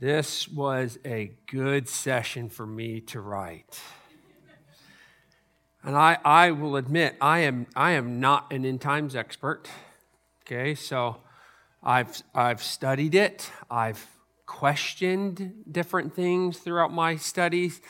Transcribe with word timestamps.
This 0.00 0.46
was 0.46 0.96
a 1.04 1.32
good 1.50 1.88
session 1.88 2.50
for 2.50 2.64
me 2.64 3.00
to 3.00 3.20
write. 3.20 3.80
And 5.82 5.96
I, 5.96 6.18
I 6.24 6.52
will 6.52 6.76
admit, 6.76 7.16
I 7.20 7.40
am, 7.40 7.66
I 7.74 7.92
am 7.92 8.20
not 8.20 8.52
an 8.52 8.64
end 8.64 8.80
times 8.80 9.16
expert. 9.16 9.68
Okay, 10.46 10.76
so 10.76 11.16
I've, 11.82 12.22
I've 12.32 12.62
studied 12.62 13.16
it, 13.16 13.50
I've 13.68 14.06
questioned 14.46 15.64
different 15.68 16.14
things 16.14 16.58
throughout 16.58 16.92
my 16.92 17.16
studies, 17.16 17.80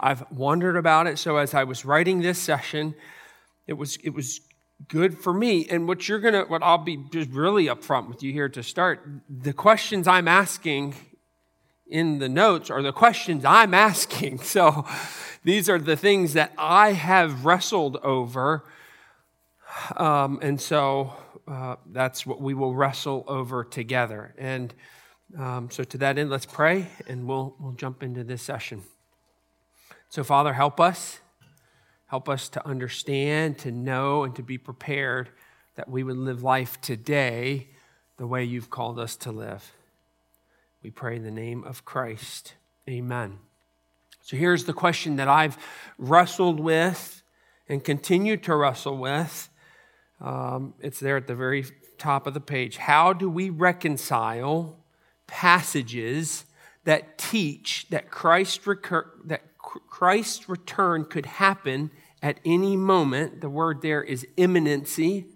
I've 0.00 0.28
wondered 0.32 0.76
about 0.76 1.06
it. 1.06 1.16
So 1.16 1.36
as 1.36 1.54
I 1.54 1.62
was 1.62 1.84
writing 1.84 2.22
this 2.22 2.40
session, 2.40 2.96
it 3.68 3.74
was, 3.74 3.98
it 4.02 4.10
was 4.10 4.40
good 4.88 5.16
for 5.16 5.32
me. 5.32 5.68
And 5.70 5.86
what 5.86 6.08
you're 6.08 6.18
gonna, 6.18 6.42
what 6.42 6.64
I'll 6.64 6.78
be 6.78 7.04
just 7.12 7.30
really 7.30 7.66
upfront 7.66 8.08
with 8.08 8.20
you 8.20 8.32
here 8.32 8.48
to 8.48 8.64
start, 8.64 9.08
the 9.30 9.52
questions 9.52 10.08
I'm 10.08 10.26
asking 10.26 10.96
in 11.92 12.18
the 12.18 12.28
notes 12.28 12.70
are 12.70 12.82
the 12.82 12.92
questions 12.92 13.44
I'm 13.44 13.74
asking. 13.74 14.40
So 14.52 14.86
these 15.44 15.68
are 15.68 15.78
the 15.78 15.96
things 15.96 16.34
that 16.34 16.52
I 16.56 16.92
have 16.92 17.44
wrestled 17.44 17.96
over. 18.02 18.64
Um, 19.96 20.38
and 20.42 20.60
so 20.60 21.14
uh, 21.48 21.76
that's 21.90 22.26
what 22.26 22.40
we 22.40 22.54
will 22.54 22.74
wrestle 22.74 23.24
over 23.26 23.64
together. 23.64 24.34
And 24.38 24.72
um, 25.38 25.70
so 25.70 25.84
to 25.84 25.98
that 25.98 26.18
end, 26.18 26.30
let's 26.30 26.46
pray 26.46 26.88
and 27.06 27.26
we'll, 27.26 27.56
we'll 27.58 27.72
jump 27.72 28.02
into 28.02 28.24
this 28.24 28.42
session. 28.42 28.82
So, 30.08 30.22
Father, 30.22 30.52
help 30.52 30.80
us. 30.80 31.20
Help 32.06 32.28
us 32.28 32.48
to 32.50 32.66
understand, 32.66 33.58
to 33.60 33.72
know, 33.72 34.24
and 34.24 34.36
to 34.36 34.42
be 34.42 34.58
prepared 34.58 35.30
that 35.76 35.88
we 35.88 36.02
would 36.02 36.18
live 36.18 36.42
life 36.42 36.80
today 36.80 37.68
the 38.18 38.26
way 38.26 38.44
you've 38.44 38.68
called 38.68 38.98
us 38.98 39.16
to 39.16 39.32
live. 39.32 39.72
We 40.82 40.90
pray 40.90 41.14
in 41.14 41.22
the 41.22 41.30
name 41.30 41.62
of 41.62 41.84
Christ. 41.84 42.54
Amen. 42.90 43.38
So 44.20 44.36
here's 44.36 44.64
the 44.64 44.72
question 44.72 45.16
that 45.16 45.28
I've 45.28 45.56
wrestled 45.96 46.58
with 46.58 47.22
and 47.68 47.84
continue 47.84 48.36
to 48.38 48.56
wrestle 48.56 48.96
with. 48.96 49.48
Um, 50.20 50.74
it's 50.80 50.98
there 50.98 51.16
at 51.16 51.28
the 51.28 51.36
very 51.36 51.66
top 51.98 52.26
of 52.26 52.34
the 52.34 52.40
page. 52.40 52.78
How 52.78 53.12
do 53.12 53.30
we 53.30 53.48
reconcile 53.48 54.80
passages 55.28 56.46
that 56.84 57.16
teach 57.16 57.86
that 57.90 58.10
Christ 58.10 58.66
recur- 58.66 59.12
that 59.24 59.56
Christ's 59.58 60.48
return 60.48 61.04
could 61.04 61.26
happen 61.26 61.92
at 62.20 62.40
any 62.44 62.76
moment? 62.76 63.40
The 63.40 63.48
word 63.48 63.82
there 63.82 64.02
is 64.02 64.26
imminency 64.36 65.26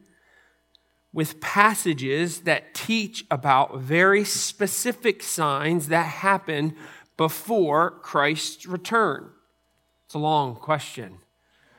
with 1.17 1.41
passages 1.41 2.41
that 2.41 2.75
teach 2.75 3.25
about 3.31 3.78
very 3.78 4.22
specific 4.22 5.22
signs 5.22 5.89
that 5.89 6.03
happen 6.03 6.77
before 7.17 7.92
Christ's 8.03 8.67
return? 8.67 9.31
It's 10.05 10.14
a 10.14 10.19
long 10.19 10.56
question. 10.56 11.17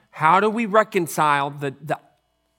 How 0.10 0.40
do 0.40 0.50
we 0.50 0.66
reconcile 0.66 1.52
the, 1.52 1.76
the, 1.80 2.00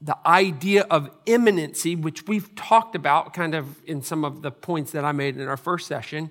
the 0.01 0.17
idea 0.25 0.87
of 0.89 1.11
imminency, 1.27 1.97
which 1.97 2.29
we've 2.29 2.55
talked 2.55 2.95
about 2.95 3.35
kind 3.35 3.57
of 3.57 3.83
in 3.83 4.01
some 4.01 4.25
of 4.25 4.43
the 4.43 4.53
points 4.53 4.93
that 4.93 5.05
I 5.05 5.11
made 5.11 5.37
in 5.37 5.49
our 5.49 5.57
first 5.57 5.89
session, 5.89 6.31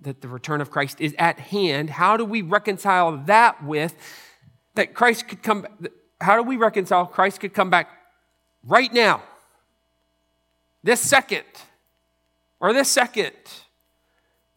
that 0.00 0.20
the 0.20 0.26
return 0.26 0.60
of 0.60 0.72
Christ 0.72 1.00
is 1.00 1.14
at 1.16 1.38
hand? 1.38 1.90
How 1.90 2.16
do 2.16 2.24
we 2.24 2.42
reconcile 2.42 3.18
that 3.26 3.62
with 3.62 3.94
that 4.74 4.94
Christ 4.94 5.28
could 5.28 5.44
come? 5.44 5.64
How 6.20 6.34
do 6.34 6.42
we 6.42 6.56
reconcile 6.56 7.06
Christ 7.06 7.38
could 7.38 7.54
come 7.54 7.70
back 7.70 7.88
right 8.64 8.92
now? 8.92 9.22
This 10.86 11.00
second 11.00 11.44
or 12.60 12.72
this 12.72 12.88
second 12.88 13.32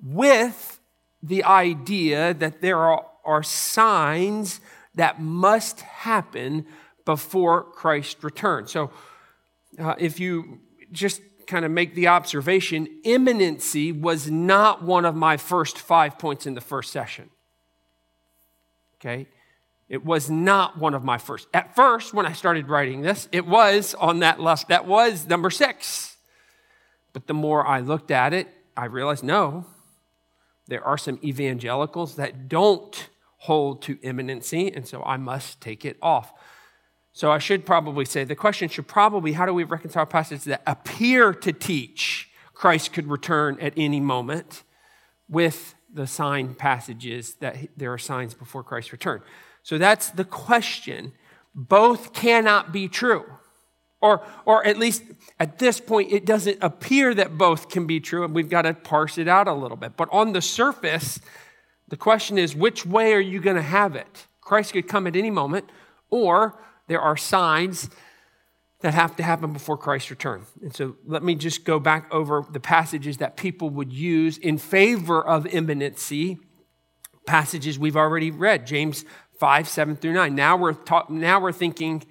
with 0.02 0.80
the 1.22 1.44
idea 1.44 2.33
that 2.33 2.61
there 2.61 2.77
are, 2.77 3.05
are 3.25 3.44
signs 3.44 4.61
that 4.95 5.19
must 5.19 5.81
happen 5.81 6.66
before 7.03 7.63
Christ 7.63 8.23
returns. 8.23 8.72
So, 8.72 8.91
uh, 9.78 9.95
if 9.97 10.19
you 10.19 10.59
just 10.91 11.22
kind 11.47 11.66
of 11.66 11.72
make 11.72 11.95
the 11.95 12.07
observation, 12.07 12.88
imminency 13.03 13.91
was 13.91 14.29
not 14.29 14.84
one 14.84 15.06
of 15.06 15.16
my 15.16 15.38
first 15.38 15.78
five 15.79 16.19
points 16.19 16.46
in 16.46 16.53
the 16.53 16.61
first 16.61 16.91
session. 16.91 17.29
Okay? 18.96 19.28
It 19.90 20.06
was 20.06 20.29
not 20.29 20.78
one 20.78 20.94
of 20.94 21.03
my 21.03 21.17
first. 21.17 21.47
At 21.53 21.75
first, 21.75 22.13
when 22.13 22.28
I 22.28 22.34
started 22.34 22.69
writing 22.69 23.01
this, 23.01 23.28
it 23.31 23.47
was 23.47 23.96
on 23.96 24.19
that 24.19 24.40
list. 24.40 24.67
That 24.67 24.85
was 24.85 25.28
number 25.28 25.50
six. 25.50 26.17
But 27.14 27.28
the 27.28 27.34
more 27.34 27.66
I 27.66 27.80
looked 27.80 28.12
at 28.12 28.34
it, 28.34 28.47
I 28.78 28.86
realized 28.86 29.24
no, 29.24 29.66
there 30.68 30.84
are 30.84 30.97
some 30.97 31.20
evangelicals 31.24 32.16
that 32.16 32.47
don't 32.47 33.09
hold 33.38 33.81
to 33.84 33.97
imminency, 34.02 34.72
and 34.72 34.88
so 34.88 35.02
I 35.03 35.18
must 35.18 35.62
take 35.62 35.86
it 35.86 35.97
off. 36.02 36.34
So 37.12 37.31
I 37.31 37.40
should 37.40 37.66
probably 37.66 38.06
say 38.06 38.24
the 38.24 38.36
question 38.36 38.70
should 38.70 38.88
probably 38.88 39.34
how 39.34 39.46
do 39.46 39.53
we 39.53 39.64
reconcile 39.64 40.06
passages 40.06 40.46
that 40.46 40.62
appear 40.68 41.34
to 41.34 41.52
teach 41.52 42.30
Christ 42.53 42.94
could 42.94 43.08
return 43.08 43.58
at 43.59 43.74
any 43.76 44.00
moment 44.00 44.64
with 45.28 45.76
the 45.91 46.06
sign 46.06 46.53
passages 46.53 47.36
that 47.36 47.58
there 47.76 47.91
are 47.91 47.97
signs 47.97 48.34
before 48.34 48.64
Christ's 48.64 48.91
return? 48.91 49.22
So 49.64 49.78
that's 49.78 50.09
the 50.12 50.26
question. 50.26 51.14
Both 51.56 52.14
cannot 52.14 52.72
be 52.72 52.88
true. 52.88 53.26
Or, 54.01 54.25
or 54.45 54.65
at 54.65 54.77
least 54.77 55.03
at 55.39 55.59
this 55.59 55.79
point, 55.81 56.11
it 56.11 56.25
doesn't 56.25 56.57
appear 56.61 57.13
that 57.13 57.37
both 57.37 57.69
can 57.69 57.85
be 57.85 57.99
true, 57.99 58.23
and 58.23 58.33
we've 58.33 58.49
got 58.49 58.61
to 58.61 58.73
parse 58.73 59.17
it 59.17 59.27
out 59.27 59.47
a 59.47 59.53
little 59.53 59.75
bit. 59.75 59.97
But 59.97 60.07
on 60.11 60.31
the 60.31 60.41
surface, 60.41 61.19
the 61.89 61.97
question 61.97 62.37
is 62.37 62.55
which 62.55 62.85
way 62.85 63.13
are 63.13 63.19
you 63.19 63.41
going 63.41 63.57
to 63.57 63.61
have 63.61 63.95
it? 63.95 64.27
Christ 64.41 64.73
could 64.73 64.87
come 64.87 65.05
at 65.05 65.15
any 65.15 65.29
moment, 65.29 65.69
or 66.09 66.57
there 66.87 67.01
are 67.01 67.17
signs 67.17 67.89
that 68.81 68.93
have 68.93 69.15
to 69.17 69.23
happen 69.23 69.51
before 69.51 69.77
Christ's 69.77 70.09
return. 70.09 70.45
And 70.61 70.73
so 70.73 70.95
let 71.05 71.21
me 71.21 71.35
just 71.35 71.66
go 71.66 71.79
back 71.79 72.11
over 72.13 72.45
the 72.49 72.61
passages 72.61 73.17
that 73.17 73.35
people 73.35 73.69
would 73.71 73.91
use 73.91 74.37
in 74.37 74.57
favor 74.57 75.21
of 75.21 75.45
imminency, 75.47 76.37
passages 77.25 77.77
we've 77.77 77.97
already 77.97 78.31
read, 78.31 78.66
James 78.66 79.03
5, 79.37 79.67
7 79.67 79.95
through 79.97 80.13
9. 80.13 80.33
Now 80.33 80.55
we're, 80.55 80.73
ta- 80.73 81.05
now 81.09 81.41
we're 81.41 81.51
thinking 81.51 82.03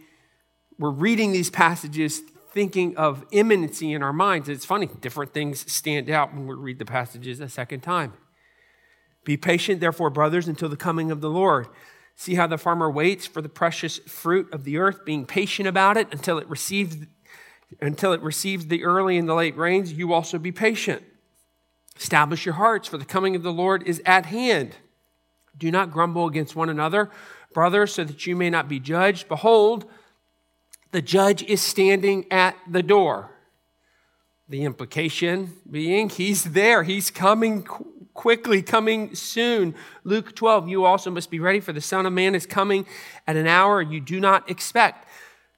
we're 0.78 0.90
reading 0.90 1.32
these 1.32 1.50
passages 1.50 2.22
thinking 2.52 2.96
of 2.96 3.24
imminency 3.30 3.92
in 3.92 4.02
our 4.02 4.12
minds. 4.12 4.48
It's 4.48 4.64
funny, 4.64 4.86
different 4.86 5.34
things 5.34 5.70
stand 5.70 6.08
out 6.08 6.32
when 6.32 6.46
we 6.46 6.54
read 6.54 6.78
the 6.78 6.84
passages 6.84 7.40
a 7.40 7.48
second 7.48 7.80
time. 7.80 8.14
Be 9.24 9.36
patient, 9.36 9.80
therefore, 9.80 10.10
brothers, 10.10 10.48
until 10.48 10.68
the 10.68 10.76
coming 10.76 11.10
of 11.10 11.20
the 11.20 11.30
Lord. 11.30 11.66
See 12.16 12.34
how 12.34 12.46
the 12.46 12.58
farmer 12.58 12.90
waits 12.90 13.26
for 13.26 13.42
the 13.42 13.48
precious 13.48 13.98
fruit 13.98 14.52
of 14.52 14.64
the 14.64 14.78
earth, 14.78 15.04
being 15.04 15.26
patient 15.26 15.68
about 15.68 15.96
it 15.96 16.08
until 16.12 16.38
it 16.38 16.48
receives 16.48 16.96
until 17.82 18.14
it 18.14 18.22
receives 18.22 18.66
the 18.66 18.82
early 18.82 19.18
and 19.18 19.28
the 19.28 19.34
late 19.34 19.56
rains. 19.56 19.92
You 19.92 20.12
also 20.14 20.38
be 20.38 20.52
patient. 20.52 21.02
Establish 21.98 22.46
your 22.46 22.54
hearts, 22.54 22.88
for 22.88 22.96
the 22.96 23.04
coming 23.04 23.36
of 23.36 23.42
the 23.42 23.52
Lord 23.52 23.86
is 23.86 24.00
at 24.06 24.26
hand. 24.26 24.76
Do 25.56 25.70
not 25.70 25.90
grumble 25.90 26.26
against 26.26 26.56
one 26.56 26.70
another, 26.70 27.10
brothers, 27.52 27.92
so 27.92 28.04
that 28.04 28.26
you 28.26 28.36
may 28.36 28.48
not 28.48 28.68
be 28.68 28.80
judged. 28.80 29.28
Behold, 29.28 29.84
the 30.90 31.02
judge 31.02 31.42
is 31.42 31.60
standing 31.60 32.26
at 32.30 32.56
the 32.68 32.82
door. 32.82 33.30
The 34.48 34.64
implication 34.64 35.54
being 35.70 36.08
he's 36.08 36.44
there, 36.44 36.82
he's 36.82 37.10
coming 37.10 37.66
quickly, 38.14 38.62
coming 38.62 39.14
soon. 39.14 39.74
Luke 40.04 40.34
12, 40.34 40.68
you 40.68 40.84
also 40.84 41.10
must 41.10 41.30
be 41.30 41.38
ready, 41.38 41.60
for 41.60 41.72
the 41.72 41.80
Son 41.80 42.06
of 42.06 42.12
Man 42.12 42.34
is 42.34 42.46
coming 42.46 42.86
at 43.26 43.36
an 43.36 43.46
hour 43.46 43.82
you 43.82 44.00
do 44.00 44.18
not 44.18 44.50
expect. 44.50 45.06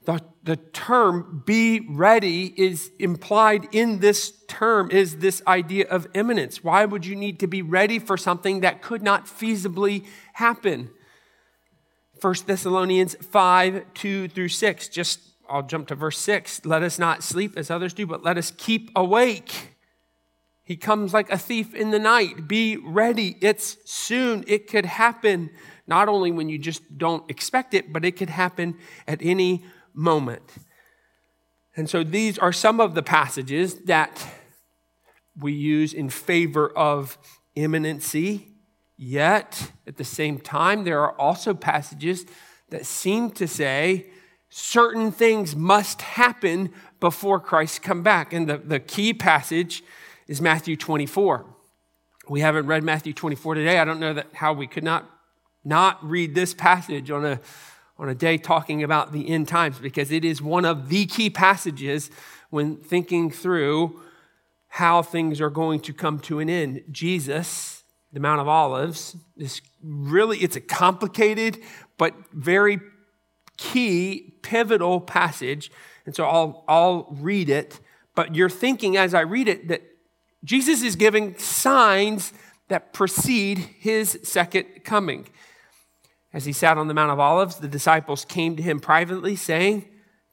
The, 0.05 0.21
the 0.43 0.57
term 0.57 1.43
be 1.47 1.87
ready 1.89 2.53
is 2.57 2.91
implied 2.99 3.69
in 3.73 4.01
this 4.01 4.33
term, 4.49 4.91
is 4.91 5.19
this 5.19 5.43
idea 5.47 5.87
of 5.89 6.07
imminence. 6.15 6.65
Why 6.65 6.85
would 6.85 7.07
you 7.07 7.15
need 7.15 7.39
to 7.41 7.47
be 7.47 7.63
ready 7.63 7.99
for 7.99 8.17
something 8.17 8.61
that 8.61 8.83
could 8.83 9.03
not 9.03 9.27
feasibly 9.27 10.07
happen? 10.33 10.91
1 12.21 12.35
Thessalonians 12.47 13.15
5 13.15 13.95
2 13.95 14.29
through 14.29 14.49
6. 14.49 14.89
Just, 14.89 15.21
I'll 15.49 15.63
jump 15.63 15.89
to 15.89 15.95
verse 15.95 16.19
6. 16.19 16.65
Let 16.67 16.83
us 16.83 16.99
not 16.99 17.23
sleep 17.23 17.57
as 17.57 17.71
others 17.71 17.95
do, 17.95 18.07
but 18.07 18.23
let 18.23 18.37
us 18.37 18.53
keep 18.57 18.91
awake. 18.95 19.75
He 20.63 20.77
comes 20.77 21.13
like 21.13 21.31
a 21.31 21.39
thief 21.39 21.75
in 21.75 21.91
the 21.91 21.99
night. 21.99 22.47
Be 22.47 22.77
ready. 22.77 23.37
It's 23.41 23.77
soon. 23.85 24.45
It 24.47 24.69
could 24.69 24.87
happen 24.87 25.51
not 25.87 26.09
only 26.09 26.31
when 26.31 26.49
you 26.49 26.59
just 26.59 26.83
don't 26.97 27.29
expect 27.29 27.75
it, 27.75 27.93
but 27.93 28.05
it 28.05 28.13
could 28.13 28.31
happen 28.31 28.77
at 29.09 29.21
any 29.23 29.65
moment. 29.93 30.43
And 31.77 31.91
so 31.91 32.05
these 32.05 32.39
are 32.39 32.53
some 32.53 32.81
of 32.81 32.95
the 32.95 33.03
passages 33.03 33.75
that 33.87 34.25
we 35.37 35.53
use 35.53 35.93
in 35.93 36.11
favor 36.11 36.69
of 36.77 37.19
imminency 37.55 38.50
Yet, 39.03 39.73
at 39.87 39.97
the 39.97 40.05
same 40.05 40.39
time, 40.39 40.85
there 40.85 41.01
are 41.01 41.19
also 41.19 41.55
passages 41.55 42.27
that 42.69 42.85
seem 42.85 43.31
to 43.31 43.49
say 43.49 44.09
certain 44.51 45.11
things 45.11 45.57
must 45.57 46.03
happen 46.03 46.71
before 47.01 47.41
Christ 47.41 47.81
come 47.81 48.03
back. 48.03 48.35
And 48.35 48.47
the, 48.47 48.59
the 48.59 48.79
key 48.79 49.15
passage 49.15 49.83
is 50.29 50.43
Matthew 50.43 50.77
24, 50.77 51.47
we 52.29 52.41
haven't 52.41 52.67
read 52.67 52.85
Matthew 52.85 53.15
24 53.15 53.55
today. 53.55 53.79
I 53.79 53.87
don't 53.87 54.01
know 54.01 54.13
that 54.13 54.27
how 54.35 54.53
we 54.53 54.67
could 54.67 54.85
not 54.85 55.09
not 55.65 55.99
read 56.07 56.35
this 56.35 56.53
passage 56.53 57.11
on 57.11 57.25
a 57.25 57.41
on 57.99 58.11
a 58.11 58.15
day 58.15 58.37
talking 58.37 58.83
about 58.83 59.13
the 59.13 59.31
end 59.31 59.49
times 59.49 59.79
because 59.79 60.13
it 60.13 60.27
is 60.27 60.43
one 60.43 60.67
of 60.67 60.91
the 60.91 61.07
key 61.07 61.31
passages 61.31 62.11
when 62.51 62.77
thinking 62.77 63.31
through 63.31 63.99
how 64.69 65.01
things 65.01 65.41
are 65.41 65.51
going 65.51 65.81
to 65.81 65.95
come 65.95 66.19
to 66.19 66.39
an 66.39 66.51
end. 66.51 66.83
Jesus, 66.91 67.80
the 68.13 68.21
Mount 68.21 68.41
of 68.41 68.49
Olives, 68.49 69.17
is 69.37 69.61
really 69.83 70.39
it's 70.39 70.57
a 70.57 70.61
complicated 70.61 71.59
but 71.97 72.15
very 72.33 72.81
key 73.57 74.35
pivotal 74.43 75.01
passage. 75.01 75.71
And 76.07 76.15
so 76.15 76.25
I'll 76.25 76.65
I'll 76.69 77.07
read 77.11 77.49
it, 77.49 77.81
but 78.15 78.35
you're 78.35 78.49
thinking 78.49 78.97
as 78.97 79.15
I 79.15 79.21
read 79.21 79.49
it 79.49 79.69
that 79.69 79.83
Jesus 80.45 80.83
is 80.83 80.97
giving 80.97 81.37
signs 81.39 82.33
that 82.69 82.93
precede 82.93 83.59
his 83.59 84.19
second 84.23 84.85
coming. 84.85 85.29
As 86.33 86.45
he 86.45 86.53
sat 86.53 86.79
on 86.79 86.89
the 86.89 86.95
Mount 86.95 87.11
of 87.11 87.19
Olives, 87.19 87.57
the 87.57 87.69
disciples 87.69 88.25
came 88.25 88.57
to 88.57 88.63
him 88.63 88.79
privately, 88.81 89.37
saying, 89.37 89.89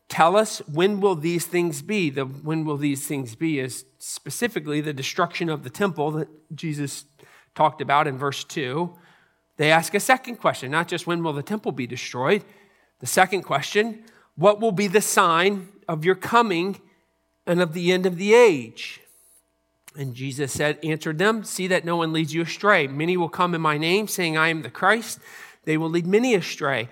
Tell 0.09 0.37
us, 0.37 0.59
when 0.59 1.01
will 1.01 1.15
these 1.15 1.45
things 1.45 1.81
be? 1.81 2.09
The 2.09 2.23
when 2.23 2.63
will 2.63 2.77
these 2.77 3.05
things 3.07 3.35
be 3.35 3.59
is 3.59 3.85
specifically 3.97 4.79
the 4.79 4.93
destruction 4.93 5.49
of 5.49 5.63
the 5.63 5.69
temple 5.69 6.11
that 6.11 6.29
Jesus 6.55 7.03
talked 7.57 7.81
about 7.81 8.07
in 8.07 8.17
verse 8.17 8.43
2. 8.43 8.93
They 9.57 9.71
ask 9.71 9.93
a 9.95 9.99
second 9.99 10.35
question, 10.37 10.69
not 10.69 10.87
just 10.87 11.07
when 11.07 11.23
will 11.23 11.33
the 11.33 11.41
temple 11.43 11.71
be 11.71 11.87
destroyed? 11.87 12.45
The 12.99 13.07
second 13.07 13.41
question, 13.41 14.03
what 14.35 14.61
will 14.61 14.71
be 14.71 14.87
the 14.87 15.01
sign 15.01 15.69
of 15.87 16.05
your 16.05 16.15
coming 16.15 16.79
and 17.47 17.59
of 17.59 17.73
the 17.73 17.91
end 17.91 18.05
of 18.05 18.17
the 18.17 18.35
age? 18.35 19.01
And 19.97 20.13
Jesus 20.13 20.51
said, 20.51 20.77
answered 20.83 21.17
them, 21.17 21.43
See 21.43 21.65
that 21.67 21.83
no 21.83 21.95
one 21.95 22.13
leads 22.13 22.31
you 22.31 22.43
astray. 22.43 22.85
Many 22.85 23.17
will 23.17 23.29
come 23.29 23.55
in 23.55 23.61
my 23.61 23.79
name, 23.79 24.07
saying, 24.07 24.37
I 24.37 24.49
am 24.49 24.61
the 24.61 24.69
Christ. 24.69 25.19
They 25.63 25.75
will 25.75 25.89
lead 25.89 26.05
many 26.05 26.35
astray. 26.35 26.89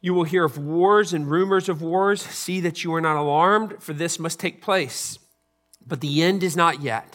You 0.00 0.12
will 0.12 0.24
hear 0.24 0.44
of 0.44 0.58
wars 0.58 1.12
and 1.12 1.30
rumors 1.30 1.68
of 1.68 1.80
wars. 1.80 2.22
See 2.22 2.58
that 2.60 2.82
you 2.82 2.92
are 2.94 3.00
not 3.00 3.16
alarmed, 3.16 3.76
for 3.80 3.92
this 3.92 4.18
must 4.18 4.40
take 4.40 4.60
place. 4.60 5.20
But 5.86 6.00
the 6.00 6.22
end 6.24 6.42
is 6.42 6.56
not 6.56 6.82
yet. 6.82 7.14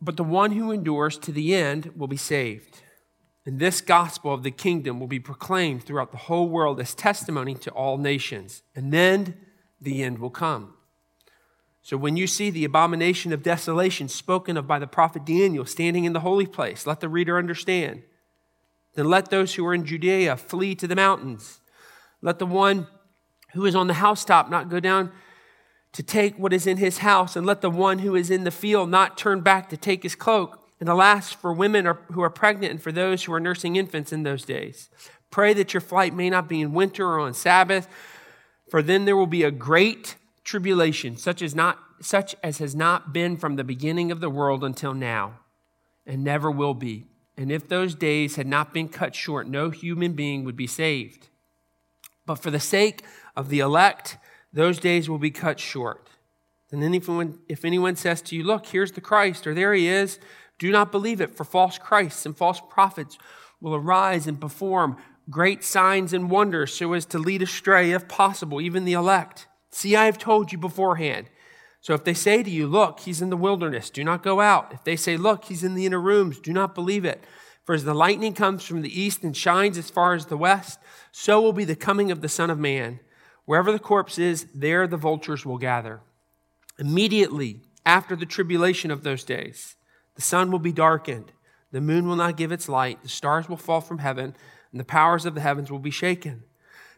But 0.00 0.16
the 0.16 0.24
one 0.24 0.52
who 0.52 0.72
endures 0.72 1.18
to 1.18 1.32
the 1.32 1.54
end 1.54 1.92
will 1.96 2.08
be 2.08 2.16
saved. 2.16 2.82
And 3.46 3.58
this 3.58 3.80
gospel 3.80 4.34
of 4.34 4.42
the 4.42 4.50
kingdom 4.50 4.98
will 4.98 5.06
be 5.06 5.20
proclaimed 5.20 5.84
throughout 5.84 6.10
the 6.10 6.18
whole 6.18 6.48
world 6.48 6.80
as 6.80 6.94
testimony 6.94 7.54
to 7.54 7.70
all 7.70 7.96
nations. 7.96 8.62
And 8.74 8.92
then 8.92 9.36
the 9.80 10.02
end 10.02 10.18
will 10.18 10.30
come. 10.30 10.74
So 11.80 11.96
when 11.96 12.16
you 12.16 12.26
see 12.26 12.50
the 12.50 12.64
abomination 12.64 13.32
of 13.32 13.44
desolation 13.44 14.08
spoken 14.08 14.56
of 14.56 14.66
by 14.66 14.80
the 14.80 14.88
prophet 14.88 15.24
Daniel 15.24 15.64
standing 15.64 16.04
in 16.04 16.12
the 16.12 16.20
holy 16.20 16.46
place, 16.46 16.84
let 16.84 16.98
the 16.98 17.08
reader 17.08 17.38
understand. 17.38 18.02
Then 18.94 19.08
let 19.08 19.30
those 19.30 19.54
who 19.54 19.64
are 19.64 19.74
in 19.74 19.84
Judea 19.84 20.36
flee 20.36 20.74
to 20.74 20.88
the 20.88 20.96
mountains. 20.96 21.60
Let 22.20 22.40
the 22.40 22.46
one 22.46 22.88
who 23.52 23.64
is 23.64 23.76
on 23.76 23.86
the 23.86 23.94
housetop 23.94 24.50
not 24.50 24.68
go 24.68 24.80
down 24.80 25.12
to 25.96 26.02
take 26.02 26.38
what 26.38 26.52
is 26.52 26.66
in 26.66 26.76
his 26.76 26.98
house, 26.98 27.36
and 27.36 27.46
let 27.46 27.62
the 27.62 27.70
one 27.70 28.00
who 28.00 28.14
is 28.14 28.30
in 28.30 28.44
the 28.44 28.50
field 28.50 28.90
not 28.90 29.16
turn 29.16 29.40
back 29.40 29.70
to 29.70 29.78
take 29.78 30.02
his 30.02 30.14
cloak. 30.14 30.62
And 30.78 30.90
alas, 30.90 31.32
for 31.32 31.54
women 31.54 31.86
who 32.12 32.20
are 32.20 32.28
pregnant 32.28 32.70
and 32.70 32.82
for 32.82 32.92
those 32.92 33.24
who 33.24 33.32
are 33.32 33.40
nursing 33.40 33.76
infants 33.76 34.12
in 34.12 34.22
those 34.22 34.44
days. 34.44 34.90
Pray 35.30 35.54
that 35.54 35.72
your 35.72 35.80
flight 35.80 36.14
may 36.14 36.28
not 36.28 36.50
be 36.50 36.60
in 36.60 36.74
winter 36.74 37.06
or 37.06 37.20
on 37.20 37.32
Sabbath, 37.32 37.88
for 38.68 38.82
then 38.82 39.06
there 39.06 39.16
will 39.16 39.26
be 39.26 39.42
a 39.42 39.50
great 39.50 40.16
tribulation, 40.44 41.16
such 41.16 41.40
as, 41.40 41.54
not, 41.54 41.78
such 42.02 42.36
as 42.42 42.58
has 42.58 42.74
not 42.74 43.14
been 43.14 43.38
from 43.38 43.56
the 43.56 43.64
beginning 43.64 44.12
of 44.12 44.20
the 44.20 44.28
world 44.28 44.62
until 44.62 44.92
now, 44.92 45.38
and 46.06 46.22
never 46.22 46.50
will 46.50 46.74
be. 46.74 47.06
And 47.38 47.50
if 47.50 47.68
those 47.68 47.94
days 47.94 48.36
had 48.36 48.46
not 48.46 48.74
been 48.74 48.90
cut 48.90 49.14
short, 49.14 49.48
no 49.48 49.70
human 49.70 50.12
being 50.12 50.44
would 50.44 50.56
be 50.56 50.66
saved. 50.66 51.28
But 52.26 52.34
for 52.34 52.50
the 52.50 52.60
sake 52.60 53.02
of 53.34 53.48
the 53.48 53.60
elect, 53.60 54.18
those 54.56 54.78
days 54.78 55.08
will 55.08 55.18
be 55.18 55.30
cut 55.30 55.60
short. 55.60 56.08
And 56.72 56.82
then 56.82 56.94
if 56.94 57.08
anyone, 57.08 57.38
if 57.46 57.64
anyone 57.64 57.94
says 57.94 58.22
to 58.22 58.36
you, 58.36 58.42
Look, 58.42 58.66
here's 58.66 58.92
the 58.92 59.02
Christ, 59.02 59.46
or 59.46 59.52
there 59.52 59.74
he 59.74 59.86
is, 59.86 60.18
do 60.58 60.72
not 60.72 60.90
believe 60.90 61.20
it, 61.20 61.36
for 61.36 61.44
false 61.44 61.76
Christs 61.76 62.24
and 62.24 62.34
false 62.34 62.60
prophets 62.70 63.18
will 63.60 63.74
arise 63.74 64.26
and 64.26 64.40
perform 64.40 64.96
great 65.28 65.62
signs 65.62 66.14
and 66.14 66.30
wonders 66.30 66.72
so 66.72 66.94
as 66.94 67.04
to 67.06 67.18
lead 67.18 67.42
astray, 67.42 67.92
if 67.92 68.08
possible, 68.08 68.60
even 68.60 68.86
the 68.86 68.94
elect. 68.94 69.46
See, 69.70 69.94
I 69.94 70.06
have 70.06 70.16
told 70.16 70.52
you 70.52 70.58
beforehand. 70.58 71.28
So 71.82 71.92
if 71.92 72.04
they 72.04 72.14
say 72.14 72.42
to 72.42 72.50
you, 72.50 72.66
Look, 72.66 73.00
he's 73.00 73.20
in 73.20 73.28
the 73.28 73.36
wilderness, 73.36 73.90
do 73.90 74.02
not 74.04 74.22
go 74.22 74.40
out. 74.40 74.72
If 74.72 74.84
they 74.84 74.96
say, 74.96 75.18
Look, 75.18 75.44
he's 75.44 75.64
in 75.64 75.74
the 75.74 75.84
inner 75.84 76.00
rooms, 76.00 76.40
do 76.40 76.54
not 76.54 76.74
believe 76.74 77.04
it. 77.04 77.22
For 77.64 77.74
as 77.74 77.84
the 77.84 77.92
lightning 77.92 78.32
comes 78.32 78.64
from 78.64 78.80
the 78.80 79.00
east 79.00 79.22
and 79.22 79.36
shines 79.36 79.76
as 79.76 79.90
far 79.90 80.14
as 80.14 80.26
the 80.26 80.36
west, 80.38 80.78
so 81.12 81.42
will 81.42 81.52
be 81.52 81.64
the 81.64 81.76
coming 81.76 82.10
of 82.10 82.22
the 82.22 82.28
Son 82.28 82.48
of 82.48 82.58
Man. 82.58 83.00
Wherever 83.46 83.72
the 83.72 83.78
corpse 83.78 84.18
is, 84.18 84.46
there 84.54 84.86
the 84.86 84.96
vultures 84.96 85.46
will 85.46 85.58
gather. 85.58 86.00
Immediately 86.78 87.60
after 87.86 88.14
the 88.14 88.26
tribulation 88.26 88.90
of 88.90 89.02
those 89.02 89.24
days, 89.24 89.76
the 90.16 90.22
sun 90.22 90.50
will 90.50 90.58
be 90.58 90.72
darkened, 90.72 91.32
the 91.72 91.80
moon 91.80 92.06
will 92.06 92.16
not 92.16 92.36
give 92.36 92.52
its 92.52 92.68
light, 92.68 93.02
the 93.02 93.08
stars 93.08 93.48
will 93.48 93.56
fall 93.56 93.80
from 93.80 93.98
heaven, 93.98 94.34
and 94.70 94.80
the 94.80 94.84
powers 94.84 95.24
of 95.24 95.34
the 95.34 95.40
heavens 95.40 95.70
will 95.70 95.78
be 95.78 95.90
shaken. 95.90 96.42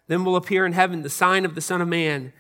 Then 0.07 0.25
will 0.25 0.37
appear 0.37 0.65
in 0.65 0.73
heaven 0.73 1.03
the 1.03 1.11
sign 1.11 1.45
of 1.45 1.55
the 1.55 1.61
Son 1.61 1.83
of 1.83 1.89
Man. 1.89 2.33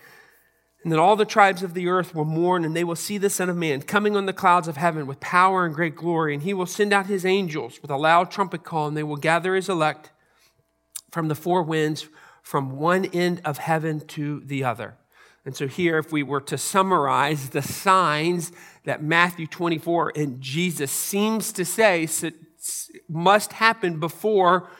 And 0.83 0.93
then 0.93 0.99
all 0.99 1.17
the 1.17 1.25
tribes 1.25 1.63
of 1.63 1.75
the 1.75 1.89
earth 1.89 2.15
will 2.15 2.25
mourn, 2.25 2.65
and 2.65 2.75
they 2.75 2.85
will 2.85 2.97
see 2.97 3.19
the 3.19 3.29
Son 3.29 3.51
of 3.51 3.57
Man 3.57 3.83
coming 3.83 4.17
on 4.17 4.27
the 4.27 4.33
clouds 4.33 4.69
of 4.69 4.79
heaven 4.79 5.07
with 5.07 5.21
power 5.21 5.67
and 5.67 5.75
great 5.75 5.95
glory. 5.95 6.33
And 6.33 6.43
he 6.43 6.55
will 6.55 6.67
send 6.67 6.93
out 6.93 7.07
his 7.07 7.27
angels 7.27 7.81
with 7.83 7.91
a 7.91 7.97
loud 7.97 8.31
trumpet 8.31 8.65
call, 8.65 8.89
and 8.89 8.97
they 8.97 9.03
will 9.03 9.17
gather 9.17 9.55
his 9.55 9.69
elect 9.69 10.11
from 11.11 11.29
the 11.29 11.35
four 11.35 11.63
winds, 11.63 12.09
from 12.49 12.79
one 12.79 13.05
end 13.05 13.43
of 13.45 13.59
heaven 13.59 14.01
to 14.01 14.41
the 14.41 14.65
other. 14.65 14.97
And 15.45 15.55
so, 15.55 15.69
here, 15.69 15.99
if 15.99 16.11
we 16.11 16.23
were 16.23 16.41
to 16.41 16.57
summarize 16.57 17.51
the 17.51 17.61
signs 17.61 18.53
that 18.85 19.03
Matthew 19.03 19.47
24 19.47 20.15
and 20.17 20.41
Jesus 20.41 20.91
seems 20.91 21.53
to 21.53 21.67
say 21.67 22.09
must 23.07 23.53
happen 23.53 24.01
before 24.01 24.71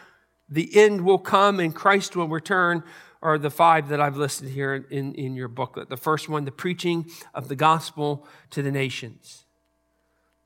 the 0.49 0.75
end 0.79 1.03
will 1.03 1.19
come 1.19 1.61
and 1.61 1.75
Christ 1.75 2.17
will 2.17 2.29
return, 2.29 2.83
are 3.21 3.37
the 3.37 3.51
five 3.51 3.91
that 3.91 4.01
I've 4.01 4.17
listed 4.17 4.49
here 4.49 4.87
in, 4.91 5.15
in 5.15 5.35
your 5.35 5.49
booklet. 5.49 5.91
The 5.91 5.99
first 5.99 6.27
one, 6.27 6.47
the 6.47 6.51
preaching 6.51 7.11
of 7.35 7.49
the 7.49 7.57
gospel 7.57 8.27
to 8.49 8.63
the 8.63 8.73
nations. 8.73 9.45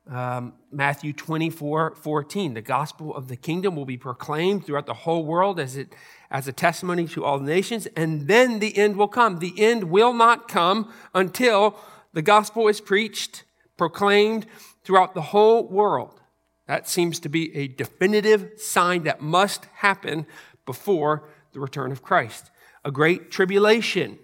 Um, 0.09 0.55
Matthew 0.71 1.13
24, 1.13 1.95
14. 1.95 2.55
The 2.55 2.61
gospel 2.61 3.15
of 3.15 3.29
the 3.29 3.37
kingdom 3.37 3.77
will 3.77 3.85
be 3.85 3.97
proclaimed 3.97 4.67
throughout 4.67 4.87
the 4.87 4.95
whole 4.95 5.25
world 5.25 5.61
as, 5.61 5.77
it, 5.77 5.95
as 6.31 6.49
a 6.49 6.53
testimony 6.53 7.07
to 7.09 7.25
all 7.25 7.39
the 7.39 7.47
nations, 7.47 7.87
and 7.97 8.27
then 8.27 8.59
the 8.59 8.77
end 8.77 8.97
will 8.97 9.09
come. 9.09 9.39
The 9.39 9.55
end 9.59 9.85
will 9.85 10.13
not 10.13 10.49
come 10.49 10.93
until 11.15 11.79
the 12.13 12.23
gospel 12.23 12.69
is 12.69 12.81
preached, 12.81 13.45
proclaimed 13.77 14.47
throughout 14.85 15.15
the 15.15 15.23
whole 15.23 15.69
world. 15.69 16.21
That 16.67 16.89
seems 16.89 17.21
to 17.21 17.29
be 17.29 17.55
a 17.57 17.69
definitive 17.69 18.53
sign 18.57 19.05
that 19.05 19.21
must 19.21 19.67
happen 19.77 20.27
before 20.67 21.29
the 21.53 21.61
return 21.61 21.93
of 21.93 22.03
Christ 22.03 22.51
a 22.85 22.91
great 22.91 23.31
tribulation. 23.31 24.19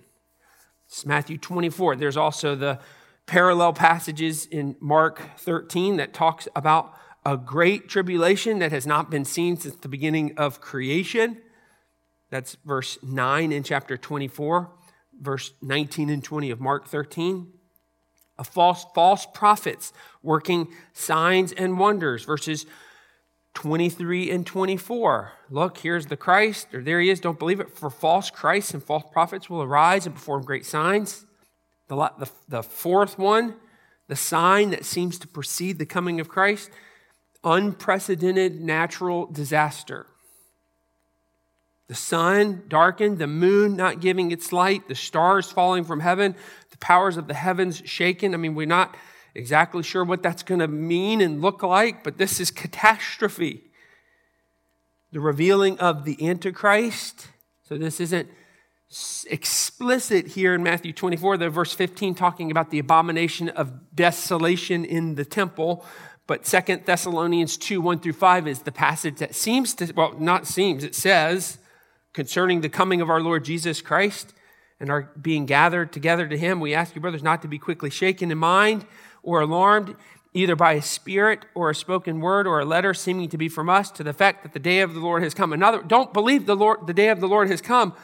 It's 0.87 1.07
Matthew 1.07 1.39
24. 1.39 1.97
There's 1.97 2.17
also 2.17 2.55
the 2.55 2.81
parallel 3.29 3.75
passages 3.75 4.47
in 4.47 4.75
Mark 4.81 5.21
13 5.37 5.99
that 5.99 6.15
talks 6.15 6.49
about 6.57 6.95
a 7.25 7.37
great 7.37 7.89
tribulation 7.89 8.59
that 8.59 8.73
has 8.73 8.87
not 8.87 9.11
been 9.11 9.25
seen 9.25 9.57
since 9.59 9.77
the 9.77 9.89
beginning 9.89 10.37
of 10.39 10.63
creation. 10.63 11.37
That's 12.31 12.57
verse 12.65 12.99
9 13.03 13.53
in 13.53 13.63
chapter 13.63 13.99
24, 13.99 14.71
verse 15.21 15.53
19 15.61 16.09
and 16.09 16.25
20 16.25 16.51
of 16.51 16.59
Mark 16.59 16.89
13. 16.89 17.53
A 18.39 18.45
false 18.45 18.87
false 18.95 19.27
prophets 19.35 19.93
working 20.23 20.69
signs 20.95 21.53
and 21.53 21.79
wonders, 21.79 22.25
verses 22.25 22.65
23 23.55 24.31
and 24.31 24.47
24. 24.47 25.33
Look, 25.51 25.79
here's 25.79 26.07
the 26.07 26.17
Christ, 26.17 26.73
or 26.73 26.83
there 26.83 27.01
he 27.01 27.11
is, 27.11 27.21
don't 27.21 27.39
believe 27.39 27.61
it. 27.61 27.77
For 27.77 27.91
false 27.91 28.31
Christs 28.31 28.73
and 28.73 28.83
false 28.83 29.05
prophets 29.13 29.51
will 29.51 29.63
arise 29.63 30.07
and 30.07 30.15
perform 30.15 30.45
great 30.45 30.65
signs. 30.65 31.27
The, 31.89 32.13
the, 32.19 32.31
the 32.49 32.63
fourth 32.63 33.19
one, 33.19 33.57
the 34.09 34.17
sign 34.17 34.71
that 34.71 34.85
seems 34.85 35.19
to 35.19 35.29
precede 35.29 35.79
the 35.79 35.87
coming 35.87 36.21
of 36.21 36.29
Christ, 36.29 36.71
unprecedented 37.43 38.61
natural 38.61 39.27
disaster. 39.27 40.07
The 41.89 41.95
sun 41.95 42.65
darkened, 42.69 43.19
the 43.19 43.27
moon 43.27 43.75
not 43.75 44.01
giving 44.01 44.31
its 44.31 44.53
light, 44.53 44.89
the 44.89 44.95
stars 44.95 45.51
falling 45.51 45.85
from 45.85 46.01
heaven, 46.01 46.37
the 46.71 46.79
powers 46.79 47.17
of 47.17 47.29
the 47.29 47.35
heavens 47.35 47.83
shaken. 47.87 48.35
I 48.35 48.37
mean, 48.37 48.55
we're 48.55 48.67
not 48.67 48.95
exactly 49.35 49.83
sure 49.83 50.05
what 50.05 50.23
that's 50.23 50.43
going 50.43 50.61
to 50.61 50.69
mean 50.69 51.23
and 51.23 51.41
look 51.41 51.63
like, 51.63 52.05
but 52.05 52.19
this 52.19 52.41
is 52.41 52.51
catastrophe. 52.51 53.63
The 55.13 55.21
revealing 55.21 55.79
of 55.79 56.05
the 56.05 56.29
Antichrist. 56.29 57.29
So 57.67 57.79
this 57.79 58.01
isn't 58.01 58.29
explicit 59.29 60.29
here 60.29 60.55
in 60.55 60.63
Matthew 60.63 60.93
24, 60.93 61.37
the 61.37 61.51
verse 61.51 61.75
15 61.75 62.15
talking 62.15 62.51
about 62.51 62.71
the 62.71 62.79
abomination 62.79 63.51
of 63.51 63.95
desolation 63.95 64.85
in 64.85 65.15
the 65.15 65.25
temple. 65.25 65.85
But 66.27 66.47
Second 66.47 66.85
Thessalonians 66.87 67.57
2, 67.57 67.81
1 67.81 68.01
through 68.01 68.15
5 68.15 68.49
is 68.49 68.61
the 68.61 68.73
passage 68.73 69.17
that 69.17 69.35
seems 69.35 69.75
to, 69.75 69.93
well, 69.95 70.15
not 70.19 70.47
seems, 70.47 70.85
it 70.85 70.95
says, 70.95 71.59
concerning 72.13 72.61
the 72.61 72.69
coming 72.69 73.01
of 73.01 73.11
our 73.11 73.21
Lord 73.21 73.45
Jesus 73.45 73.83
Christ 73.83 74.33
and 74.81 74.91
our 74.91 75.11
being 75.21 75.45
gathered 75.45 75.93
together 75.93 76.27
to 76.27 76.39
him, 76.39 76.61
we 76.61 76.75
ask 76.75 76.95
you, 76.95 77.01
brothers, 77.01 77.23
not 77.23 77.43
to 77.43 77.49
be 77.49 77.59
quickly 77.59 77.91
shaken 77.91 78.31
in 78.31 78.39
mind 78.39 78.87
or 79.23 79.41
alarmed, 79.41 79.97
either 80.33 80.57
by 80.57 80.75
a 80.75 80.83
spirit 80.83 81.45
or 81.55 81.69
a 81.69 81.75
spoken 81.75 82.21
word 82.21 82.47
or 82.47 82.61
a 82.61 82.65
letter 82.65 82.95
seeming 82.95 83.29
to 83.29 83.39
be 83.39 83.49
from 83.49 83.69
us 83.69 83.91
to 83.91 84.03
the 84.03 84.13
fact 84.13 84.43
that 84.43 84.53
the 84.53 84.59
day 84.59 84.81
of 84.81 84.95
the 84.95 85.01
Lord 85.01 85.23
has 85.23 85.35
come. 85.35 85.53
Another, 85.53 85.83
don't 85.83 86.13
believe 86.13 86.47
the 86.47 86.57
Lord, 86.57 86.87
the 86.87 86.95
day 86.95 87.09
of 87.09 87.21
the 87.21 87.29
Lord 87.29 87.51
has 87.51 87.61
come. 87.61 87.95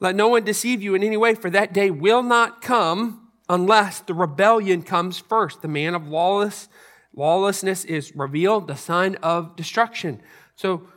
Let 0.00 0.14
no 0.14 0.28
one 0.28 0.44
deceive 0.44 0.82
you 0.82 0.94
in 0.94 1.02
any 1.02 1.16
way, 1.16 1.34
for 1.34 1.50
that 1.50 1.72
day 1.72 1.90
will 1.90 2.22
not 2.22 2.60
come 2.60 3.30
unless 3.48 4.00
the 4.00 4.14
rebellion 4.14 4.82
comes 4.82 5.18
first. 5.18 5.62
The 5.62 5.68
man 5.68 5.94
of 5.94 6.08
lawless, 6.08 6.68
lawlessness 7.14 7.84
is 7.84 8.14
revealed, 8.16 8.68
the 8.68 8.76
sign 8.76 9.16
of 9.16 9.56
destruction. 9.56 10.20
So, 10.56 10.88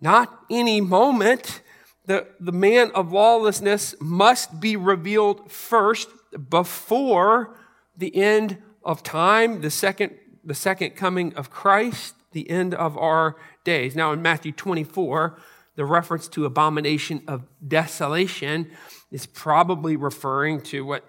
not 0.00 0.44
any 0.50 0.80
moment 0.80 1.62
the, 2.06 2.26
the 2.38 2.52
man 2.52 2.90
of 2.94 3.12
lawlessness 3.12 3.94
must 4.00 4.60
be 4.60 4.76
revealed 4.76 5.50
first 5.50 6.08
before 6.50 7.56
the 7.96 8.14
end 8.14 8.58
of 8.84 9.02
time, 9.02 9.62
the 9.62 9.70
second, 9.70 10.12
the 10.44 10.54
second 10.54 10.90
coming 10.90 11.34
of 11.34 11.50
Christ, 11.50 12.14
the 12.32 12.50
end 12.50 12.74
of 12.74 12.98
our 12.98 13.36
days. 13.64 13.96
Now, 13.96 14.12
in 14.12 14.20
Matthew 14.20 14.52
24, 14.52 15.38
the 15.76 15.84
reference 15.84 16.28
to 16.28 16.44
abomination 16.44 17.22
of 17.26 17.44
desolation 17.66 18.70
is 19.10 19.26
probably 19.26 19.96
referring 19.96 20.60
to 20.60 20.84
what 20.84 21.04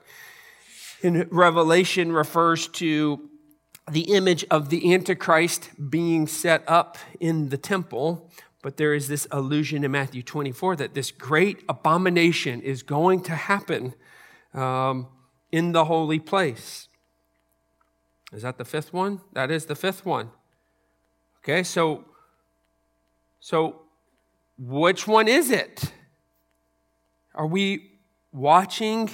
in 1.02 1.28
Revelation 1.30 2.12
refers 2.12 2.68
to 2.68 3.30
the 3.92 4.14
image 4.16 4.44
of 4.50 4.70
the 4.70 4.94
Antichrist 4.94 5.70
being 5.90 6.26
set 6.26 6.64
up 6.68 6.98
in 7.20 7.50
the 7.50 7.58
temple. 7.58 8.32
But 8.64 8.78
there 8.78 8.96
is 8.96 9.08
this 9.08 9.28
allusion 9.30 9.84
in 9.84 9.92
Matthew 9.92 10.24
24 10.24 10.78
that 10.78 10.96
this 10.96 11.12
great 11.12 11.64
abomination 11.70 12.62
is 12.62 12.82
going 12.82 13.22
to 13.24 13.36
happen 13.36 13.94
um, 14.56 15.08
in 15.52 15.72
the 15.72 15.86
holy 15.86 16.20
place. 16.20 16.88
Is 18.34 18.42
that 18.42 18.58
the 18.58 18.66
fifth 18.66 18.92
one? 18.92 19.22
That 19.34 19.52
is 19.52 19.68
the 19.68 19.76
fifth 19.76 20.06
one. 20.06 20.32
Okay, 21.44 21.62
so 21.62 22.06
so 23.40 23.85
which 24.58 25.08
one 25.08 25.28
is 25.28 25.52
it? 25.52 25.92
Are 27.34 27.48
we 27.48 27.92
watching 28.32 29.10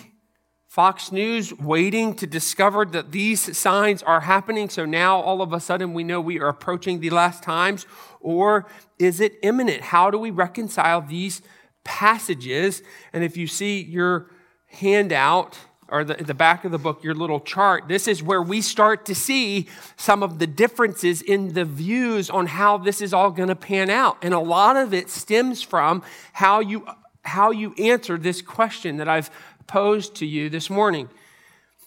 Fox 0.72 1.12
News 1.12 1.52
waiting 1.60 2.14
to 2.14 2.26
discover 2.26 2.86
that 2.86 3.12
these 3.12 3.58
signs 3.58 4.02
are 4.04 4.22
happening. 4.22 4.70
So 4.70 4.86
now 4.86 5.20
all 5.20 5.42
of 5.42 5.52
a 5.52 5.60
sudden 5.60 5.94
we 5.94 6.06
know 6.06 6.22
we 6.22 6.40
are 6.40 6.48
approaching 6.48 7.02
the 7.02 7.10
last 7.10 7.44
times. 7.44 7.86
Or 8.22 8.70
is 8.98 9.20
it 9.20 9.38
imminent? 9.44 9.82
How 9.82 10.10
do 10.10 10.18
we 10.18 10.32
reconcile 10.32 11.02
these 11.02 11.42
passages? 11.84 12.84
And 13.12 13.22
if 13.22 13.36
you 13.36 13.48
see 13.48 13.84
your 13.84 14.32
handout 14.68 15.60
or 15.92 16.06
the, 16.06 16.16
the 16.16 16.34
back 16.34 16.64
of 16.64 16.72
the 16.72 16.80
book, 16.80 17.04
your 17.04 17.14
little 17.14 17.42
chart, 17.42 17.90
this 17.90 18.08
is 18.08 18.24
where 18.24 18.42
we 18.42 18.62
start 18.62 19.06
to 19.06 19.14
see 19.14 19.68
some 19.98 20.24
of 20.24 20.40
the 20.40 20.48
differences 20.48 21.22
in 21.22 21.54
the 21.54 21.66
views 21.66 22.30
on 22.30 22.48
how 22.48 22.78
this 22.78 23.02
is 23.02 23.14
all 23.14 23.30
going 23.30 23.50
to 23.50 23.56
pan 23.56 23.90
out. 23.90 24.18
And 24.22 24.34
a 24.34 24.40
lot 24.40 24.78
of 24.78 24.94
it 24.94 25.10
stems 25.10 25.62
from 25.62 26.02
how 26.34 26.62
you 26.62 26.88
how 27.24 27.52
you 27.52 27.76
answer 27.78 28.18
this 28.18 28.42
question 28.42 28.98
that 28.98 29.08
I've 29.08 29.30
posed 29.68 30.16
to 30.16 30.26
you 30.26 30.50
this 30.50 30.72
morning. 30.72 31.08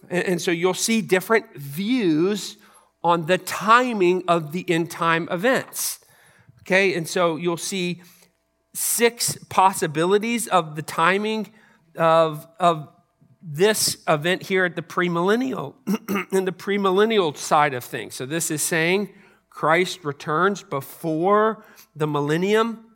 And 0.09 0.41
so 0.41 0.53
you'll 0.53 0.75
see 0.75 1.01
different 1.01 1.57
views 1.57 2.57
on 3.03 3.27
the 3.27 3.39
timing 3.39 4.23
of 4.29 4.53
the 4.53 4.65
end 4.71 4.91
time 4.91 5.29
events. 5.33 5.99
Okay, 6.61 6.95
and 6.95 7.09
so 7.09 7.37
you'll 7.37 7.57
see 7.57 8.01
six 8.75 9.37
possibilities 9.49 10.47
of 10.47 10.77
the 10.77 10.83
timing 10.83 11.53
of, 11.97 12.47
of 12.61 12.94
this 13.47 13.99
event 14.09 14.43
here 14.45 14.65
at 14.65 14.75
the 14.75 14.83
premillennial, 14.83 15.75
in 16.33 16.47
the 16.47 16.53
premillennial 16.53 17.37
side 17.37 17.75
of 17.75 17.85
things. 17.85 18.15
So 18.15 18.25
this 18.25 18.51
is 18.51 18.63
saying 18.63 19.11
Christ 19.51 20.03
returns 20.03 20.63
before 20.63 21.65
the 21.95 22.07
millennium. 22.07 22.87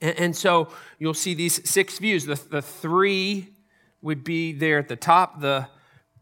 And, 0.00 0.36
so 0.36 0.68
you'll 0.98 1.14
see 1.14 1.34
these 1.34 1.68
six 1.68 1.98
views. 1.98 2.26
The, 2.26 2.34
the 2.50 2.60
three 2.60 3.54
would 4.02 4.24
be 4.24 4.52
there 4.52 4.78
at 4.78 4.88
the 4.88 4.96
top 4.96 5.40
the, 5.40 5.68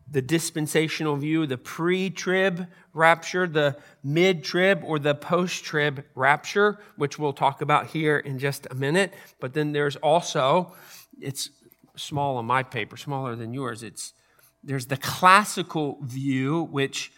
the 0.08 0.22
dispensational 0.22 1.16
view, 1.16 1.46
the 1.46 1.58
pre 1.58 2.10
trib 2.10 2.68
rapture, 2.92 3.48
the 3.48 3.76
mid 4.04 4.44
trib, 4.44 4.82
or 4.84 4.98
the 4.98 5.14
post 5.14 5.64
trib 5.64 6.04
rapture, 6.14 6.78
which 6.96 7.18
we'll 7.18 7.32
talk 7.32 7.62
about 7.62 7.88
here 7.88 8.18
in 8.18 8.38
just 8.38 8.68
a 8.70 8.74
minute. 8.74 9.12
But 9.40 9.54
then 9.54 9.72
there's 9.72 9.96
also, 9.96 10.74
it's 11.20 11.50
small 11.96 12.36
on 12.36 12.46
my 12.46 12.62
paper, 12.62 12.96
smaller 12.96 13.36
than 13.36 13.52
yours. 13.54 13.82
It's 13.82 14.14
there's 14.62 14.86
the 14.86 14.96
classical 14.96 15.98
view, 16.02 16.64
which 16.70 17.12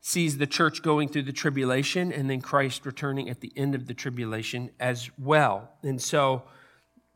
sees 0.00 0.38
the 0.38 0.46
church 0.46 0.82
going 0.82 1.08
through 1.08 1.24
the 1.24 1.32
tribulation 1.32 2.12
and 2.12 2.30
then 2.30 2.40
Christ 2.40 2.86
returning 2.86 3.28
at 3.28 3.40
the 3.40 3.52
end 3.56 3.74
of 3.74 3.86
the 3.86 3.94
tribulation 3.94 4.70
as 4.80 5.10
well. 5.18 5.70
And 5.82 6.00
so 6.00 6.44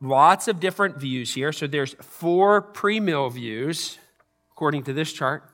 Lots 0.03 0.49
of 0.49 0.59
different 0.59 0.97
views 0.97 1.33
here. 1.33 1.53
So 1.53 1.65
there's 1.65 1.93
four 2.01 2.61
pre-mill 2.61 3.29
views, 3.29 3.97
according 4.51 4.83
to 4.83 4.93
this 4.93 5.13
chart. 5.13 5.49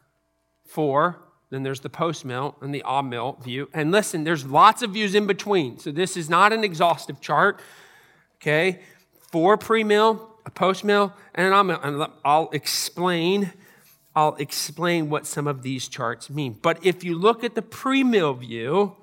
Four. 0.66 1.22
Then 1.52 1.62
there's 1.62 1.82
the 1.82 1.90
post-mill 1.90 2.56
and 2.60 2.74
the 2.74 2.82
a-mill 2.84 3.38
view. 3.44 3.70
And 3.76 3.92
listen, 3.92 4.24
there's 4.24 4.46
lots 4.48 4.82
of 4.82 4.92
views 4.92 5.14
in 5.14 5.28
between. 5.28 5.78
So 5.78 5.92
this 5.92 6.18
is 6.18 6.32
not 6.32 6.52
an 6.52 6.64
exhaustive 6.64 7.22
chart. 7.22 7.60
Okay? 8.38 8.82
Four 9.32 9.56
pre-mill, 9.58 10.29
a 10.50 10.52
post-mill, 10.52 11.14
and 11.34 11.54
an 11.54 12.08
I'll 12.26 12.50
explain 12.52 13.54
I'll 14.16 14.36
explain 14.36 15.10
what 15.10 15.26
some 15.26 15.48
of 15.48 15.62
these 15.62 15.88
charts 15.88 16.30
mean. 16.30 16.58
But 16.62 16.84
if 16.84 17.04
you 17.04 17.16
look 17.16 17.44
at 17.44 17.54
the 17.56 17.62
pre-mill 17.62 18.34
view, 18.34 18.98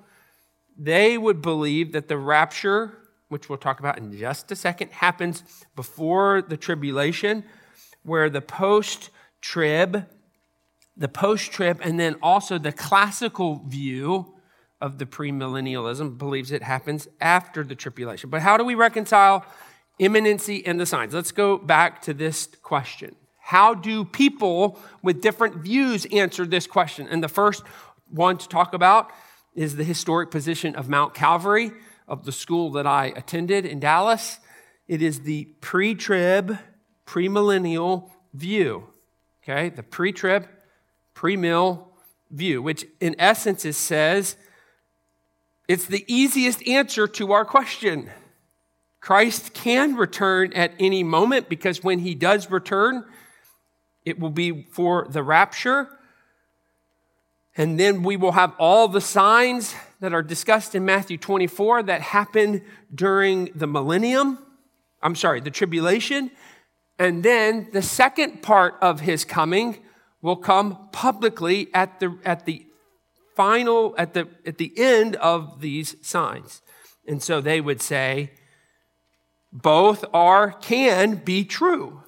they 0.77 1.17
would 1.17 1.41
believe 1.41 1.93
that 1.93 2.07
the 2.07 2.17
rapture 2.17 2.97
which 3.29 3.49
we'll 3.49 3.57
talk 3.57 3.79
about 3.79 3.97
in 3.97 4.17
just 4.17 4.51
a 4.51 4.55
second, 4.55 4.91
happens 4.91 5.43
before 5.75 6.41
the 6.41 6.57
tribulation, 6.57 7.43
where 8.03 8.29
the 8.29 8.41
post 8.41 9.09
trib, 9.41 10.05
the 10.95 11.07
post 11.07 11.51
trib, 11.51 11.79
and 11.83 11.99
then 11.99 12.15
also 12.21 12.57
the 12.57 12.71
classical 12.71 13.61
view 13.65 14.33
of 14.79 14.97
the 14.97 15.05
premillennialism 15.05 16.17
believes 16.17 16.51
it 16.51 16.63
happens 16.63 17.07
after 17.19 17.63
the 17.63 17.75
tribulation. 17.75 18.29
But 18.29 18.41
how 18.41 18.57
do 18.57 18.63
we 18.63 18.75
reconcile 18.75 19.45
imminency 19.99 20.65
and 20.65 20.79
the 20.79 20.85
signs? 20.85 21.13
Let's 21.13 21.31
go 21.31 21.57
back 21.57 22.01
to 22.03 22.13
this 22.13 22.47
question. 22.61 23.15
How 23.39 23.73
do 23.73 24.03
people 24.03 24.79
with 25.01 25.21
different 25.21 25.55
views 25.57 26.05
answer 26.11 26.45
this 26.45 26.67
question? 26.67 27.07
And 27.07 27.23
the 27.23 27.29
first 27.29 27.63
one 28.09 28.37
to 28.37 28.47
talk 28.47 28.73
about 28.73 29.11
is 29.55 29.75
the 29.75 29.83
historic 29.83 30.31
position 30.31 30.75
of 30.75 30.89
Mount 30.89 31.13
Calvary 31.13 31.71
of 32.07 32.25
the 32.25 32.31
school 32.31 32.71
that 32.71 32.85
I 32.85 33.07
attended 33.15 33.65
in 33.65 33.79
Dallas. 33.79 34.39
It 34.87 35.01
is 35.01 35.21
the 35.21 35.45
pre 35.61 35.95
trib, 35.95 36.57
premillennial 37.05 38.09
view. 38.33 38.87
Okay, 39.43 39.69
the 39.69 39.83
pre 39.83 40.11
trib, 40.11 40.47
pre-mill 41.13 41.87
view, 42.29 42.61
which 42.61 42.85
in 42.99 43.15
essence 43.17 43.65
it 43.65 43.73
says 43.73 44.35
it's 45.67 45.85
the 45.85 46.05
easiest 46.07 46.65
answer 46.67 47.07
to 47.07 47.31
our 47.31 47.43
question. 47.43 48.09
Christ 49.07 49.53
can 49.53 49.95
return 49.95 50.51
at 50.51 50.73
any 50.79 51.01
moment 51.01 51.47
because 51.47 51.81
when 51.81 51.99
he 51.99 52.13
does 52.13 52.51
return, 52.51 53.05
it 54.03 54.19
will 54.19 54.31
be 54.31 54.63
for 54.63 55.07
the 55.09 55.23
rapture. 55.23 55.87
And 57.55 57.79
then 57.79 58.03
we 58.03 58.17
will 58.17 58.33
have 58.33 58.53
all 58.59 58.89
the 58.89 58.99
signs 58.99 59.73
that 60.01 60.13
are 60.13 60.21
discussed 60.21 60.75
in 60.75 60.83
Matthew 60.83 61.17
24 61.17 61.83
that 61.83 62.01
happen 62.01 62.65
during 62.93 63.45
the 63.55 63.65
millennium. 63.65 64.39
I'm 65.01 65.15
sorry, 65.15 65.39
the 65.39 65.51
tribulation. 65.51 66.29
And 66.99 67.23
then 67.23 67.69
the 67.71 67.81
second 67.81 68.43
part 68.43 68.75
of 68.81 68.99
his 68.99 69.23
coming 69.23 69.85
will 70.21 70.35
come 70.35 70.89
publicly 70.91 71.69
at 71.73 72.01
the, 72.01 72.19
at 72.25 72.45
the 72.45 72.65
final, 73.37 73.95
at 73.97 74.13
the, 74.13 74.27
at 74.45 74.57
the 74.57 74.73
end 74.75 75.15
of 75.15 75.61
these 75.61 75.95
signs. 76.05 76.61
And 77.07 77.23
so 77.23 77.39
they 77.39 77.61
would 77.61 77.81
say, 77.81 78.31
both 79.61 80.05
are, 80.13 80.51
can 80.51 81.15
be 81.15 81.43
true. 81.43 82.03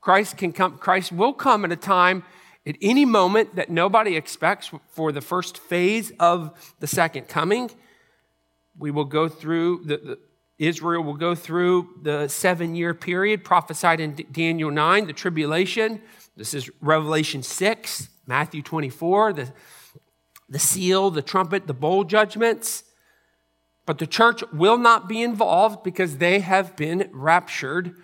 Christ 0.00 0.36
can 0.36 0.52
come, 0.52 0.78
Christ 0.78 1.12
will 1.12 1.32
come 1.32 1.64
at 1.64 1.72
a 1.72 1.76
time 1.76 2.24
at 2.66 2.76
any 2.80 3.04
moment 3.04 3.56
that 3.56 3.70
nobody 3.70 4.16
expects 4.16 4.70
for 4.88 5.12
the 5.12 5.20
first 5.20 5.58
phase 5.58 6.12
of 6.20 6.74
the 6.80 6.86
second 6.86 7.28
coming. 7.28 7.70
We 8.78 8.90
will 8.90 9.04
go 9.04 9.28
through, 9.28 9.84
the, 9.84 9.96
the 9.96 10.18
Israel 10.58 11.02
will 11.02 11.16
go 11.16 11.34
through 11.34 12.00
the 12.02 12.28
seven 12.28 12.74
year 12.74 12.94
period 12.94 13.44
prophesied 13.44 14.00
in 14.00 14.14
Daniel 14.30 14.70
9, 14.70 15.06
the 15.06 15.12
tribulation. 15.12 16.00
This 16.36 16.54
is 16.54 16.70
Revelation 16.80 17.42
6, 17.42 18.08
Matthew 18.26 18.62
24, 18.62 19.32
the, 19.32 19.52
the 20.48 20.58
seal, 20.58 21.10
the 21.10 21.22
trumpet, 21.22 21.66
the 21.66 21.74
bowl 21.74 22.04
judgments. 22.04 22.84
But 23.86 23.98
the 23.98 24.06
church 24.06 24.42
will 24.52 24.78
not 24.78 25.08
be 25.08 25.22
involved 25.22 25.82
because 25.82 26.18
they 26.18 26.40
have 26.40 26.76
been 26.76 27.10
raptured 27.12 27.94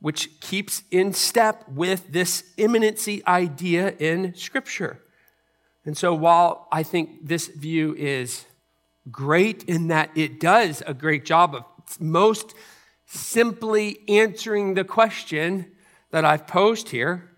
which 0.00 0.40
keeps 0.40 0.82
in 0.90 1.12
step 1.12 1.68
with 1.68 2.10
this 2.10 2.44
imminency 2.56 3.22
idea 3.26 3.94
in 3.98 4.34
Scripture. 4.34 5.02
And 5.84 5.96
so, 5.96 6.14
while 6.14 6.68
I 6.72 6.82
think 6.82 7.26
this 7.26 7.48
view 7.48 7.94
is 7.96 8.46
great 9.10 9.64
in 9.64 9.88
that 9.88 10.10
it 10.14 10.40
does 10.40 10.82
a 10.86 10.94
great 10.94 11.24
job 11.24 11.54
of 11.54 11.64
most 12.00 12.54
simply 13.06 13.98
answering 14.08 14.74
the 14.74 14.84
question 14.84 15.72
that 16.10 16.24
I've 16.24 16.46
posed 16.46 16.90
here, 16.90 17.30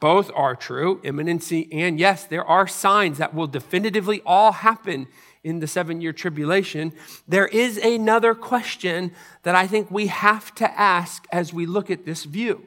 both 0.00 0.30
are 0.34 0.56
true, 0.56 1.00
imminency, 1.04 1.68
and 1.72 1.98
yes, 1.98 2.24
there 2.24 2.44
are 2.44 2.66
signs 2.66 3.18
that 3.18 3.34
will 3.34 3.46
definitively 3.46 4.22
all 4.26 4.52
happen 4.52 5.06
in 5.44 5.58
the 5.58 5.66
seven 5.66 6.00
year 6.00 6.12
tribulation, 6.12 6.92
there 7.26 7.46
is 7.46 7.76
another 7.78 8.34
question 8.34 9.12
that 9.42 9.54
I 9.54 9.66
think 9.66 9.90
we 9.90 10.06
have 10.06 10.54
to 10.56 10.70
ask 10.78 11.24
as 11.32 11.52
we 11.52 11.66
look 11.66 11.90
at 11.90 12.04
this 12.04 12.24
view. 12.24 12.64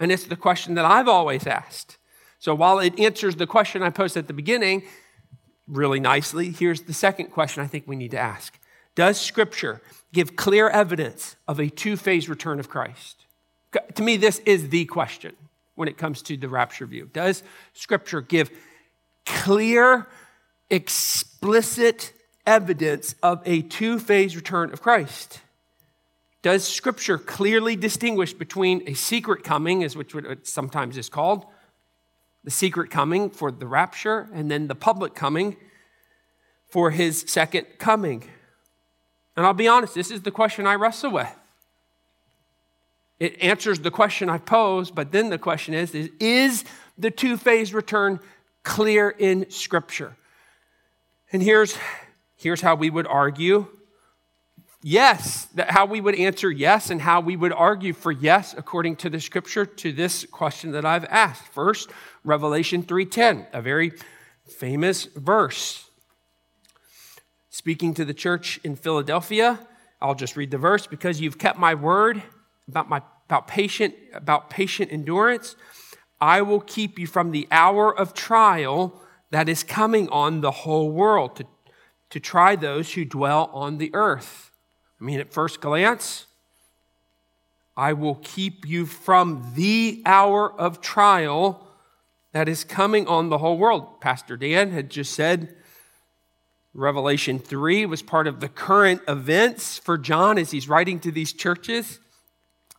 And 0.00 0.10
it's 0.12 0.24
the 0.24 0.36
question 0.36 0.74
that 0.74 0.84
I've 0.84 1.08
always 1.08 1.46
asked. 1.46 1.98
So 2.38 2.54
while 2.54 2.78
it 2.78 2.98
answers 2.98 3.36
the 3.36 3.46
question 3.46 3.82
I 3.82 3.90
posed 3.90 4.16
at 4.16 4.26
the 4.26 4.32
beginning 4.32 4.82
really 5.66 6.00
nicely, 6.00 6.50
here's 6.50 6.82
the 6.82 6.92
second 6.92 7.26
question 7.26 7.62
I 7.62 7.66
think 7.66 7.84
we 7.86 7.96
need 7.96 8.12
to 8.12 8.18
ask 8.18 8.58
Does 8.94 9.20
Scripture 9.20 9.82
give 10.12 10.36
clear 10.36 10.68
evidence 10.68 11.36
of 11.48 11.58
a 11.58 11.68
two 11.68 11.96
phase 11.96 12.28
return 12.28 12.60
of 12.60 12.68
Christ? 12.68 13.24
To 13.94 14.02
me, 14.02 14.16
this 14.16 14.38
is 14.40 14.70
the 14.70 14.84
question 14.86 15.34
when 15.74 15.88
it 15.88 15.98
comes 15.98 16.22
to 16.22 16.36
the 16.36 16.48
rapture 16.48 16.86
view. 16.86 17.10
Does 17.12 17.42
Scripture 17.74 18.20
give 18.20 18.50
clear 19.26 20.08
explicit 20.70 22.12
evidence 22.46 23.14
of 23.22 23.42
a 23.44 23.62
two 23.62 23.98
phase 23.98 24.36
return 24.36 24.72
of 24.72 24.82
Christ? 24.82 25.40
Does 26.42 26.66
Scripture 26.66 27.18
clearly 27.18 27.74
distinguish 27.74 28.32
between 28.32 28.88
a 28.88 28.94
secret 28.94 29.42
coming, 29.42 29.82
as 29.82 29.96
which 29.96 30.14
it 30.14 30.46
sometimes 30.46 30.96
is 30.96 31.08
called, 31.08 31.44
the 32.44 32.50
secret 32.50 32.90
coming 32.90 33.30
for 33.30 33.50
the 33.50 33.66
rapture, 33.66 34.28
and 34.32 34.48
then 34.50 34.68
the 34.68 34.74
public 34.76 35.14
coming 35.14 35.56
for 36.68 36.92
his 36.92 37.24
second 37.26 37.66
coming? 37.78 38.22
And 39.36 39.44
I'll 39.44 39.54
be 39.54 39.68
honest, 39.68 39.94
this 39.94 40.10
is 40.10 40.22
the 40.22 40.30
question 40.30 40.66
I 40.66 40.76
wrestle 40.76 41.10
with. 41.10 41.34
It 43.18 43.42
answers 43.42 43.80
the 43.80 43.90
question 43.90 44.28
I 44.28 44.38
pose, 44.38 44.90
but 44.90 45.10
then 45.10 45.30
the 45.30 45.38
question 45.38 45.74
is, 45.74 45.94
is, 45.94 46.10
is 46.20 46.64
the 46.98 47.10
two 47.10 47.36
phase 47.36 47.74
return 47.74 48.20
clear 48.62 49.10
in 49.10 49.50
Scripture? 49.50 50.16
And 51.36 51.42
here's, 51.42 51.76
here's 52.34 52.62
how 52.62 52.76
we 52.76 52.88
would 52.88 53.06
argue 53.06 53.66
yes, 54.82 55.48
how 55.68 55.84
we 55.84 56.00
would 56.00 56.14
answer 56.14 56.50
yes, 56.50 56.88
and 56.88 57.02
how 57.02 57.20
we 57.20 57.36
would 57.36 57.52
argue 57.52 57.92
for 57.92 58.10
yes 58.10 58.54
according 58.56 58.96
to 58.96 59.10
the 59.10 59.20
scripture 59.20 59.66
to 59.66 59.92
this 59.92 60.24
question 60.24 60.70
that 60.70 60.86
I've 60.86 61.04
asked. 61.04 61.42
First, 61.48 61.90
Revelation 62.24 62.82
3:10, 62.82 63.48
a 63.52 63.60
very 63.60 63.92
famous 64.46 65.08
verse. 65.14 65.90
Speaking 67.50 67.92
to 67.92 68.06
the 68.06 68.14
church 68.14 68.58
in 68.64 68.74
Philadelphia, 68.74 69.60
I'll 70.00 70.14
just 70.14 70.38
read 70.38 70.50
the 70.50 70.56
verse 70.56 70.86
because 70.86 71.20
you've 71.20 71.36
kept 71.36 71.58
my 71.58 71.74
word 71.74 72.22
about 72.66 72.88
my 72.88 73.02
about 73.26 73.46
patient 73.46 73.94
about 74.14 74.48
patient 74.48 74.90
endurance, 74.90 75.54
I 76.18 76.40
will 76.40 76.60
keep 76.60 76.98
you 76.98 77.06
from 77.06 77.30
the 77.30 77.46
hour 77.50 77.94
of 77.94 78.14
trial 78.14 79.02
that 79.30 79.48
is 79.48 79.62
coming 79.62 80.08
on 80.10 80.40
the 80.40 80.50
whole 80.50 80.90
world 80.90 81.36
to, 81.36 81.46
to 82.10 82.20
try 82.20 82.56
those 82.56 82.92
who 82.94 83.04
dwell 83.04 83.50
on 83.52 83.78
the 83.78 83.90
earth. 83.94 84.50
I 85.00 85.04
mean, 85.04 85.20
at 85.20 85.32
first 85.32 85.60
glance, 85.60 86.26
I 87.76 87.92
will 87.92 88.20
keep 88.22 88.66
you 88.66 88.86
from 88.86 89.52
the 89.54 90.02
hour 90.06 90.50
of 90.52 90.80
trial 90.80 91.66
that 92.32 92.48
is 92.48 92.64
coming 92.64 93.06
on 93.06 93.28
the 93.28 93.38
whole 93.38 93.58
world. 93.58 94.00
Pastor 94.00 94.36
Dan 94.36 94.70
had 94.70 94.90
just 94.90 95.12
said 95.12 95.56
Revelation 96.72 97.38
3 97.38 97.86
was 97.86 98.02
part 98.02 98.26
of 98.26 98.40
the 98.40 98.48
current 98.48 99.00
events 99.08 99.78
for 99.78 99.96
John 99.96 100.36
as 100.36 100.50
he's 100.50 100.68
writing 100.68 101.00
to 101.00 101.10
these 101.10 101.32
churches. 101.32 101.98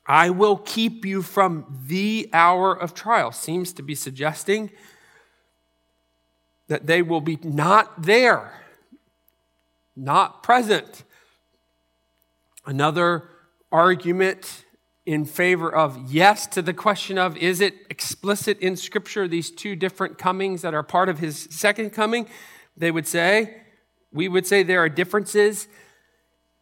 I 0.05 0.29
will 0.29 0.57
keep 0.57 1.03
you 1.03 1.21
from 1.21 1.81
the 1.87 2.29
hour 2.31 2.73
of 2.73 2.93
trial. 2.93 3.31
Seems 3.31 3.73
to 3.73 3.81
be 3.81 3.95
suggesting 3.95 4.71
that 6.67 6.87
they 6.87 7.01
will 7.01 7.21
be 7.21 7.39
not 7.43 8.03
there, 8.03 8.61
not 9.95 10.43
present. 10.43 11.03
Another 12.65 13.29
argument 13.71 14.65
in 15.05 15.23
favor 15.23 15.73
of 15.73 16.11
yes 16.11 16.45
to 16.47 16.61
the 16.61 16.73
question 16.73 17.17
of 17.17 17.37
is 17.37 17.61
it 17.61 17.73
explicit 17.89 18.59
in 18.59 18.75
Scripture, 18.75 19.27
these 19.27 19.49
two 19.49 19.75
different 19.75 20.17
comings 20.17 20.61
that 20.61 20.73
are 20.73 20.83
part 20.83 21.07
of 21.07 21.19
his 21.19 21.47
second 21.49 21.91
coming? 21.91 22.27
They 22.75 22.91
would 22.91 23.07
say, 23.07 23.61
we 24.11 24.27
would 24.27 24.45
say 24.45 24.63
there 24.63 24.81
are 24.81 24.89
differences 24.89 25.67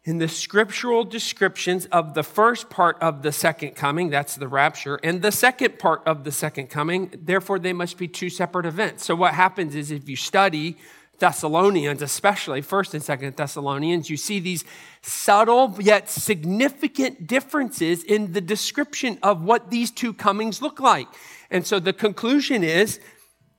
in 0.06 0.18
the 0.18 0.28
scriptural 0.28 1.02
descriptions 1.02 1.86
of 1.86 2.14
the 2.14 2.22
first 2.22 2.70
part 2.70 2.96
of 3.02 3.22
the 3.22 3.32
second 3.32 3.72
coming, 3.74 4.08
that's 4.08 4.36
the 4.36 4.46
rapture, 4.46 5.00
and 5.02 5.20
the 5.20 5.32
second 5.32 5.80
part 5.80 6.00
of 6.06 6.22
the 6.22 6.30
second 6.30 6.68
coming, 6.68 7.10
therefore 7.20 7.58
they 7.58 7.72
must 7.72 7.98
be 7.98 8.06
two 8.06 8.30
separate 8.30 8.66
events. 8.66 9.04
So 9.04 9.16
what 9.16 9.34
happens 9.34 9.74
is 9.74 9.90
if 9.90 10.08
you 10.08 10.14
study 10.14 10.76
Thessalonians, 11.18 12.02
especially 12.02 12.60
first 12.60 12.94
and 12.94 13.02
second 13.02 13.36
Thessalonians, 13.36 14.08
you 14.08 14.16
see 14.16 14.38
these 14.38 14.64
subtle 15.02 15.74
yet 15.80 16.08
significant 16.08 17.26
differences 17.26 18.04
in 18.04 18.32
the 18.32 18.40
description 18.40 19.18
of 19.24 19.42
what 19.42 19.70
these 19.70 19.90
two 19.90 20.12
comings 20.12 20.62
look 20.62 20.78
like. 20.78 21.08
And 21.50 21.66
so 21.66 21.80
the 21.80 21.92
conclusion 21.92 22.62
is 22.62 23.00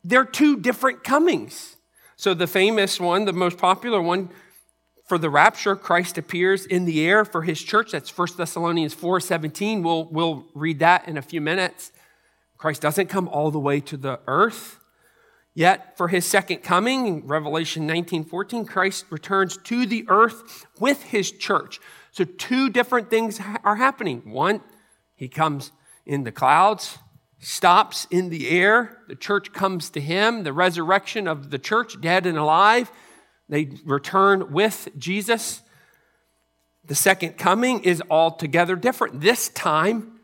they're 0.01 0.23
two 0.23 0.55
different 0.55 1.03
comings. 1.03 1.75
So 2.15 2.33
the 2.33 2.47
famous 2.47 3.01
one, 3.01 3.25
the 3.25 3.33
most 3.33 3.57
popular 3.57 4.01
one, 4.01 4.29
for 5.07 5.17
the 5.17 5.29
rapture, 5.29 5.75
Christ 5.75 6.17
appears 6.17 6.65
in 6.65 6.83
the 6.83 7.05
air 7.05 7.23
for 7.23 7.43
his 7.43 7.61
church. 7.63 7.91
That's 7.91 8.15
1 8.15 8.27
Thessalonians 8.37 8.93
4 8.93 9.21
17. 9.21 9.81
We'll, 9.81 10.05
we'll 10.05 10.45
read 10.53 10.79
that 10.79 11.07
in 11.07 11.17
a 11.17 11.21
few 11.21 11.39
minutes. 11.39 11.93
Christ 12.57 12.81
doesn't 12.81 13.07
come 13.07 13.29
all 13.29 13.49
the 13.49 13.59
way 13.59 13.79
to 13.81 13.95
the 13.95 14.19
earth. 14.27 14.79
Yet 15.53 15.97
for 15.97 16.09
his 16.09 16.25
second 16.25 16.57
coming, 16.57 17.25
Revelation 17.25 17.87
19 17.87 18.25
14, 18.25 18.65
Christ 18.65 19.05
returns 19.09 19.57
to 19.57 19.85
the 19.85 20.05
earth 20.09 20.65
with 20.79 21.01
his 21.03 21.31
church. 21.31 21.79
So 22.11 22.25
two 22.25 22.69
different 22.69 23.09
things 23.09 23.39
are 23.63 23.77
happening. 23.77 24.21
One, 24.25 24.61
he 25.15 25.29
comes 25.29 25.71
in 26.05 26.25
the 26.25 26.31
clouds, 26.31 26.99
stops 27.39 28.07
in 28.11 28.29
the 28.29 28.49
air. 28.49 28.99
The 29.07 29.15
church 29.15 29.53
comes 29.53 29.89
to 29.91 30.01
him, 30.01 30.43
the 30.43 30.53
resurrection 30.53 31.27
of 31.27 31.49
the 31.49 31.59
church, 31.59 31.99
dead 32.01 32.25
and 32.25 32.37
alive. 32.37 32.91
They 33.49 33.71
return 33.85 34.51
with 34.51 34.89
Jesus. 34.97 35.61
The 36.85 36.95
second 36.95 37.37
coming 37.37 37.83
is 37.83 38.01
altogether 38.09 38.75
different. 38.75 39.21
This 39.21 39.49
time, 39.49 40.19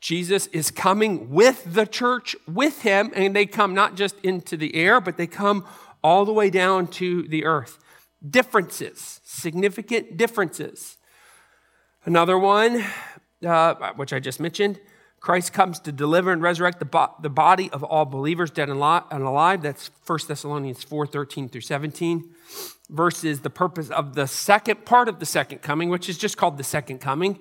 Jesus 0.00 0.48
is 0.48 0.70
coming 0.70 1.30
with 1.30 1.64
the 1.72 1.86
church 1.86 2.36
with 2.46 2.82
him, 2.82 3.10
and 3.14 3.34
they 3.34 3.46
come 3.46 3.74
not 3.74 3.96
just 3.96 4.16
into 4.22 4.56
the 4.56 4.74
air, 4.74 5.00
but 5.00 5.16
they 5.16 5.26
come 5.26 5.64
all 6.02 6.24
the 6.24 6.32
way 6.32 6.50
down 6.50 6.86
to 6.88 7.26
the 7.28 7.44
earth. 7.44 7.78
Differences, 8.28 9.20
significant 9.24 10.16
differences. 10.16 10.98
Another 12.04 12.38
one, 12.38 12.84
uh, 13.46 13.92
which 13.96 14.12
I 14.12 14.20
just 14.20 14.40
mentioned, 14.40 14.78
Christ 15.20 15.54
comes 15.54 15.80
to 15.80 15.90
deliver 15.90 16.32
and 16.32 16.42
resurrect 16.42 16.80
the, 16.80 16.84
bo- 16.84 17.14
the 17.22 17.30
body 17.30 17.70
of 17.70 17.82
all 17.82 18.04
believers, 18.04 18.50
dead 18.50 18.68
and, 18.68 18.78
li- 18.78 19.00
and 19.10 19.24
alive. 19.24 19.62
That's 19.62 19.90
1 20.06 20.18
Thessalonians 20.28 20.84
4 20.84 21.06
13 21.06 21.48
through 21.48 21.62
17. 21.62 22.30
Versus 22.90 23.40
the 23.40 23.50
purpose 23.50 23.90
of 23.90 24.14
the 24.14 24.26
second 24.26 24.84
part 24.84 25.08
of 25.08 25.18
the 25.18 25.26
second 25.26 25.62
coming, 25.62 25.88
which 25.88 26.08
is 26.08 26.18
just 26.18 26.36
called 26.36 26.58
the 26.58 26.64
second 26.64 26.98
coming. 26.98 27.38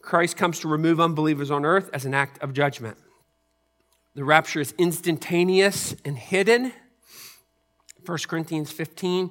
Christ 0.00 0.36
comes 0.36 0.60
to 0.60 0.68
remove 0.68 1.00
unbelievers 1.00 1.50
on 1.50 1.64
earth 1.64 1.90
as 1.92 2.04
an 2.04 2.14
act 2.14 2.42
of 2.42 2.52
judgment. 2.52 2.96
The 4.14 4.24
rapture 4.24 4.60
is 4.60 4.72
instantaneous 4.78 5.94
and 6.04 6.16
hidden. 6.16 6.72
1 8.06 8.18
Corinthians 8.28 8.72
15, 8.72 9.30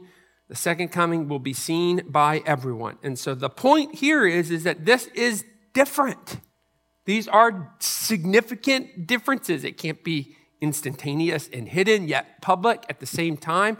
the 0.50 0.56
second 0.56 0.90
coming 0.90 1.28
will 1.28 1.40
be 1.40 1.54
seen 1.54 2.04
by 2.08 2.44
everyone. 2.46 2.98
And 3.02 3.18
so 3.18 3.34
the 3.34 3.50
point 3.50 3.96
here 3.96 4.28
is, 4.28 4.52
is 4.52 4.64
that 4.64 4.86
this 4.86 5.08
is 5.08 5.44
different. 5.74 6.40
These 7.06 7.28
are 7.28 7.74
significant 7.80 9.08
differences. 9.08 9.64
It 9.64 9.78
can't 9.78 10.04
be 10.04 10.36
instantaneous 10.62 11.50
and 11.52 11.70
hidden, 11.70 12.08
yet 12.08 12.42
public 12.42 12.86
at 12.90 13.00
the 13.00 13.06
same 13.06 13.38
time. 13.38 13.78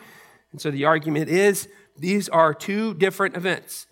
And 0.56 0.62
so 0.62 0.72
the 0.72 0.86
argument 0.86 1.28
is 1.28 1.68
these 1.98 2.30
are 2.30 2.54
two 2.54 2.94
different 2.94 3.36
events. 3.36 3.88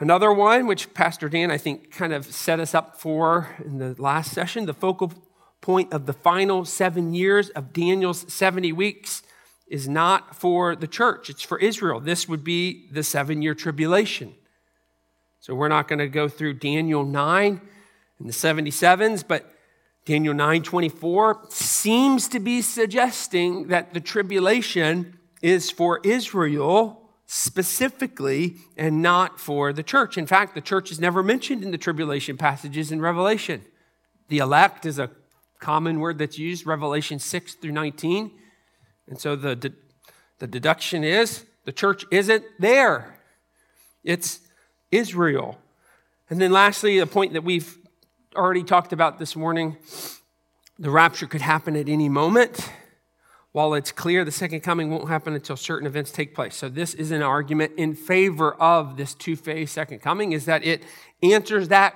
Another 0.00 0.32
one, 0.32 0.66
which 0.66 0.92
Pastor 0.92 1.28
Dan, 1.28 1.52
I 1.52 1.56
think, 1.56 1.92
kind 1.92 2.12
of 2.12 2.26
set 2.26 2.58
us 2.58 2.74
up 2.74 3.00
for 3.00 3.54
in 3.64 3.78
the 3.78 3.94
last 3.96 4.32
session, 4.32 4.66
the 4.66 4.74
focal 4.74 5.12
point 5.60 5.92
of 5.92 6.06
the 6.06 6.12
final 6.12 6.64
seven 6.64 7.14
years 7.14 7.50
of 7.50 7.72
Daniel's 7.72 8.24
70 8.26 8.72
weeks 8.72 9.22
is 9.68 9.88
not 9.88 10.34
for 10.34 10.74
the 10.74 10.88
church, 10.88 11.30
it's 11.30 11.42
for 11.42 11.60
Israel. 11.60 12.00
This 12.00 12.28
would 12.28 12.42
be 12.42 12.88
the 12.90 13.04
seven 13.04 13.40
year 13.40 13.54
tribulation. 13.54 14.34
So 15.38 15.54
we're 15.54 15.68
not 15.68 15.86
going 15.86 16.00
to 16.00 16.08
go 16.08 16.28
through 16.28 16.54
Daniel 16.54 17.04
9 17.04 17.60
and 18.18 18.28
the 18.28 18.32
77s, 18.32 19.22
but 19.24 19.48
Daniel 20.06 20.34
9:24 20.34 21.52
seems 21.52 22.26
to 22.30 22.40
be 22.40 22.62
suggesting 22.62 23.68
that 23.68 23.94
the 23.94 24.00
tribulation 24.00 25.15
is 25.42 25.70
for 25.70 26.00
Israel 26.04 27.10
specifically 27.26 28.56
and 28.76 29.02
not 29.02 29.40
for 29.40 29.72
the 29.72 29.82
church. 29.82 30.16
In 30.16 30.26
fact, 30.26 30.54
the 30.54 30.60
church 30.60 30.90
is 30.90 31.00
never 31.00 31.22
mentioned 31.22 31.62
in 31.62 31.72
the 31.72 31.78
tribulation 31.78 32.36
passages 32.36 32.92
in 32.92 33.00
Revelation. 33.00 33.62
The 34.28 34.38
elect 34.38 34.86
is 34.86 34.98
a 34.98 35.10
common 35.58 36.00
word 36.00 36.18
that's 36.18 36.38
used, 36.38 36.66
Revelation 36.66 37.18
6 37.18 37.54
through 37.54 37.72
19. 37.72 38.30
And 39.08 39.18
so 39.18 39.34
the, 39.36 39.56
de- 39.56 39.72
the 40.38 40.46
deduction 40.46 41.04
is 41.04 41.44
the 41.64 41.72
church 41.72 42.04
isn't 42.12 42.44
there, 42.60 43.18
it's 44.04 44.40
Israel. 44.92 45.58
And 46.30 46.40
then 46.40 46.52
lastly, 46.52 46.98
the 46.98 47.06
point 47.06 47.32
that 47.32 47.42
we've 47.42 47.76
already 48.36 48.62
talked 48.62 48.92
about 48.92 49.18
this 49.18 49.34
morning 49.34 49.76
the 50.78 50.90
rapture 50.90 51.26
could 51.26 51.40
happen 51.40 51.74
at 51.74 51.88
any 51.88 52.08
moment. 52.08 52.70
While 53.56 53.72
it's 53.72 53.90
clear 53.90 54.22
the 54.22 54.30
second 54.30 54.60
coming 54.60 54.90
won't 54.90 55.08
happen 55.08 55.32
until 55.32 55.56
certain 55.56 55.86
events 55.86 56.10
take 56.10 56.34
place. 56.34 56.54
So 56.54 56.68
this 56.68 56.92
is 56.92 57.10
an 57.10 57.22
argument 57.22 57.72
in 57.78 57.94
favor 57.94 58.52
of 58.52 58.98
this 58.98 59.14
two-phase 59.14 59.70
second 59.70 60.00
coming 60.00 60.32
is 60.32 60.44
that 60.44 60.62
it 60.62 60.82
answers 61.22 61.68
that 61.68 61.94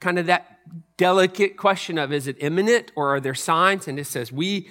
kind 0.00 0.18
of 0.18 0.24
that 0.24 0.58
delicate 0.96 1.58
question 1.58 1.98
of 1.98 2.14
is 2.14 2.26
it 2.26 2.36
imminent 2.40 2.92
or 2.96 3.14
are 3.14 3.20
there 3.20 3.34
signs 3.34 3.86
and 3.86 3.98
it 3.98 4.06
says 4.06 4.32
we 4.32 4.70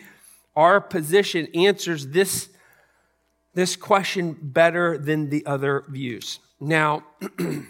our 0.55 0.81
position 0.81 1.47
answers 1.53 2.07
this 2.07 2.49
this 3.53 3.75
question 3.75 4.35
better 4.41 4.97
than 4.97 5.29
the 5.29 5.45
other 5.45 5.83
views. 5.89 6.39
Now, 6.59 7.03
and 7.37 7.69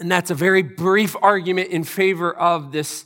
that's 0.00 0.32
a 0.32 0.34
very 0.34 0.62
brief 0.62 1.14
argument 1.22 1.68
in 1.68 1.84
favor 1.84 2.36
of 2.36 2.72
this 2.72 3.04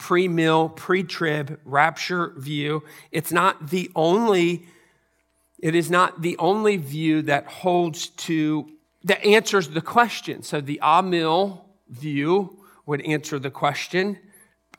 pre 0.00 0.26
mill, 0.26 0.70
pre 0.70 1.04
trib 1.04 1.60
rapture 1.64 2.32
view. 2.36 2.82
It's 3.12 3.30
not 3.30 3.68
the 3.68 3.90
only, 3.94 4.66
it 5.60 5.74
is 5.74 5.90
not 5.90 6.22
the 6.22 6.36
only 6.38 6.78
view 6.78 7.22
that 7.22 7.46
holds 7.46 8.08
to, 8.08 8.68
that 9.04 9.22
answers 9.24 9.68
the 9.68 9.82
question. 9.82 10.42
So 10.42 10.60
the 10.60 10.80
Amill 10.82 11.66
view 11.88 12.64
would 12.86 13.02
answer 13.02 13.38
the 13.38 13.50
question, 13.50 14.18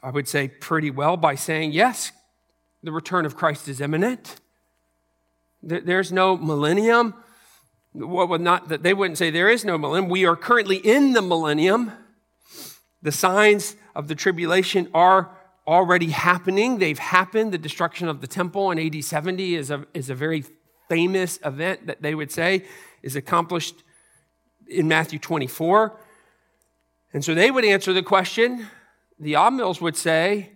I 0.04 0.10
would 0.10 0.28
say 0.28 0.48
pretty 0.48 0.90
well 0.90 1.16
by 1.18 1.36
saying, 1.36 1.72
yes, 1.72 2.12
the 2.82 2.92
return 2.92 3.28
of 3.28 3.38
Christ 3.38 3.68
is 3.68 3.80
imminent. 3.80 4.38
There's 5.62 6.12
no 6.12 6.36
millennium. 6.36 7.14
What 7.94 8.28
would 8.30 8.42
not 8.42 8.70
that 8.70 8.82
they 8.82 8.96
wouldn't 8.96 9.20
say 9.20 9.30
there 9.30 9.50
is 9.50 9.64
no 9.64 9.78
millennium. 9.78 10.10
We 10.10 10.26
are 10.26 10.36
currently 10.36 10.78
in 10.78 11.14
the 11.14 11.22
millennium. 11.22 11.92
The 13.02 13.12
signs 13.12 13.76
of 13.96 14.08
the 14.08 14.16
tribulation 14.16 14.90
are 14.94 15.36
already 15.68 16.08
happening. 16.08 16.80
They've 16.80 17.00
happened. 17.00 17.52
The 17.52 17.58
destruction 17.58 18.08
of 18.08 18.22
the 18.22 18.28
temple 18.28 18.72
in 18.72 18.80
AD 18.80 19.04
70 19.04 19.56
is 19.56 19.72
a, 19.72 19.86
is 19.94 20.10
a 20.10 20.16
very 20.16 20.44
famous 20.90 21.40
event 21.46 21.88
that 21.88 22.02
they 22.02 22.14
would 22.14 22.32
say 22.32 22.66
is 23.02 23.16
accomplished 23.16 23.84
in 24.68 24.88
Matthew 24.88 25.20
24. 25.20 25.98
And 27.14 27.24
so 27.24 27.34
they 27.34 27.52
would 27.52 27.66
answer 27.66 27.94
the 27.94 28.04
question. 28.04 28.68
The 29.20 29.34
Amills 29.34 29.82
would 29.82 29.96
say, 29.96 30.52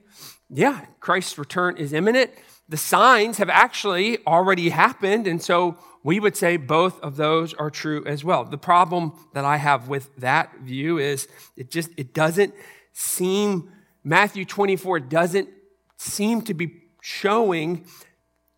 yeah, 0.49 0.85
Christ's 0.99 1.37
return 1.37 1.77
is 1.77 1.93
imminent. 1.93 2.31
The 2.67 2.77
signs 2.77 3.37
have 3.37 3.49
actually 3.49 4.25
already 4.25 4.69
happened. 4.69 5.27
And 5.27 5.41
so 5.41 5.77
we 6.03 6.19
would 6.19 6.35
say 6.35 6.57
both 6.57 6.99
of 7.01 7.15
those 7.15 7.53
are 7.53 7.69
true 7.69 8.03
as 8.05 8.23
well. 8.23 8.43
The 8.43 8.57
problem 8.57 9.13
that 9.33 9.45
I 9.45 9.57
have 9.57 9.87
with 9.87 10.15
that 10.17 10.59
view 10.59 10.97
is 10.97 11.27
it 11.55 11.69
just, 11.69 11.89
it 11.97 12.13
doesn't 12.13 12.53
seem, 12.93 13.71
Matthew 14.03 14.45
24 14.45 15.01
doesn't 15.01 15.49
seem 15.97 16.41
to 16.43 16.53
be 16.53 16.83
showing, 17.01 17.85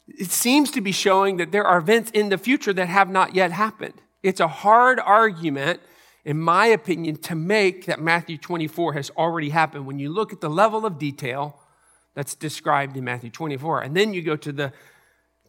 it 0.08 0.32
seems 0.32 0.72
to 0.72 0.82
be 0.82 0.92
showing 0.92 1.38
that 1.38 1.52
there 1.52 1.66
are 1.66 1.78
events 1.78 2.12
in 2.12 2.30
the 2.30 2.38
future 2.38 2.74
that 2.74 2.88
have 2.88 3.10
not 3.10 3.36
yet 3.36 3.52
happened. 3.52 3.94
It's 4.24 4.40
a 4.40 4.48
hard 4.48 5.00
argument, 5.00 5.82
in 6.26 6.40
my 6.40 6.68
opinion, 6.68 7.18
to 7.24 7.36
make 7.36 7.86
that 7.86 8.02
Matthew 8.02 8.38
24 8.38 8.94
has 8.94 9.10
already 9.12 9.50
happened 9.50 9.86
when 9.86 10.00
you 10.00 10.10
look 10.10 10.34
at 10.34 10.42
the 10.42 10.50
level 10.50 10.86
of 10.86 10.98
detail 10.98 11.60
that's 12.18 12.34
described 12.34 12.98
in 12.98 13.04
Matthew 13.04 13.30
24. 13.30 13.82
And 13.82 13.96
then 13.96 14.12
you 14.12 14.24
go 14.24 14.36
to 14.36 14.52
the, 14.52 14.74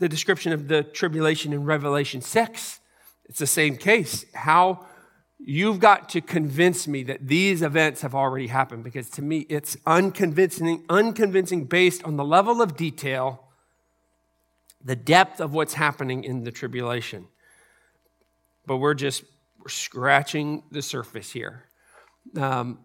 the 0.00 0.08
description 0.08 0.52
of 0.52 0.68
the 0.68 0.82
tribulation 0.82 1.54
in 1.54 1.64
Revelation 1.64 2.20
6. 2.20 2.80
It's 3.24 3.38
the 3.38 3.46
same 3.46 3.78
case. 3.78 4.26
How 4.34 4.86
You've 5.40 5.78
got 5.78 6.08
to 6.10 6.20
convince 6.20 6.88
me 6.88 7.04
that 7.04 7.28
these 7.28 7.62
events 7.62 8.00
have 8.00 8.12
already 8.12 8.48
happened 8.48 8.82
because 8.82 9.08
to 9.10 9.22
me 9.22 9.46
it's 9.48 9.76
unconvincing, 9.86 10.84
unconvincing 10.88 11.66
based 11.66 12.02
on 12.02 12.16
the 12.16 12.24
level 12.24 12.60
of 12.60 12.76
detail, 12.76 13.44
the 14.84 14.96
depth 14.96 15.40
of 15.40 15.54
what's 15.54 15.74
happening 15.74 16.24
in 16.24 16.42
the 16.42 16.50
tribulation. 16.50 17.28
But 18.66 18.78
we're 18.78 18.94
just 18.94 19.22
we're 19.60 19.68
scratching 19.68 20.64
the 20.72 20.82
surface 20.82 21.30
here. 21.30 21.66
Um, 22.36 22.80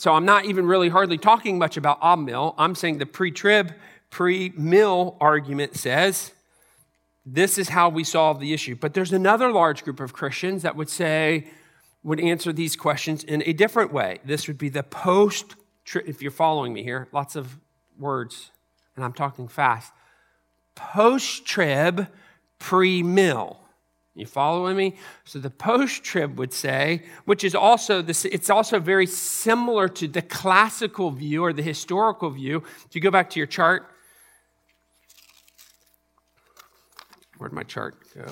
so 0.00 0.14
I'm 0.14 0.24
not 0.24 0.46
even 0.46 0.64
really 0.64 0.88
hardly 0.88 1.18
talking 1.18 1.58
much 1.58 1.76
about 1.76 2.00
Amill. 2.00 2.54
I'm 2.56 2.74
saying 2.74 2.96
the 2.96 3.04
pre-trib, 3.04 3.74
pre-mill 4.08 5.18
argument 5.20 5.76
says 5.76 6.32
this 7.26 7.58
is 7.58 7.68
how 7.68 7.90
we 7.90 8.02
solve 8.02 8.40
the 8.40 8.54
issue. 8.54 8.76
But 8.76 8.94
there's 8.94 9.12
another 9.12 9.52
large 9.52 9.84
group 9.84 10.00
of 10.00 10.14
Christians 10.14 10.62
that 10.62 10.74
would 10.74 10.88
say 10.88 11.48
would 12.02 12.18
answer 12.18 12.50
these 12.50 12.76
questions 12.76 13.24
in 13.24 13.42
a 13.44 13.52
different 13.52 13.92
way. 13.92 14.20
This 14.24 14.48
would 14.48 14.56
be 14.56 14.70
the 14.70 14.82
post, 14.82 15.54
trib, 15.84 16.08
if 16.08 16.22
you're 16.22 16.30
following 16.30 16.72
me 16.72 16.82
here, 16.82 17.06
lots 17.12 17.36
of 17.36 17.58
words, 17.98 18.52
and 18.96 19.04
I'm 19.04 19.12
talking 19.12 19.48
fast. 19.48 19.92
Post 20.76 21.44
trib, 21.44 22.06
pre 22.58 23.02
mill. 23.02 23.59
You 24.20 24.26
following 24.26 24.76
me? 24.76 24.96
So 25.24 25.38
the 25.38 25.48
post 25.48 26.04
trib 26.04 26.38
would 26.38 26.52
say, 26.52 27.04
which 27.24 27.42
is 27.42 27.54
also 27.54 28.02
this, 28.02 28.26
it's 28.26 28.50
also 28.50 28.78
very 28.78 29.06
similar 29.06 29.88
to 29.88 30.06
the 30.06 30.20
classical 30.20 31.10
view 31.10 31.42
or 31.42 31.54
the 31.54 31.62
historical 31.62 32.28
view. 32.28 32.62
If 32.84 32.94
you 32.94 33.00
go 33.00 33.10
back 33.10 33.30
to 33.30 33.40
your 33.40 33.46
chart, 33.46 33.90
where'd 37.38 37.54
my 37.54 37.62
chart 37.62 37.96
go? 38.14 38.26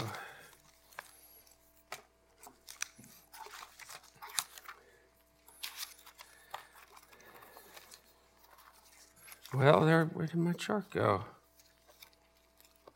Well, 9.54 9.86
there, 9.86 10.04
where 10.04 10.26
did 10.26 10.36
my 10.36 10.52
chart 10.52 10.90
go? 10.90 11.24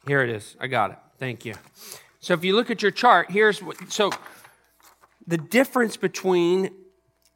Here 0.07 0.23
it 0.23 0.29
is. 0.29 0.57
I 0.61 0.67
got 0.67 0.91
it. 0.91 0.99
Thank 1.19 1.47
you. 1.47 1.55
So 2.23 2.35
if 2.35 2.45
you 2.45 2.55
look 2.55 2.71
at 2.71 2.83
your 2.83 2.93
chart, 2.93 3.33
here's 3.33 3.61
what, 3.61 3.93
so 3.93 4.11
the 5.27 5.37
difference 5.37 5.97
between 5.97 6.71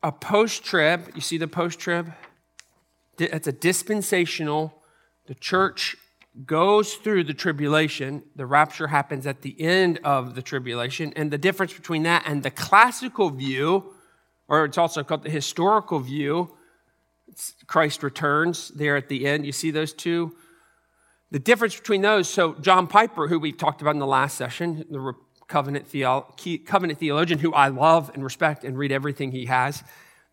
a 0.01 0.13
post 0.13 0.63
trib, 0.63 1.11
you 1.13 1.21
see 1.21 1.39
the 1.39 1.49
post 1.49 1.81
trib? 1.81 2.13
It's 3.19 3.49
a 3.49 3.53
dispensational. 3.53 4.81
The 5.27 5.35
church 5.35 5.97
goes 6.45 6.95
through 6.95 7.25
the 7.25 7.35
tribulation. 7.35 8.23
The 8.37 8.47
rapture 8.47 8.87
happens 8.87 9.27
at 9.27 9.43
the 9.43 9.61
end 9.61 9.99
of 10.05 10.37
the 10.37 10.43
tribulation. 10.43 11.13
And 11.17 11.33
the 11.33 11.39
difference 11.39 11.73
between 11.73 12.05
that 12.05 12.23
and 12.25 12.45
the 12.45 12.53
classical 12.53 13.31
view, 13.31 13.93
or 14.47 14.65
it's 14.65 14.79
also 14.79 15.03
called 15.03 15.25
the 15.25 15.31
historical 15.31 15.99
view, 15.99 16.57
Christ 17.67 18.05
returns 18.05 18.69
there 18.69 18.97
at 18.97 19.09
the 19.09 19.27
end. 19.27 19.47
You 19.47 19.53
see 19.53 19.73
those 19.73 19.93
two? 19.93 20.37
The 21.31 21.39
difference 21.39 21.77
between 21.77 22.03
those, 22.03 22.29
so 22.29 22.55
John 22.55 22.87
Piper, 22.87 23.27
who 23.27 23.39
we 23.39 23.53
talked 23.53 23.83
about 23.83 23.95
in 23.95 23.99
the 23.99 24.07
last 24.07 24.37
session, 24.37 24.85
the 24.91 25.13
covenant, 25.49 25.87
theo- 25.87 26.33
covenant 26.65 26.99
theologian 26.99 27.41
who 27.41 27.53
I 27.53 27.69
love 27.69 28.11
and 28.15 28.23
respect 28.23 28.65
and 28.65 28.79
read 28.79 28.93
everything 28.93 29.33
he 29.33 29.47
has, 29.47 29.83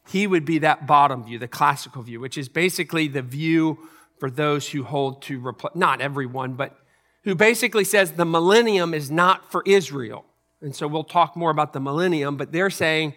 he 0.08 0.28
would 0.28 0.46
be 0.46 0.60
that 0.60 0.86
bottom 0.86 1.24
view, 1.24 1.40
the 1.40 1.48
classical 1.48 2.04
view, 2.04 2.20
which 2.20 2.38
is 2.38 2.50
basically 2.50 3.08
the 3.08 3.22
view 3.22 3.80
for 4.20 4.30
those 4.30 4.70
who 4.70 4.84
hold 4.84 5.22
to, 5.24 5.40
repl- 5.40 5.76
not 5.76 6.02
everyone, 6.02 6.54
but 6.54 6.78
who 7.24 7.36
basically 7.36 7.84
says 7.84 8.14
the 8.14 8.26
millennium 8.26 8.94
is 8.94 9.10
not 9.10 9.52
for 9.52 9.64
Israel. 9.66 10.26
And 10.62 10.76
so 10.76 10.88
we'll 10.88 11.04
talk 11.04 11.36
more 11.36 11.52
about 11.52 11.74
the 11.74 11.80
millennium, 11.80 12.38
but 12.38 12.52
they're 12.52 12.70
saying 12.70 13.16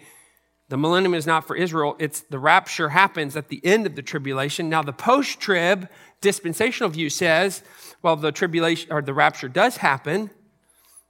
the 0.68 0.76
millennium 0.76 1.14
is 1.14 1.26
not 1.26 1.46
for 1.46 1.54
Israel. 1.54 1.96
It's 1.98 2.20
the 2.22 2.38
rapture 2.38 2.88
happens 2.88 3.36
at 3.36 3.48
the 3.48 3.64
end 3.64 3.86
of 3.86 3.94
the 3.94 4.02
tribulation. 4.02 4.68
Now, 4.68 4.82
the 4.82 4.92
post 4.92 5.38
trib 5.38 5.88
dispensational 6.20 6.90
view 6.90 7.08
says, 7.08 7.62
well, 8.02 8.16
the 8.16 8.32
tribulation 8.32 8.92
or 8.92 9.00
the 9.00 9.14
rapture 9.14 9.48
does 9.48 9.76
happen. 9.76 10.30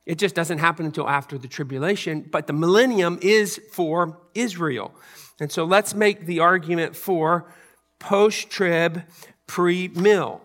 It 0.05 0.19
just 0.19 0.35
doesn't 0.35 0.59
happen 0.59 0.87
until 0.87 1.09
after 1.09 1.39
the 1.39 1.49
tribulation, 1.49 2.29
but 2.31 2.47
the 2.47 2.53
millennium 2.53 3.19
is 3.23 3.61
for 3.73 4.21
Israel. 4.35 4.95
And 5.41 5.51
so 5.51 5.65
let's 5.65 5.95
make 5.95 6.27
the 6.27 6.41
argument 6.41 6.95
for 6.95 7.53
post 7.99 8.51
trib, 8.51 9.03
pre 9.47 9.89
mill. 9.89 10.43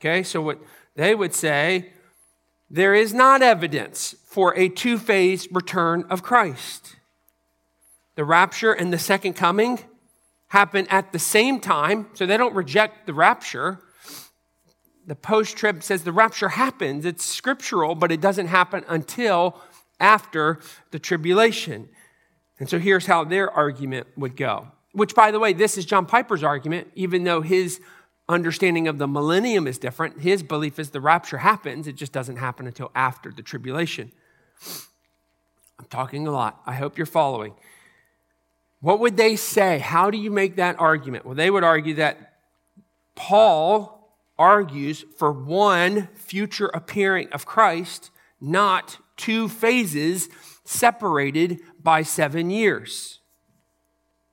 Okay, 0.00 0.22
so 0.22 0.40
what 0.40 0.58
they 0.96 1.14
would 1.14 1.34
say, 1.34 1.92
there 2.70 2.94
is 2.94 3.14
not 3.14 3.42
evidence 3.42 4.14
for 4.26 4.56
a 4.56 4.68
two 4.68 4.98
phase 4.98 5.46
return 5.52 6.04
of 6.10 6.22
Christ. 6.22 6.96
The 8.16 8.24
rapture 8.24 8.72
and 8.72 8.92
the 8.92 8.98
second 8.98 9.34
coming 9.34 9.80
happen 10.48 10.86
at 10.88 11.12
the 11.12 11.18
same 11.18 11.60
time, 11.60 12.08
so 12.14 12.26
they 12.26 12.36
don't 12.36 12.54
reject 12.54 13.06
the 13.06 13.14
rapture. 13.14 13.80
The 15.06 15.16
post 15.16 15.56
trib 15.56 15.82
says 15.82 16.04
the 16.04 16.12
rapture 16.12 16.50
happens. 16.50 17.04
It's 17.04 17.24
scriptural, 17.24 17.94
but 17.94 18.12
it 18.12 18.20
doesn't 18.20 18.46
happen 18.46 18.84
until 18.88 19.60
after 19.98 20.60
the 20.90 20.98
tribulation. 20.98 21.88
And 22.58 22.68
so 22.68 22.78
here's 22.78 23.06
how 23.06 23.24
their 23.24 23.50
argument 23.50 24.06
would 24.16 24.36
go. 24.36 24.68
Which, 24.92 25.14
by 25.14 25.32
the 25.32 25.40
way, 25.40 25.52
this 25.52 25.76
is 25.76 25.84
John 25.84 26.06
Piper's 26.06 26.44
argument, 26.44 26.88
even 26.94 27.24
though 27.24 27.40
his 27.40 27.80
understanding 28.28 28.88
of 28.88 28.98
the 28.98 29.08
millennium 29.08 29.66
is 29.66 29.76
different. 29.76 30.20
His 30.20 30.42
belief 30.42 30.78
is 30.78 30.90
the 30.90 31.00
rapture 31.00 31.38
happens, 31.38 31.86
it 31.86 31.96
just 31.96 32.12
doesn't 32.12 32.36
happen 32.36 32.66
until 32.66 32.90
after 32.94 33.30
the 33.30 33.42
tribulation. 33.42 34.12
I'm 35.78 35.86
talking 35.90 36.26
a 36.26 36.30
lot. 36.30 36.62
I 36.64 36.74
hope 36.74 36.96
you're 36.96 37.06
following. 37.06 37.54
What 38.84 39.00
would 39.00 39.16
they 39.16 39.34
say? 39.36 39.78
How 39.78 40.10
do 40.10 40.18
you 40.18 40.30
make 40.30 40.56
that 40.56 40.78
argument? 40.78 41.24
Well, 41.24 41.34
they 41.34 41.48
would 41.48 41.64
argue 41.64 41.94
that 41.94 42.34
Paul 43.14 44.14
argues 44.38 45.06
for 45.16 45.32
one 45.32 46.08
future 46.12 46.66
appearing 46.66 47.30
of 47.32 47.46
Christ, 47.46 48.10
not 48.42 48.98
two 49.16 49.48
phases 49.48 50.28
separated 50.64 51.60
by 51.82 52.02
seven 52.02 52.50
years. 52.50 53.20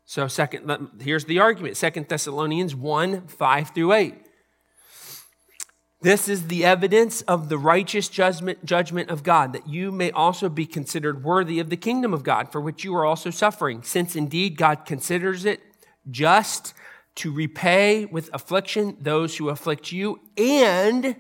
So, 0.04 0.28
second, 0.28 1.00
here's 1.00 1.24
the 1.24 1.40
argument 1.40 1.78
Second 1.78 2.10
Thessalonians 2.10 2.76
1 2.76 3.28
5 3.28 3.70
through 3.70 3.94
8. 3.94 4.16
This 6.02 6.28
is 6.28 6.48
the 6.48 6.66
evidence 6.66 7.22
of 7.22 7.48
the 7.48 7.60
righteous 7.60 8.10
judgment, 8.10 8.66
judgment 8.66 9.12
of 9.12 9.22
God, 9.22 9.54
that 9.54 9.70
you 9.70 9.92
may 9.92 10.10
also 10.10 10.50
be 10.50 10.66
considered 10.66 11.24
worthy 11.24 11.60
of 11.60 11.70
the 11.70 11.78
kingdom 11.78 12.12
of 12.12 12.24
God, 12.24 12.52
for 12.52 12.60
which 12.60 12.84
you 12.84 12.96
are 12.96 13.06
also 13.06 13.30
suffering, 13.30 13.84
since 13.84 14.16
indeed 14.16 14.58
God 14.58 14.86
considers 14.86 15.46
it 15.46 15.62
just 16.10 16.74
to 17.16 17.32
repay 17.32 18.06
with 18.06 18.32
affliction 18.34 18.98
those 19.00 19.38
who 19.38 19.50
afflict 19.50 19.92
you, 19.92 20.20
and 20.38 21.16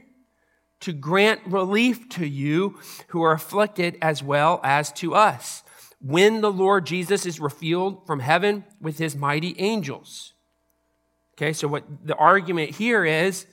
to 0.79 0.93
grant 0.93 1.41
relief 1.45 2.09
to 2.09 2.25
you 2.25 2.79
who 3.09 3.21
are 3.21 3.33
afflicted 3.33 3.99
as 4.01 4.23
well 4.23 4.59
as 4.63 4.91
to 4.93 5.13
us, 5.13 5.61
when 5.99 6.41
the 6.41 6.51
Lord 6.51 6.87
Jesus 6.87 7.27
is 7.27 7.39
revealed 7.39 8.07
from 8.07 8.19
heaven 8.19 8.63
with 8.81 8.97
his 8.97 9.15
mighty 9.15 9.53
angels. 9.59 10.33
Okay, 11.35 11.53
so 11.53 11.67
what 11.67 11.83
the 12.03 12.15
argument 12.15 12.71
here 12.71 13.05
is 13.05 13.45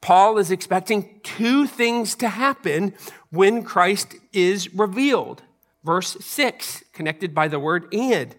Paul 0.00 0.38
is 0.38 0.50
expecting 0.50 1.20
two 1.22 1.66
things 1.66 2.14
to 2.16 2.28
happen 2.28 2.94
when 3.30 3.62
Christ 3.62 4.14
is 4.32 4.72
revealed. 4.74 5.42
Verse 5.84 6.16
6, 6.20 6.84
connected 6.92 7.34
by 7.34 7.48
the 7.48 7.58
word 7.58 7.92
and. 7.92 8.34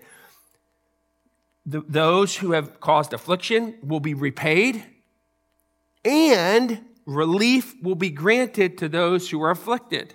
The, 1.66 1.82
those 1.88 2.38
who 2.38 2.54
have 2.54 2.80
caused 2.80 3.14
affliction 3.14 3.76
will 3.84 4.00
be 4.00 4.14
repaid, 4.14 4.84
and 6.04 6.84
relief 7.06 7.76
will 7.84 7.96
be 7.96 8.10
granted 8.10 8.78
to 8.80 8.90
those 8.90 9.30
who 9.30 9.42
are 9.42 9.52
afflicted. 9.52 10.14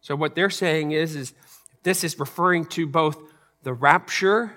So, 0.00 0.16
what 0.16 0.34
they're 0.34 0.50
saying 0.50 0.92
is, 0.92 1.14
is 1.16 1.32
this 1.82 2.04
is 2.04 2.18
referring 2.18 2.66
to 2.66 2.86
both 2.86 3.16
the 3.62 3.72
rapture 3.72 4.56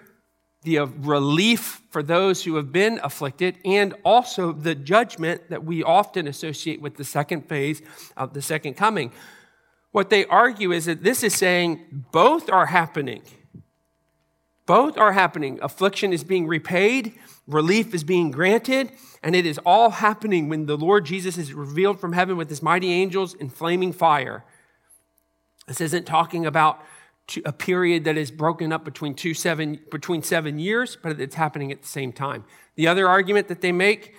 the 0.63 0.79
uh, 0.79 0.85
relief 0.85 1.81
for 1.89 2.01
those 2.01 2.43
who 2.43 2.55
have 2.55 2.71
been 2.71 2.99
afflicted, 3.03 3.57
and 3.65 3.93
also 4.03 4.51
the 4.51 4.75
judgment 4.75 5.49
that 5.49 5.63
we 5.63 5.83
often 5.83 6.27
associate 6.27 6.81
with 6.81 6.97
the 6.97 7.03
second 7.03 7.47
phase 7.47 7.81
of 8.17 8.33
the 8.33 8.41
second 8.41 8.75
coming. 8.75 9.11
What 9.91 10.09
they 10.09 10.25
argue 10.25 10.71
is 10.71 10.85
that 10.85 11.03
this 11.03 11.23
is 11.23 11.35
saying 11.35 12.05
both 12.11 12.49
are 12.49 12.65
happening. 12.65 13.21
Both 14.65 14.97
are 14.97 15.11
happening. 15.11 15.59
Affliction 15.61 16.13
is 16.13 16.23
being 16.23 16.47
repaid, 16.47 17.13
relief 17.47 17.93
is 17.93 18.03
being 18.03 18.31
granted, 18.31 18.91
and 19.21 19.35
it 19.35 19.45
is 19.45 19.59
all 19.65 19.89
happening 19.89 20.49
when 20.49 20.65
the 20.65 20.77
Lord 20.77 21.05
Jesus 21.05 21.37
is 21.37 21.53
revealed 21.53 21.99
from 21.99 22.13
heaven 22.13 22.37
with 22.37 22.49
his 22.49 22.63
mighty 22.63 22.91
angels 22.91 23.33
in 23.33 23.49
flaming 23.49 23.91
fire. 23.91 24.45
This 25.67 25.81
isn't 25.81 26.05
talking 26.05 26.45
about 26.45 26.81
a 27.45 27.53
period 27.53 28.03
that 28.03 28.17
is 28.17 28.31
broken 28.31 28.71
up 28.71 28.83
between 28.83 29.15
two 29.15 29.33
seven 29.33 29.79
between 29.91 30.21
seven 30.21 30.59
years, 30.59 30.97
but 31.01 31.19
it's 31.19 31.35
happening 31.35 31.71
at 31.71 31.81
the 31.81 31.87
same 31.87 32.11
time. 32.11 32.43
The 32.75 32.87
other 32.87 33.07
argument 33.07 33.47
that 33.47 33.61
they 33.61 33.71
make 33.71 34.15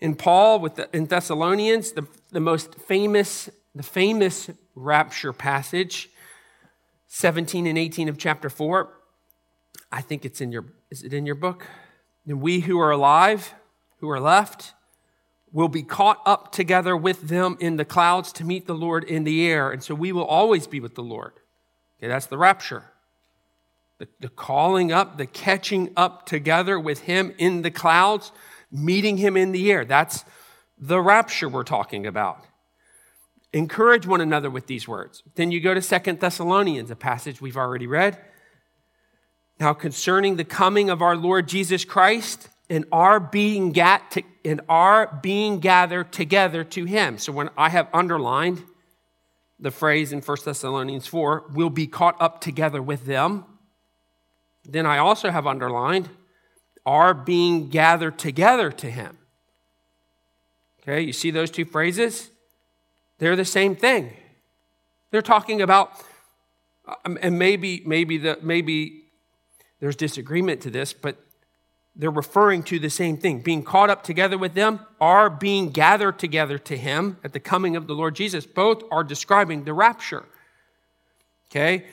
in 0.00 0.16
Paul 0.16 0.58
with 0.58 0.74
the, 0.74 0.88
in 0.92 1.06
Thessalonians, 1.06 1.92
the, 1.92 2.06
the 2.30 2.40
most 2.40 2.74
famous 2.74 3.48
the 3.74 3.82
famous 3.82 4.50
rapture 4.74 5.32
passage, 5.32 6.10
17 7.06 7.66
and 7.66 7.78
18 7.78 8.08
of 8.08 8.18
chapter 8.18 8.50
4. 8.50 8.92
I 9.90 10.02
think 10.02 10.24
it's 10.24 10.40
in 10.40 10.52
your 10.52 10.66
is 10.90 11.02
it 11.02 11.14
in 11.14 11.24
your 11.24 11.34
book? 11.34 11.66
And 12.26 12.40
we 12.40 12.60
who 12.60 12.78
are 12.80 12.90
alive, 12.90 13.54
who 13.98 14.10
are 14.10 14.20
left, 14.20 14.74
will 15.52 15.68
be 15.68 15.82
caught 15.82 16.20
up 16.24 16.52
together 16.52 16.96
with 16.96 17.28
them 17.28 17.56
in 17.60 17.76
the 17.76 17.84
clouds 17.84 18.32
to 18.32 18.44
meet 18.44 18.66
the 18.66 18.74
Lord 18.74 19.04
in 19.04 19.24
the 19.24 19.46
air. 19.46 19.70
And 19.70 19.82
so 19.82 19.94
we 19.94 20.12
will 20.12 20.24
always 20.24 20.66
be 20.66 20.80
with 20.80 20.94
the 20.94 21.02
Lord. 21.02 21.32
Okay, 22.02 22.08
that's 22.08 22.26
the 22.26 22.38
rapture. 22.38 22.82
The, 23.98 24.08
the 24.18 24.28
calling 24.28 24.90
up, 24.90 25.18
the 25.18 25.26
catching 25.26 25.92
up 25.96 26.26
together 26.26 26.80
with 26.80 27.02
Him 27.02 27.32
in 27.38 27.62
the 27.62 27.70
clouds, 27.70 28.32
meeting 28.72 29.18
Him 29.18 29.36
in 29.36 29.52
the 29.52 29.70
air. 29.70 29.84
That's 29.84 30.24
the 30.76 31.00
rapture 31.00 31.48
we're 31.48 31.62
talking 31.62 32.04
about. 32.04 32.44
Encourage 33.52 34.04
one 34.04 34.20
another 34.20 34.50
with 34.50 34.66
these 34.66 34.88
words. 34.88 35.22
Then 35.36 35.52
you 35.52 35.60
go 35.60 35.74
to 35.74 35.80
Second 35.80 36.18
Thessalonians, 36.18 36.90
a 36.90 36.96
passage 36.96 37.40
we've 37.40 37.56
already 37.56 37.86
read. 37.86 38.18
Now, 39.60 39.72
concerning 39.72 40.34
the 40.34 40.44
coming 40.44 40.90
of 40.90 41.02
our 41.02 41.14
Lord 41.14 41.46
Jesus 41.46 41.84
Christ 41.84 42.48
and 42.68 42.84
our 42.90 43.20
being, 43.20 43.70
gat 43.70 44.10
to, 44.12 44.24
and 44.44 44.60
our 44.68 45.20
being 45.22 45.60
gathered 45.60 46.10
together 46.10 46.64
to 46.64 46.84
Him. 46.84 47.18
So, 47.18 47.30
when 47.30 47.50
I 47.56 47.68
have 47.68 47.86
underlined 47.92 48.64
the 49.62 49.70
phrase 49.70 50.12
in 50.12 50.20
1 50.20 50.36
Thessalonians 50.44 51.06
4, 51.06 51.44
will 51.54 51.70
be 51.70 51.86
caught 51.86 52.20
up 52.20 52.40
together 52.40 52.82
with 52.82 53.06
them. 53.06 53.44
Then 54.68 54.86
I 54.86 54.98
also 54.98 55.30
have 55.30 55.46
underlined, 55.46 56.10
are 56.84 57.14
being 57.14 57.68
gathered 57.68 58.18
together 58.18 58.72
to 58.72 58.90
him. 58.90 59.18
Okay, 60.82 61.00
you 61.00 61.12
see 61.12 61.30
those 61.30 61.50
two 61.50 61.64
phrases? 61.64 62.30
They're 63.18 63.36
the 63.36 63.44
same 63.44 63.76
thing. 63.76 64.12
They're 65.12 65.22
talking 65.22 65.62
about, 65.62 65.92
um, 67.04 67.16
and 67.22 67.38
maybe, 67.38 67.84
maybe, 67.86 68.18
the, 68.18 68.38
maybe 68.42 69.04
there's 69.78 69.94
disagreement 69.94 70.60
to 70.62 70.70
this, 70.70 70.92
but 70.92 71.24
they're 71.94 72.10
referring 72.10 72.62
to 72.64 72.78
the 72.78 72.88
same 72.88 73.18
thing. 73.18 73.40
Being 73.40 73.62
caught 73.62 73.90
up 73.90 74.02
together 74.02 74.38
with 74.38 74.54
them 74.54 74.80
are 75.00 75.28
being 75.28 75.70
gathered 75.70 76.18
together 76.18 76.58
to 76.58 76.76
him 76.76 77.18
at 77.22 77.32
the 77.32 77.40
coming 77.40 77.76
of 77.76 77.86
the 77.86 77.94
Lord 77.94 78.14
Jesus. 78.14 78.46
Both 78.46 78.82
are 78.90 79.04
describing 79.04 79.64
the 79.64 79.74
rapture. 79.74 80.24
Okay? 81.50 81.84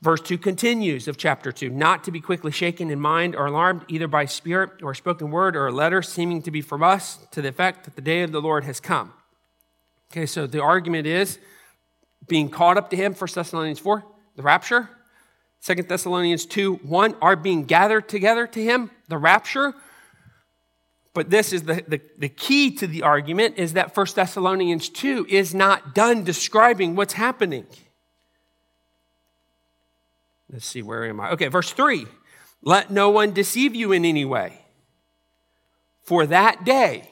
Verse 0.00 0.20
2 0.20 0.38
continues 0.38 1.08
of 1.08 1.16
chapter 1.16 1.52
2 1.52 1.68
not 1.68 2.04
to 2.04 2.10
be 2.10 2.20
quickly 2.20 2.52
shaken 2.52 2.90
in 2.90 3.00
mind 3.00 3.34
or 3.34 3.46
alarmed 3.46 3.84
either 3.88 4.08
by 4.08 4.24
spirit 4.24 4.82
or 4.82 4.94
spoken 4.94 5.30
word 5.30 5.56
or 5.56 5.66
a 5.66 5.72
letter 5.72 6.00
seeming 6.00 6.42
to 6.42 6.50
be 6.50 6.60
from 6.60 6.82
us 6.82 7.18
to 7.32 7.42
the 7.42 7.48
effect 7.48 7.84
that 7.84 7.96
the 7.96 8.02
day 8.02 8.22
of 8.22 8.32
the 8.32 8.40
Lord 8.40 8.64
has 8.64 8.80
come. 8.80 9.12
Okay, 10.10 10.26
so 10.26 10.46
the 10.46 10.62
argument 10.62 11.06
is 11.06 11.38
being 12.28 12.48
caught 12.48 12.76
up 12.76 12.90
to 12.90 12.96
him, 12.96 13.14
1 13.14 13.28
Thessalonians 13.34 13.78
4, 13.78 14.04
the 14.36 14.42
rapture. 14.42 14.88
Second 15.66 15.88
Thessalonians 15.88 16.46
2 16.46 16.74
1 16.74 17.16
are 17.20 17.34
being 17.34 17.64
gathered 17.64 18.08
together 18.08 18.46
to 18.46 18.62
him, 18.62 18.88
the 19.08 19.18
rapture. 19.18 19.74
But 21.12 21.28
this 21.28 21.52
is 21.52 21.64
the, 21.64 21.82
the, 21.88 22.00
the 22.16 22.28
key 22.28 22.70
to 22.76 22.86
the 22.86 23.02
argument 23.02 23.56
is 23.58 23.72
that 23.72 23.92
First 23.92 24.14
Thessalonians 24.14 24.88
2 24.88 25.26
is 25.28 25.56
not 25.56 25.92
done 25.92 26.22
describing 26.22 26.94
what's 26.94 27.14
happening. 27.14 27.66
Let's 30.52 30.66
see, 30.66 30.82
where 30.82 31.04
am 31.04 31.18
I? 31.18 31.32
Okay, 31.32 31.48
verse 31.48 31.72
3 31.72 32.06
Let 32.62 32.92
no 32.92 33.10
one 33.10 33.32
deceive 33.32 33.74
you 33.74 33.90
in 33.90 34.04
any 34.04 34.24
way. 34.24 34.60
For 36.04 36.26
that 36.26 36.64
day, 36.64 37.10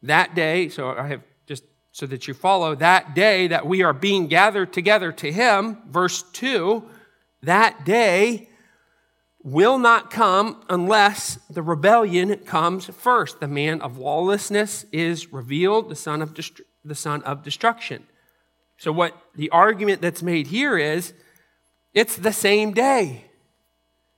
that 0.00 0.34
day, 0.34 0.70
so 0.70 0.88
I 0.88 1.08
have 1.08 1.22
just 1.46 1.64
so 1.92 2.06
that 2.06 2.26
you 2.28 2.32
follow 2.32 2.74
that 2.76 3.14
day 3.14 3.48
that 3.48 3.66
we 3.66 3.82
are 3.82 3.92
being 3.92 4.26
gathered 4.26 4.72
together 4.72 5.12
to 5.12 5.30
him, 5.30 5.82
verse 5.90 6.22
2, 6.32 6.82
that 7.42 7.84
day 7.84 8.48
will 9.42 9.78
not 9.78 10.10
come 10.10 10.60
unless 10.68 11.36
the 11.48 11.62
rebellion 11.62 12.36
comes 12.38 12.86
first. 12.86 13.38
The 13.38 13.46
man 13.46 13.80
of 13.80 13.96
lawlessness 13.96 14.84
is 14.90 15.32
revealed, 15.32 15.88
the 15.88 15.94
son 15.94 16.20
of, 16.20 16.34
dest- 16.34 16.62
the 16.84 16.96
son 16.96 17.22
of 17.22 17.44
destruction. 17.44 18.04
So, 18.78 18.90
what 18.92 19.16
the 19.34 19.48
argument 19.50 20.02
that's 20.02 20.22
made 20.22 20.48
here 20.48 20.76
is 20.76 21.14
it's 21.94 22.16
the 22.16 22.32
same 22.32 22.72
day. 22.72 23.24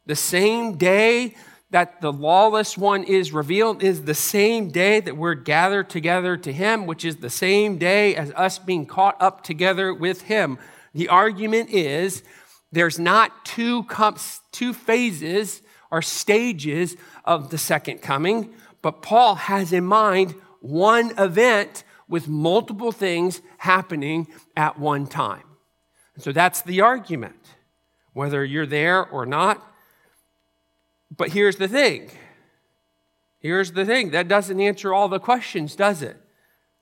The 0.07 0.17
same 0.17 0.79
day 0.79 1.35
that 1.71 2.01
the 2.01 2.13
lawless 2.13 2.79
one 2.79 3.05
is 3.05 3.31
revealed 3.33 3.83
is 3.83 4.05
the 4.05 4.15
same 4.15 4.71
day 4.71 5.01
that 5.01 5.17
we're 5.17 5.35
gathered 5.35 5.91
together 5.91 6.37
to 6.39 6.53
him, 6.53 6.87
which 6.87 7.05
is 7.05 7.17
the 7.17 7.31
same 7.31 7.77
day 7.77 8.17
as 8.17 8.33
us 8.33 8.59
being 8.59 8.87
caught 8.87 9.21
up 9.21 9.45
together 9.45 9.93
with 9.93 10.23
him. 10.23 10.59
The 10.95 11.09
argument 11.09 11.69
is 11.69 12.23
there's 12.73 12.99
not 12.99 13.45
two, 13.45 13.87
two 14.53 14.75
phases 14.75 15.63
or 15.91 16.03
stages 16.03 16.97
of 17.25 17.51
the 17.51 17.59
second 17.59 18.03
coming, 18.03 18.53
but 18.83 19.03
Paul 19.03 19.37
has 19.37 19.73
in 19.73 19.85
mind 19.85 20.35
one 20.61 21.13
event 21.19 21.85
with 22.09 22.29
multiple 22.29 22.93
things 22.93 23.41
happening 23.59 24.27
at 24.57 24.79
one 24.79 25.07
time. 25.07 25.43
So 26.19 26.33
that's 26.33 26.63
the 26.63 26.81
argument. 26.81 27.37
Whether 28.13 28.45
you're 28.45 28.67
there 28.67 29.07
or 29.07 29.25
not, 29.25 29.65
but 31.17 31.31
here's 31.31 31.57
the 31.57 31.69
thing. 31.69 32.11
Here's 33.39 33.73
the 33.73 33.85
thing. 33.85 34.11
That 34.11 34.29
doesn't 34.29 34.61
answer 34.61 34.93
all 34.93 35.09
the 35.09 35.21
questions, 35.21 35.77
does 35.77 36.03
it? 36.03 36.17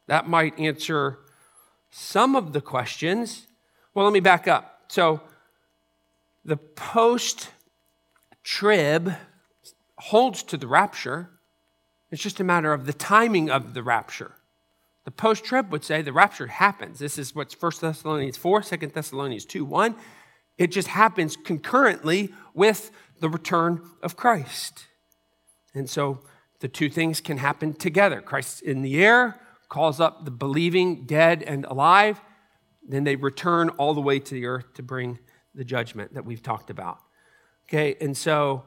That 0.07 0.29
might 0.29 0.59
answer 0.59 1.19
some 1.91 2.35
of 2.35 2.53
the 2.53 2.61
questions. 2.61 3.47
Well, 3.93 4.07
let 4.07 4.15
me 4.15 4.21
back 4.21 4.49
up. 4.49 4.85
So, 4.89 5.21
the 6.47 6.57
post 6.57 7.51
trib 8.45 9.13
holds 9.99 10.45
to 10.45 10.57
the 10.57 10.69
rapture. 10.69 11.29
It's 12.11 12.23
just 12.23 12.39
a 12.39 12.45
matter 12.45 12.73
of 12.73 12.87
the 12.87 12.93
timing 12.93 13.51
of 13.51 13.75
the 13.75 13.83
rapture. 13.83 14.33
The 15.05 15.11
post 15.11 15.45
trib 15.45 15.73
would 15.73 15.85
say 15.85 16.03
the 16.03 16.13
rapture 16.13 16.47
happens. 16.47 17.01
This 17.01 17.19
is 17.19 17.35
what's 17.35 17.61
1 17.61 17.73
Thessalonians 17.81 18.37
4, 18.37 18.63
2 18.63 18.77
Thessalonians 18.77 19.45
2 19.45 19.65
1. 19.65 19.97
It 20.57 20.69
just 20.69 20.89
happens 20.89 21.37
concurrently 21.37 22.33
with 22.55 22.93
the 23.21 23.29
return 23.29 23.83
of 24.03 24.17
Christ. 24.17 24.87
And 25.75 25.91
so 25.91 26.21
the 26.61 26.69
two 26.69 26.89
things 26.89 27.21
can 27.21 27.39
happen 27.39 27.75
together. 27.75 28.21
Christ 28.21 28.63
in 28.63 28.83
the 28.83 29.05
air 29.05 29.41
calls 29.69 30.01
up 30.01 30.25
the 30.25 30.31
believing 30.31 31.07
dead 31.07 31.43
and 31.43 31.65
alive. 31.65 32.21
Then 32.89 33.03
they 33.03 33.17
return 33.17 33.69
all 33.71 33.95
the 33.95 34.01
way 34.01 34.21
to 34.21 34.35
the 34.35 34.47
earth 34.47 34.75
to 34.75 34.83
bring 34.83 35.19
the 35.57 35.65
judgment 35.65 36.15
that 36.15 36.25
we've 36.25 36.43
talked 36.43 36.71
about. 36.71 36.99
Okay, 37.69 37.97
and 38.01 38.17
so 38.17 38.65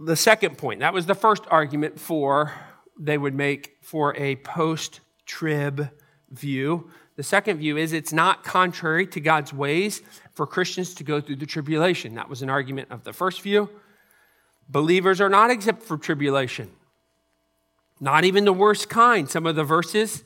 the 0.00 0.16
second 0.16 0.58
point, 0.58 0.80
that 0.80 0.92
was 0.92 1.06
the 1.06 1.14
first 1.14 1.44
argument 1.50 2.00
for 2.00 2.52
they 2.98 3.18
would 3.18 3.34
make 3.34 3.76
for 3.82 4.16
a 4.16 4.36
post 4.36 5.00
trib 5.26 5.90
view. 6.30 6.90
The 7.16 7.22
second 7.22 7.58
view 7.58 7.76
is 7.76 7.92
it's 7.92 8.12
not 8.12 8.42
contrary 8.42 9.06
to 9.08 9.20
God's 9.20 9.52
ways 9.52 10.02
for 10.32 10.46
Christians 10.46 10.94
to 10.94 11.04
go 11.04 11.20
through 11.20 11.36
the 11.36 11.46
tribulation. 11.46 12.14
That 12.16 12.28
was 12.28 12.42
an 12.42 12.50
argument 12.50 12.90
of 12.90 13.04
the 13.04 13.12
first 13.12 13.40
view. 13.42 13.70
Believers 14.68 15.20
are 15.20 15.28
not 15.28 15.50
exempt 15.50 15.82
from 15.82 16.00
tribulation, 16.00 16.70
not 18.00 18.24
even 18.24 18.44
the 18.44 18.52
worst 18.52 18.88
kind. 18.88 19.28
Some 19.28 19.46
of 19.46 19.56
the 19.56 19.64
verses, 19.64 20.24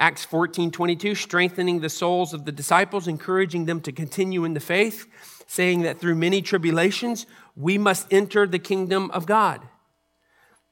Acts 0.00 0.24
14 0.24 0.70
22, 0.70 1.14
strengthening 1.14 1.80
the 1.80 1.90
souls 1.90 2.32
of 2.32 2.46
the 2.46 2.52
disciples, 2.52 3.06
encouraging 3.06 3.66
them 3.66 3.82
to 3.82 3.92
continue 3.92 4.44
in 4.44 4.54
the 4.54 4.60
faith, 4.60 5.06
saying 5.46 5.82
that 5.82 6.00
through 6.00 6.14
many 6.14 6.40
tribulations 6.40 7.26
we 7.54 7.76
must 7.76 8.10
enter 8.10 8.46
the 8.46 8.58
kingdom 8.58 9.10
of 9.10 9.26
God. 9.26 9.60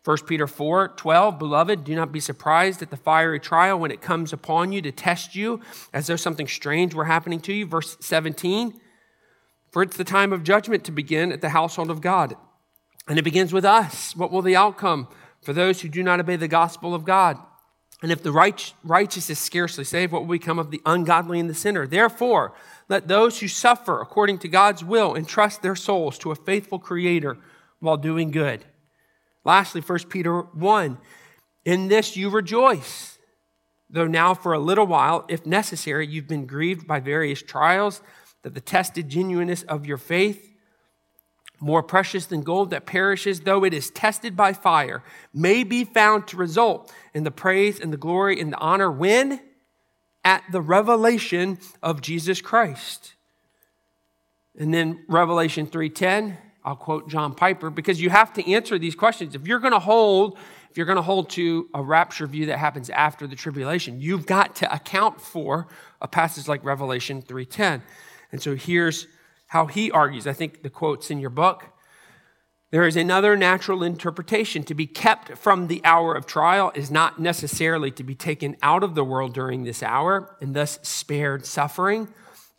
1 0.05 0.17
Peter 0.27 0.47
4 0.47 0.88
12, 0.97 1.38
beloved, 1.38 1.85
do 1.85 1.95
not 1.95 2.11
be 2.11 2.21
surprised 2.21 2.81
at 2.81 2.88
the 2.88 2.97
fiery 2.97 3.38
trial 3.38 3.79
when 3.79 3.91
it 3.91 4.01
comes 4.01 4.33
upon 4.33 4.73
you 4.73 4.81
to 4.81 4.91
test 4.91 5.37
you 5.37 5.61
as 5.93 6.07
though 6.07 6.17
something 6.17 6.49
strange 6.49 6.95
were 6.95 7.05
happening 7.05 7.41
to 7.41 7.53
you. 7.53 7.67
Verse 7.67 7.99
17, 8.01 8.81
for 9.71 9.83
it's 9.83 9.99
the 9.99 10.05
time 10.05 10.33
of 10.33 10.43
judgment 10.43 10.85
to 10.85 10.93
begin 10.93 11.33
at 11.33 11.43
the 11.43 11.51
household 11.51 11.91
of 11.91 12.01
God. 12.01 12.35
And 13.07 13.19
it 13.19 13.23
begins 13.23 13.53
with 13.53 13.67
us. 13.67 14.17
What 14.17 14.31
will 14.31 14.41
the 14.41 14.57
outcome 14.57 15.09
for 15.43 15.53
those 15.53 15.83
who 15.83 15.91
do 15.91 16.03
not 16.03 16.21
obey 16.21 16.37
the 16.37 16.49
gospel 16.49 16.95
of 16.95 17.05
God? 17.05 17.37
And 18.00 18.12
if 18.12 18.22
the 18.22 18.32
righteous 18.32 19.28
is 19.28 19.38
scarcely 19.40 19.82
saved, 19.82 20.12
what 20.12 20.22
will 20.22 20.28
become 20.28 20.61
of 20.61 20.70
the 20.70 20.80
ungodly 20.87 21.40
and 21.40 21.50
the 21.50 21.54
sinner? 21.54 21.87
Therefore, 21.87 22.54
let 22.88 23.08
those 23.08 23.40
who 23.40 23.48
suffer 23.48 24.00
according 24.00 24.38
to 24.38 24.48
God's 24.48 24.84
will 24.84 25.16
entrust 25.16 25.62
their 25.62 25.74
souls 25.74 26.16
to 26.18 26.30
a 26.30 26.37
faithful 26.37 26.78
Creator 26.78 27.38
while 27.80 27.96
doing 27.96 28.30
good. 28.30 28.64
Lastly, 29.44 29.80
1 29.80 29.98
Peter 30.11 30.42
1 30.42 30.98
In 31.64 31.88
this 31.88 32.16
you 32.16 32.30
rejoice, 32.30 33.18
though 33.90 34.06
now 34.06 34.32
for 34.32 34.52
a 34.52 34.61
little 34.61 34.87
while, 34.87 35.24
if 35.28 35.44
necessary, 35.44 36.06
you've 36.06 36.28
been 36.28 36.46
grieved 36.46 36.87
by 36.87 37.00
various 37.00 37.42
trials, 37.42 38.00
that 38.42 38.54
the 38.54 38.61
tested 38.61 39.08
genuineness 39.08 39.64
of 39.64 39.87
your 39.87 39.98
faith, 39.98 40.47
more 41.61 41.83
precious 41.83 42.27
than 42.27 42.42
gold 42.42 42.71
that 42.71 42.87
perishes, 42.87 43.40
though 43.40 43.64
it 43.64 43.75
is 43.75 43.90
tested 43.90 44.37
by 44.37 44.53
fire, 44.53 45.03
may 45.35 45.64
be 45.64 45.85
found 45.85 46.27
to 46.29 46.37
result 46.37 46.92
in 47.14 47.25
the 47.25 47.31
praise 47.31 47.81
and 47.81 47.92
the 47.92 47.97
glory 47.97 48.40
and 48.40 48.53
the 48.53 48.59
honor 48.59 48.90
when? 48.90 49.40
At 50.25 50.42
the 50.53 50.61
revelation 50.61 51.59
of 51.83 52.01
Jesus 52.01 52.40
Christ. 52.40 53.14
And 54.59 54.75
then 54.75 55.05
Revelation 55.09 55.66
3:10 55.66 56.37
I'll 56.64 56.77
quote 56.77 57.09
John 57.09 57.35
Piper 57.35 57.71
because 57.71 57.99
you 57.99 58.11
have 58.11 58.35
to 58.35 58.53
answer 58.53 58.79
these 58.79 58.94
questions. 58.94 59.35
If 59.35 59.47
you're 59.47 59.61
going 59.61 59.73
to 59.73 59.79
hold, 59.79 60.37
if 60.71 60.77
you're 60.77 60.87
to 60.87 61.01
hold 61.01 61.31
to 61.31 61.66
a 61.73 61.83
rapture 61.83 62.27
view 62.27 62.47
that 62.47 62.59
happens 62.59 62.90
after 62.90 63.27
the 63.27 63.37
tribulation, 63.37 64.03
you've 64.03 64.27
got 64.27 64.57
to 64.57 64.71
account 64.71 65.18
for 65.18 65.68
a 66.03 66.09
passage 66.09 66.47
like 66.47 66.62
Revelation 66.62 67.23
3:10. 67.23 67.83
And 68.33 68.42
so 68.42 68.55
here's 68.55 69.07
how 69.48 69.66
he 69.66 69.90
argues. 69.90 70.26
I 70.26 70.32
think 70.32 70.62
the 70.62 70.70
quote's 70.70 71.11
in 71.11 71.18
your 71.18 71.30
book. 71.30 71.64
There 72.70 72.87
is 72.87 72.96
another 72.96 73.34
natural 73.34 73.82
interpretation. 73.82 74.62
To 74.64 74.74
be 74.74 74.87
kept 74.87 75.38
from 75.38 75.68
the 75.68 75.80
hour 75.84 76.14
of 76.14 76.26
trial 76.26 76.70
is 76.74 76.90
not 76.90 77.18
necessarily 77.18 77.90
to 77.92 78.04
be 78.04 78.14
taken 78.14 78.56
out 78.62 78.84
of 78.84 78.94
the 78.94 79.04
world 79.04 79.32
during 79.32 79.64
this 79.64 79.82
hour 79.82 80.37
and 80.40 80.54
thus 80.54 80.78
spared 80.82 81.46
suffering, 81.46 82.08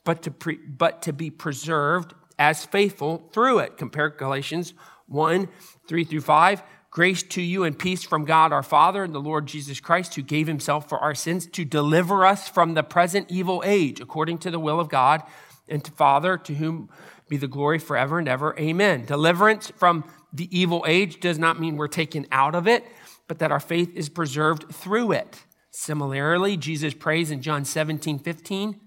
but 0.04 0.24
to, 0.24 0.32
pre- 0.32 0.58
but 0.58 1.04
to 1.04 1.14
be 1.14 1.30
preserved 1.30 2.16
as 2.40 2.66
faithful 2.66 3.30
through 3.34 3.60
it. 3.60 3.78
Compare 3.78 4.10
Galatians 4.10 4.74
1 5.08 5.48
3 5.88 6.04
through 6.04 6.22
5. 6.22 6.64
Grace 6.92 7.22
to 7.22 7.42
you 7.42 7.66
and 7.66 7.78
peace 7.78 8.04
from 8.04 8.26
God 8.26 8.52
our 8.52 8.64
Father 8.64 9.04
and 9.04 9.14
the 9.14 9.22
Lord 9.22 9.46
Jesus 9.46 9.80
Christ, 9.80 10.16
who 10.16 10.24
gave 10.24 10.48
himself 10.48 10.90
for 10.90 10.98
our 10.98 11.14
sins 11.14 11.46
to 11.46 11.64
deliver 11.64 12.26
us 12.26 12.50
from 12.50 12.74
the 12.74 12.82
present 12.82 13.28
evil 13.30 13.62
age, 13.64 14.00
according 14.00 14.40
to 14.40 14.50
the 14.50 14.60
will 14.60 14.80
of 14.80 14.90
God, 14.90 15.22
and 15.70 15.84
to 15.84 15.92
Father, 15.92 16.38
to 16.38 16.54
whom 16.56 16.90
be 17.30 17.38
the 17.38 17.48
glory 17.48 17.80
forever 17.80 18.20
and 18.20 18.28
ever. 18.28 18.56
Amen. 18.60 19.06
Deliverance 19.06 19.72
from 19.78 20.04
the 20.34 20.50
evil 20.58 20.84
age 20.88 21.20
does 21.20 21.40
not 21.40 21.60
mean 21.60 21.78
we're 21.78 21.88
taken 21.88 22.28
out 22.32 22.56
of 22.56 22.68
it, 22.68 22.84
but 23.28 23.40
that 23.40 23.52
our 23.52 23.60
faith 23.60 23.92
is 23.96 24.10
preserved 24.10 24.74
through 24.74 25.12
it. 25.12 25.44
Similarly, 25.72 26.58
Jesus 26.58 26.94
prays 26.94 27.32
in 27.32 27.42
John 27.42 27.64
17 27.66 28.20
15. 28.20 28.80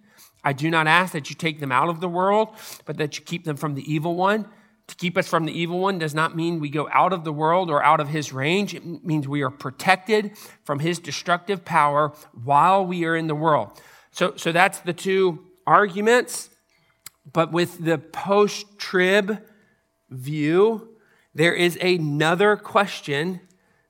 I 0.45 0.53
do 0.53 0.71
not 0.71 0.89
ask 0.89 1.13
that 1.13 1.31
you 1.31 1.37
take 1.37 1.61
them 1.61 1.71
out 1.71 1.89
of 1.89 2.01
the 2.01 2.09
world, 2.09 2.49
but 2.85 2.97
that 2.99 3.17
you 3.17 3.25
keep 3.25 3.45
them 3.45 3.57
from 3.57 3.75
the 3.75 3.93
evil 3.93 4.17
one. 4.17 4.49
To 4.89 4.97
keep 4.97 5.17
us 5.17 5.29
from 5.29 5.45
the 5.45 5.59
evil 5.59 5.79
one 5.79 5.99
does 5.99 6.15
not 6.15 6.37
mean 6.37 6.59
we 6.59 6.69
go 6.69 6.89
out 6.93 7.13
of 7.13 7.23
the 7.23 7.33
world 7.33 7.71
or 7.71 7.83
out 7.83 8.01
of 8.01 8.09
his 8.09 8.33
range. 8.33 8.75
It 8.75 8.85
means 8.85 9.29
we 9.29 9.43
are 9.43 9.51
protected 9.51 10.37
from 10.65 10.81
his 10.81 10.99
destructive 10.99 11.65
power 11.65 12.13
while 12.45 12.85
we 12.85 13.05
are 13.05 13.15
in 13.15 13.29
the 13.29 13.35
world. 13.35 13.81
So, 14.11 14.35
so 14.37 14.51
that's 14.51 14.81
the 14.81 14.93
two 14.93 15.47
arguments. 15.67 16.51
But 17.31 17.53
with 17.53 17.85
the 17.85 17.99
post 17.99 18.79
trib 18.79 19.43
view, 20.11 20.97
there 21.35 21.55
is 21.55 21.79
another 21.81 22.57
question 22.57 23.41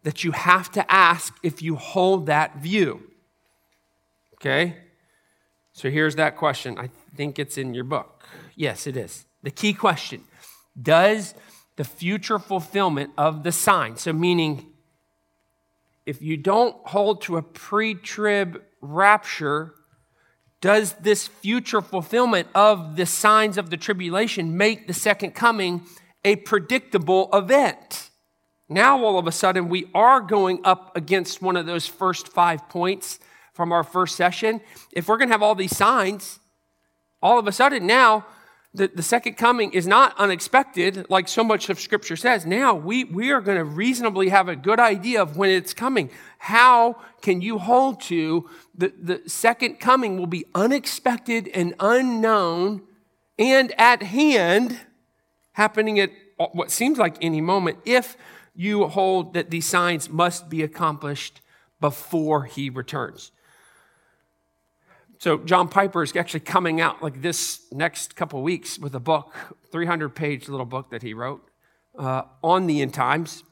that 0.03 0.25
you 0.25 0.33
have 0.33 0.71
to 0.73 0.93
ask 0.93 1.37
if 1.43 1.63
you 1.63 1.77
hold 1.77 2.27
that 2.27 2.57
view. 2.57 3.03
Okay? 4.35 4.77
So 5.73 5.91
here's 5.91 6.17
that 6.17 6.37
question. 6.37 6.79
I 6.79 6.91
think 7.17 7.39
it's 7.39 7.57
in 7.57 7.75
your 7.75 7.85
book. 7.85 8.25
Yes, 8.55 8.87
it 8.87 8.97
is. 8.97 9.25
The 9.43 9.51
key 9.51 9.73
question 9.73 10.25
Does 10.81 11.35
the 11.77 11.85
future 11.85 12.39
fulfillment 12.39 13.13
of 13.17 13.43
the 13.43 13.53
sign, 13.53 13.97
so 13.97 14.13
meaning 14.13 14.73
if 16.05 16.21
you 16.21 16.37
don't 16.37 16.77
hold 16.89 17.23
to 17.23 17.37
a 17.37 17.43
pre 17.43 17.95
trib 17.95 18.63
rapture, 18.81 19.75
does 20.63 20.93
this 20.95 21.27
future 21.27 21.83
fulfillment 21.83 22.47
of 22.55 22.97
the 22.97 23.05
signs 23.05 23.59
of 23.59 23.69
the 23.69 23.77
tribulation 23.77 24.57
make 24.57 24.87
the 24.87 24.95
second 24.95 25.33
coming 25.33 25.83
a 26.25 26.37
predictable 26.37 27.29
event? 27.35 28.11
Now, 28.69 29.05
all 29.05 29.19
of 29.19 29.27
a 29.27 29.33
sudden, 29.33 29.69
we 29.69 29.91
are 29.93 30.21
going 30.21 30.61
up 30.65 30.97
against 30.97 31.43
one 31.43 31.57
of 31.57 31.67
those 31.67 31.87
first 31.87 32.29
five 32.29 32.69
points 32.69 33.19
from 33.53 33.73
our 33.73 33.83
first 33.83 34.15
session. 34.15 34.61
If 34.93 35.09
we're 35.09 35.19
going 35.19 35.29
to 35.29 35.35
have 35.35 35.43
all 35.43 35.57
these 35.57 35.77
signs, 35.77 36.39
all 37.21 37.41
of 37.41 37.47
a 37.49 37.53
sudden 37.53 37.87
now, 37.87 38.25
the, 38.75 38.89
the 38.89 39.03
second 39.03 39.35
coming 39.35 39.73
is 39.73 39.87
not 39.87 40.19
unexpected, 40.19 41.07
like 41.11 41.29
so 41.29 41.45
much 41.45 41.69
of 41.69 41.79
Scripture 41.79 42.17
says. 42.17 42.47
Now 42.47 42.75
we, 42.75 43.05
we 43.05 43.31
are 43.31 43.43
going 43.43 43.59
to 43.59 43.65
reasonably 43.65 44.31
have 44.31 44.49
a 44.49 44.57
good 44.57 44.81
idea 44.81 45.21
of 45.21 45.37
when 45.37 45.51
it's 45.51 45.75
coming. 45.75 46.11
How 46.39 46.97
can 47.21 47.43
you 47.43 47.59
hold 47.59 48.01
to 48.03 48.49
the, 48.75 48.93
the 48.99 49.23
second 49.29 49.79
coming 49.79 50.19
will 50.19 50.27
be 50.27 50.47
unexpected 50.55 51.49
and 51.49 51.75
unknown 51.81 52.83
and 53.39 53.79
at 53.79 54.03
hand, 54.03 54.79
happening 55.53 56.01
at 56.01 56.11
what 56.53 56.71
seems 56.71 56.99
like 56.99 57.17
any 57.21 57.41
moment, 57.41 57.79
if 57.85 58.17
you 58.55 58.87
hold 58.87 59.35
that 59.35 59.51
these 59.51 59.67
signs 59.67 60.09
must 60.09 60.49
be 60.49 60.63
accomplished 60.63 61.41
before 61.81 62.45
he 62.45 62.71
returns. 62.71 63.33
So 65.23 65.39
John 65.39 65.69
Piper 65.69 66.03
is 66.03 66.17
actually 66.17 66.41
coming 66.41 66.81
out 66.81 67.01
like 67.01 67.23
this 67.23 67.61
next 67.71 68.17
couple 68.17 68.43
weeks 68.43 68.77
with 68.77 68.93
a 68.97 68.99
book, 68.99 69.33
300 69.71 70.09
page 70.17 70.49
little 70.49 70.67
book 70.67 70.91
that 70.91 71.05
he 71.05 71.15
wrote 71.15 71.49
uh, 71.97 72.23
on 72.43 72.67
the 72.67 72.83
end 72.83 72.93
times. 72.93 73.45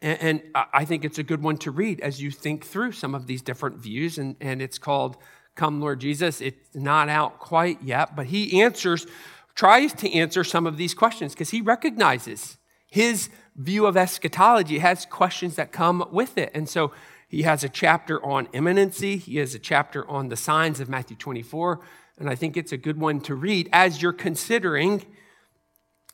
And, 0.00 0.22
and, 0.22 0.42
I 0.72 0.86
think 0.86 1.04
it's 1.04 1.18
a 1.18 1.22
good 1.22 1.42
one 1.42 1.58
to 1.58 1.70
read 1.70 2.00
as 2.00 2.22
you 2.22 2.30
think 2.30 2.64
through 2.64 2.92
some 2.92 3.14
of 3.14 3.26
these 3.26 3.42
different 3.42 3.76
views. 3.76 4.16
And, 4.16 4.36
and 4.40 4.62
it's 4.62 4.78
called 4.78 5.18
Come 5.56 5.78
Lord 5.78 6.00
Jesus. 6.00 6.40
It's 6.40 6.74
not 6.74 7.10
out 7.10 7.38
quite 7.38 7.82
yet, 7.82 8.16
but 8.16 8.24
he 8.24 8.62
answers, 8.62 9.06
tries 9.54 9.92
to 9.92 10.10
answer 10.10 10.42
some 10.42 10.66
of 10.66 10.78
these 10.78 10.94
questions 10.94 11.34
because 11.34 11.50
he 11.50 11.60
recognizes 11.60 12.56
his 12.86 13.28
view 13.56 13.84
of 13.84 13.98
eschatology 13.98 14.78
has 14.78 15.04
questions 15.04 15.56
that 15.56 15.70
come 15.70 16.08
with 16.10 16.38
it. 16.38 16.50
And 16.54 16.66
so 16.66 16.92
he 17.28 17.42
has 17.42 17.62
a 17.62 17.68
chapter 17.68 18.24
on 18.24 18.48
imminency, 18.52 19.18
he 19.18 19.36
has 19.36 19.54
a 19.54 19.58
chapter 19.58 20.08
on 20.08 20.30
the 20.30 20.36
signs 20.36 20.80
of 20.80 20.88
Matthew 20.88 21.16
24, 21.16 21.80
and 22.18 22.28
I 22.28 22.34
think 22.34 22.56
it's 22.56 22.72
a 22.72 22.78
good 22.78 22.98
one 22.98 23.20
to 23.20 23.34
read 23.34 23.68
as 23.72 24.02
you're 24.02 24.14
considering 24.14 25.04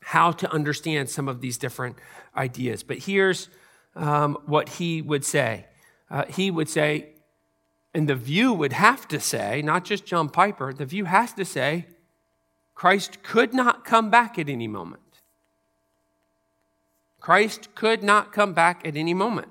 how 0.03 0.33
to 0.33 0.53
understand 0.53 1.09
some 1.09 1.29
of 1.29 1.41
these 1.41 1.57
different 1.57 1.97
ideas. 2.37 2.83
But 2.83 2.99
here's 2.99 3.49
um, 3.95 4.37
what 4.45 4.69
he 4.69 5.01
would 5.01 5.25
say 5.25 5.67
uh, 6.11 6.25
He 6.27 6.51
would 6.51 6.69
say, 6.69 7.11
and 7.95 8.09
the 8.09 8.17
view 8.17 8.53
would 8.53 8.73
have 8.73 9.07
to 9.09 9.21
say, 9.21 9.63
not 9.63 9.85
just 9.85 10.05
John 10.05 10.29
Piper, 10.29 10.73
the 10.73 10.85
view 10.85 11.05
has 11.05 11.33
to 11.35 11.45
say, 11.45 11.87
Christ 12.75 13.23
could 13.23 13.55
not 13.55 13.85
come 13.85 14.11
back 14.11 14.39
at 14.39 14.49
any 14.49 14.67
moment. 14.67 15.01
Christ 17.21 17.75
could 17.75 18.03
not 18.03 18.33
come 18.33 18.53
back 18.53 18.87
at 18.87 18.97
any 18.97 19.15
moment. 19.15 19.49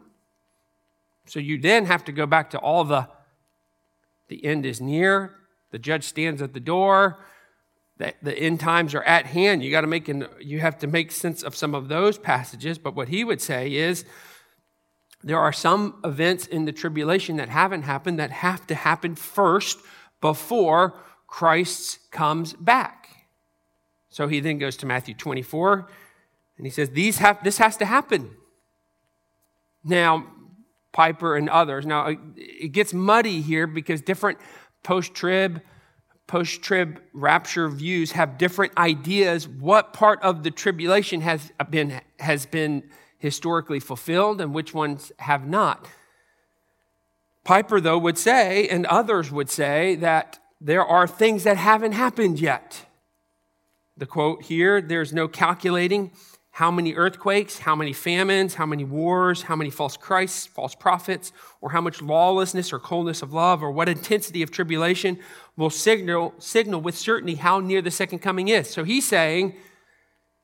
So 1.25 1.39
you 1.39 1.59
then 1.59 1.85
have 1.85 2.03
to 2.05 2.11
go 2.11 2.25
back 2.25 2.49
to 2.51 2.59
all 2.59 2.83
the 2.83 3.07
the 4.29 4.45
end 4.45 4.65
is 4.65 4.81
near, 4.81 5.35
the 5.71 5.79
judge 5.79 6.05
stands 6.05 6.41
at 6.41 6.53
the 6.53 6.59
door, 6.59 7.19
the, 7.97 8.13
the 8.21 8.35
end 8.37 8.59
times 8.59 8.95
are 8.95 9.03
at 9.03 9.27
hand. 9.27 9.63
You 9.63 9.69
got 9.69 9.81
to 9.81 9.87
make 9.87 10.07
an, 10.07 10.27
you 10.39 10.59
have 10.59 10.79
to 10.79 10.87
make 10.87 11.11
sense 11.11 11.43
of 11.43 11.55
some 11.55 11.75
of 11.75 11.87
those 11.87 12.17
passages. 12.17 12.77
But 12.77 12.95
what 12.95 13.09
he 13.09 13.23
would 13.23 13.41
say 13.41 13.73
is 13.73 14.05
there 15.23 15.39
are 15.39 15.53
some 15.53 15.99
events 16.03 16.47
in 16.47 16.65
the 16.65 16.71
tribulation 16.71 17.37
that 17.37 17.49
haven't 17.49 17.83
happened 17.83 18.19
that 18.19 18.31
have 18.31 18.65
to 18.67 18.75
happen 18.75 19.15
first 19.15 19.79
before 20.19 20.99
Christ 21.27 22.11
comes 22.11 22.53
back. 22.53 23.27
So 24.09 24.27
he 24.27 24.39
then 24.39 24.57
goes 24.57 24.77
to 24.77 24.85
Matthew 24.85 25.13
24 25.13 25.87
and 26.57 26.65
he 26.65 26.71
says, 26.71 26.89
These 26.89 27.17
have, 27.17 27.43
This 27.43 27.57
has 27.57 27.77
to 27.77 27.85
happen. 27.85 28.31
Now, 29.83 30.27
Piper 30.93 31.35
and 31.35 31.49
others. 31.49 31.85
Now, 31.85 32.15
it 32.37 32.71
gets 32.71 32.93
muddy 32.93 33.41
here 33.41 33.67
because 33.67 34.01
different 34.01 34.37
post 34.83 35.13
trib, 35.13 35.61
post 36.27 36.61
trib 36.61 37.01
rapture 37.13 37.67
views 37.67 38.13
have 38.13 38.37
different 38.37 38.77
ideas 38.77 39.47
what 39.47 39.91
part 39.91 40.21
of 40.21 40.43
the 40.43 40.51
tribulation 40.51 41.21
has 41.21 41.51
been, 41.69 41.99
has 42.19 42.45
been 42.45 42.83
historically 43.17 43.79
fulfilled 43.79 44.39
and 44.39 44.53
which 44.53 44.73
ones 44.73 45.11
have 45.19 45.47
not. 45.47 45.87
Piper, 47.43 47.81
though, 47.81 47.97
would 47.97 48.17
say, 48.17 48.67
and 48.69 48.85
others 48.85 49.31
would 49.31 49.49
say, 49.49 49.95
that 49.95 50.39
there 50.61 50.85
are 50.85 51.07
things 51.07 51.43
that 51.43 51.57
haven't 51.57 51.91
happened 51.91 52.39
yet. 52.39 52.85
The 53.97 54.05
quote 54.05 54.43
here 54.43 54.81
there's 54.81 55.13
no 55.13 55.27
calculating 55.27 56.11
how 56.53 56.69
many 56.69 56.93
earthquakes, 56.93 57.57
how 57.57 57.75
many 57.75 57.91
famines, 57.93 58.53
how 58.53 58.65
many 58.67 58.83
wars, 58.83 59.41
how 59.41 59.55
many 59.55 59.71
false 59.71 59.97
Christs, 59.97 60.45
false 60.45 60.75
prophets, 60.75 61.33
or 61.61 61.71
how 61.71 61.81
much 61.81 61.99
lawlessness 61.99 62.71
or 62.71 62.77
coldness 62.77 63.23
of 63.23 63.33
love, 63.33 63.63
or 63.63 63.71
what 63.71 63.89
intensity 63.89 64.43
of 64.43 64.51
tribulation 64.51 65.17
will 65.57 65.71
signal, 65.71 66.31
signal 66.37 66.79
with 66.79 66.95
certainty 66.95 67.33
how 67.33 67.59
near 67.59 67.81
the 67.81 67.89
second 67.89 68.19
coming 68.19 68.49
is. 68.49 68.69
So 68.69 68.83
he's 68.83 69.07
saying, 69.07 69.55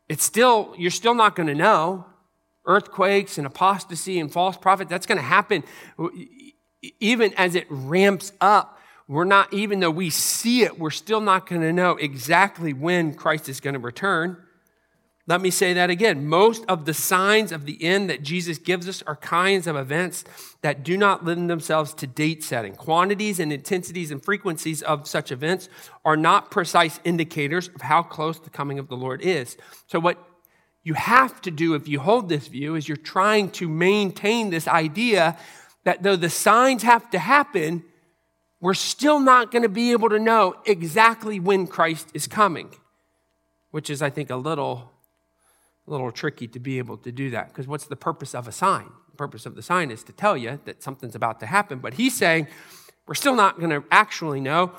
it's 0.07 0.24
still, 0.24 0.74
you're 0.80 0.89
still 0.89 1.14
not 1.14 1.36
going 1.36 1.45
to 1.45 1.53
know. 1.53 2.07
Earthquakes 2.66 3.38
and 3.38 3.45
apostasy 3.45 4.20
and 4.20 4.34
false 4.34 4.57
prophet, 4.57 4.89
that's 4.89 5.05
going 5.05 5.20
to 5.20 5.24
happen 5.24 5.64
even 6.99 7.36
as 7.36 7.53
it 7.53 7.68
ramps 7.70 8.32
up. 8.41 8.80
We're 9.07 9.26
not, 9.26 9.53
even 9.53 9.80
though 9.80 9.91
we 9.91 10.10
see 10.10 10.64
it, 10.64 10.80
we're 10.80 10.89
still 10.89 11.22
not 11.22 11.47
going 11.47 11.62
to 11.62 11.72
know 11.72 11.97
exactly 11.97 12.74
when 12.74 13.14
Christ 13.14 13.47
is 13.47 13.60
going 13.60 13.76
to 13.76 13.80
return. 13.80 14.38
Let 15.30 15.41
me 15.41 15.51
say 15.51 15.73
that 15.73 15.91
again. 15.91 16.25
Most 16.25 16.65
of 16.67 16.86
the 16.86 16.93
signs 16.93 17.51
of 17.51 17.67
the 17.67 17.84
end 17.84 18.09
that 18.09 18.23
Jesus 18.23 18.57
gives 18.57 18.89
us 18.89 19.03
are 19.03 19.15
kinds 19.15 19.67
of 19.67 19.75
events 19.75 20.23
that 20.63 20.82
do 20.82 20.97
not 20.97 21.23
lend 21.23 21.51
themselves 21.51 21.93
to 21.93 22.07
date 22.07 22.43
setting. 22.43 22.73
Quantities 22.73 23.39
and 23.39 23.53
intensities 23.53 24.09
and 24.09 24.25
frequencies 24.25 24.82
of 24.82 25.07
such 25.07 25.32
events 25.32 25.69
are 26.03 26.17
not 26.17 26.49
precise 26.49 26.99
indicators 27.03 27.67
of 27.75 27.82
how 27.82 28.01
close 28.01 28.39
the 28.39 28.49
coming 28.49 28.80
of 28.80 28.88
the 28.88 28.97
Lord 28.97 29.21
is. 29.21 29.55
So, 29.86 29.99
what 29.99 30.17
you 30.82 30.95
have 30.95 31.39
to 31.43 31.51
do 31.51 31.75
if 31.75 31.88
you 31.88 31.99
hold 31.99 32.27
this 32.27 32.47
view 32.47 32.73
is 32.73 32.88
you're 32.88 32.97
trying 32.97 33.51
to 33.51 33.69
maintain 33.69 34.49
this 34.49 34.67
idea 34.67 35.38
that 35.84 36.01
though 36.01 36.15
the 36.15 36.32
signs 36.32 36.82
have 36.82 37.07
to 37.11 37.19
happen, 37.19 37.84
we're 38.59 38.73
still 38.73 39.19
not 39.19 39.51
going 39.51 39.61
to 39.61 39.69
be 39.69 39.91
able 39.91 40.09
to 40.09 40.17
know 40.17 40.55
exactly 40.65 41.39
when 41.39 41.67
Christ 41.67 42.09
is 42.15 42.25
coming, 42.25 42.73
which 43.69 43.91
is, 43.91 44.01
I 44.01 44.09
think, 44.09 44.32
a 44.32 44.36
little 44.36 44.91
little 45.90 46.12
tricky 46.12 46.48
to 46.48 46.60
be 46.60 46.78
able 46.78 46.98
to 46.98 47.12
do 47.12 47.30
that 47.32 47.50
because 47.50 47.68
what's 47.68 47.88
the 47.88 47.96
purpose 47.96 48.36
of 48.36 48.48
a 48.48 48.52
sign? 48.52 48.90
The 49.12 49.18
purpose 49.18 49.46
of 49.46 49.56
the 49.56 49.62
sign 49.62 49.92
is 49.92 50.04
to 50.04 50.14
tell 50.14 50.38
you 50.38 50.60
that 50.66 50.84
something's 50.84 51.16
about 51.16 51.40
to 51.42 51.46
happen. 51.46 51.80
But 51.80 51.96
he's 51.96 52.16
saying 52.16 52.48
we're 53.08 53.16
still 53.16 53.36
not 53.36 53.60
going 53.60 53.72
to 53.72 53.84
actually 53.92 54.40
know. 54.40 54.72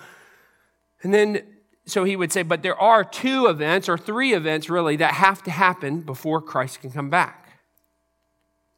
And 1.02 1.12
then, 1.12 1.42
so 1.86 2.04
he 2.04 2.14
would 2.14 2.32
say, 2.32 2.42
but 2.42 2.62
there 2.62 2.80
are 2.80 3.02
two 3.02 3.46
events 3.46 3.88
or 3.88 3.98
three 3.98 4.34
events 4.34 4.70
really 4.70 4.96
that 4.96 5.14
have 5.14 5.42
to 5.44 5.50
happen 5.50 6.02
before 6.02 6.40
Christ 6.40 6.80
can 6.80 6.90
come 6.90 7.10
back. 7.10 7.48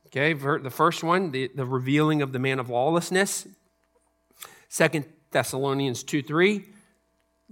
Okay, 0.07 0.33
the 0.35 0.71
first 0.71 1.03
one, 1.03 1.31
the, 1.31 1.51
the 1.55 1.65
revealing 1.65 2.23
of 2.23 2.33
the 2.33 2.39
man 2.39 2.59
of 2.59 2.69
lawlessness. 2.69 3.47
Second 4.69 5.07
Thessalonians 5.31 6.03
2 6.03 6.23
3. 6.23 6.65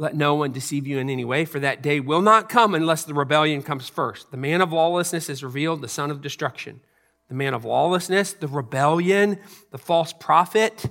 Let 0.00 0.16
no 0.16 0.34
one 0.34 0.52
deceive 0.52 0.86
you 0.86 0.96
in 0.96 1.10
any 1.10 1.26
way, 1.26 1.44
for 1.44 1.60
that 1.60 1.82
day 1.82 2.00
will 2.00 2.22
not 2.22 2.48
come 2.48 2.74
unless 2.74 3.04
the 3.04 3.12
rebellion 3.12 3.62
comes 3.62 3.90
first. 3.90 4.30
The 4.30 4.38
man 4.38 4.62
of 4.62 4.72
lawlessness 4.72 5.28
is 5.28 5.44
revealed, 5.44 5.82
the 5.82 5.88
son 5.88 6.10
of 6.10 6.22
destruction. 6.22 6.80
The 7.28 7.34
man 7.34 7.52
of 7.52 7.66
lawlessness, 7.66 8.32
the 8.32 8.48
rebellion, 8.48 9.38
the 9.72 9.76
false 9.76 10.14
prophet, 10.14 10.86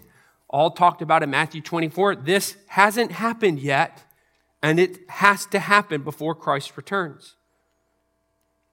all 0.48 0.70
talked 0.70 1.02
about 1.02 1.24
in 1.24 1.32
Matthew 1.32 1.60
24. 1.60 2.18
This 2.18 2.56
hasn't 2.68 3.14
happened 3.14 3.60
yet, 3.60 4.04
and 4.62 4.80
it 4.80 5.00
has 5.10 5.48
to 5.48 5.58
happen 5.58 6.04
before 6.04 6.36
Christ 6.36 6.78
returns. 6.78 7.36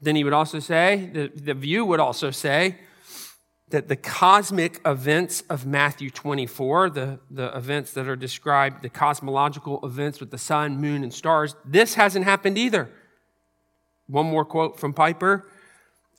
Then 0.02 0.16
he 0.16 0.24
would 0.24 0.34
also 0.34 0.58
say, 0.58 1.08
the, 1.14 1.28
the 1.34 1.54
view 1.54 1.86
would 1.86 1.98
also 1.98 2.30
say, 2.30 2.76
that 3.70 3.88
the 3.88 3.96
cosmic 3.96 4.80
events 4.86 5.42
of 5.50 5.66
Matthew 5.66 6.08
24, 6.10 6.90
the, 6.90 7.18
the 7.30 7.56
events 7.56 7.92
that 7.94 8.06
are 8.06 8.14
described, 8.14 8.82
the 8.82 8.88
cosmological 8.88 9.80
events 9.84 10.20
with 10.20 10.30
the 10.30 10.38
sun, 10.38 10.80
moon, 10.80 11.02
and 11.02 11.12
stars, 11.12 11.56
this 11.64 11.94
hasn't 11.94 12.24
happened 12.24 12.56
either. 12.56 12.88
One 14.06 14.26
more 14.26 14.44
quote 14.44 14.78
from 14.78 14.92
Piper. 14.92 15.50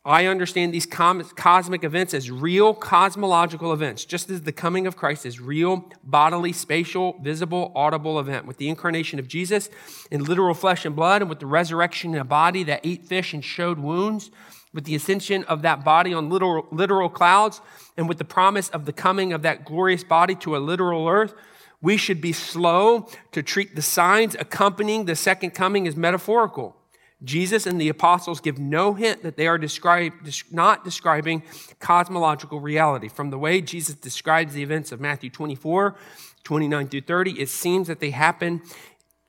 I 0.04 0.26
understand 0.26 0.74
these 0.74 0.86
cosmic 0.86 1.84
events 1.84 2.14
as 2.14 2.32
real 2.32 2.74
cosmological 2.74 3.74
events, 3.74 4.06
just 4.06 4.30
as 4.30 4.42
the 4.42 4.54
coming 4.54 4.88
of 4.88 4.96
Christ 4.96 5.26
is 5.26 5.42
real, 5.42 5.90
bodily, 6.02 6.54
spatial, 6.54 7.18
visible, 7.22 7.74
audible 7.76 8.18
event. 8.18 8.46
With 8.46 8.56
the 8.56 8.70
incarnation 8.70 9.20
of 9.20 9.28
Jesus 9.28 9.70
in 10.10 10.24
literal 10.24 10.54
flesh 10.54 10.86
and 10.86 10.96
blood, 10.96 11.22
and 11.22 11.30
with 11.30 11.40
the 11.40 11.46
resurrection 11.46 12.14
in 12.14 12.22
a 12.22 12.26
body 12.26 12.64
that 12.64 12.86
ate 12.86 13.06
fish 13.06 13.34
and 13.34 13.44
showed 13.44 13.80
wounds, 13.80 14.32
with 14.78 14.86
the 14.86 14.94
ascension 14.94 15.44
of 15.46 15.64
that 15.64 15.84
body 15.84 16.14
on 16.14 16.30
literal, 16.30 16.68
literal 16.70 17.10
clouds, 17.10 17.62
and 17.98 18.08
with 18.08 18.20
the 18.20 18.24
promise 18.24 18.70
of 18.70 18.86
the 18.86 18.94
coming 18.94 19.34
of 19.34 19.42
that 19.42 19.66
glorious 19.66 20.04
body 20.04 20.36
to 20.36 20.56
a 20.56 20.60
literal 20.60 21.08
earth, 21.08 21.34
we 21.82 21.98
should 21.98 22.22
be 22.22 22.32
slow 22.32 23.10
to 23.32 23.42
treat 23.42 23.76
the 23.76 23.82
signs 23.82 24.36
accompanying 24.36 25.06
the 25.06 25.16
second 25.16 25.56
coming 25.56 25.88
as 25.88 25.96
metaphorical. 25.96 26.76
Jesus 27.24 27.66
and 27.66 27.82
the 27.82 27.90
apostles 27.90 28.40
give 28.40 28.60
no 28.60 28.94
hint 28.94 29.24
that 29.24 29.36
they 29.36 29.48
are 29.48 29.58
describe, 29.58 30.14
not 30.52 30.86
describing 30.86 31.42
cosmological 31.80 32.60
reality. 32.60 33.08
From 33.08 33.32
the 33.32 33.40
way 33.40 33.62
Jesus 33.62 33.96
describes 33.96 34.54
the 34.54 34.62
events 34.62 34.92
of 34.92 35.02
Matthew 35.02 35.32
24, 35.32 35.96
29 36.44 36.88
through 36.88 37.02
30, 37.02 37.42
it 37.42 37.50
seems 37.50 37.88
that 37.88 38.00
they 38.00 38.12
happen, 38.12 38.62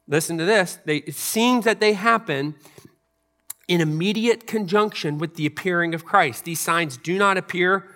listen 0.07 0.37
to 0.37 0.45
this, 0.45 0.79
they, 0.85 0.99
it 0.99 1.15
seems 1.15 1.65
that 1.65 1.81
they 1.81 1.95
happen 1.95 2.55
in 3.69 3.83
immediate 3.83 4.47
conjunction 4.47 5.19
with 5.19 5.37
the 5.37 5.47
appearing 5.47 5.95
of 5.95 6.05
Christ. 6.05 6.45
These 6.45 6.61
signs 6.61 6.97
do 6.97 7.19
not 7.19 7.37
appear 7.37 7.87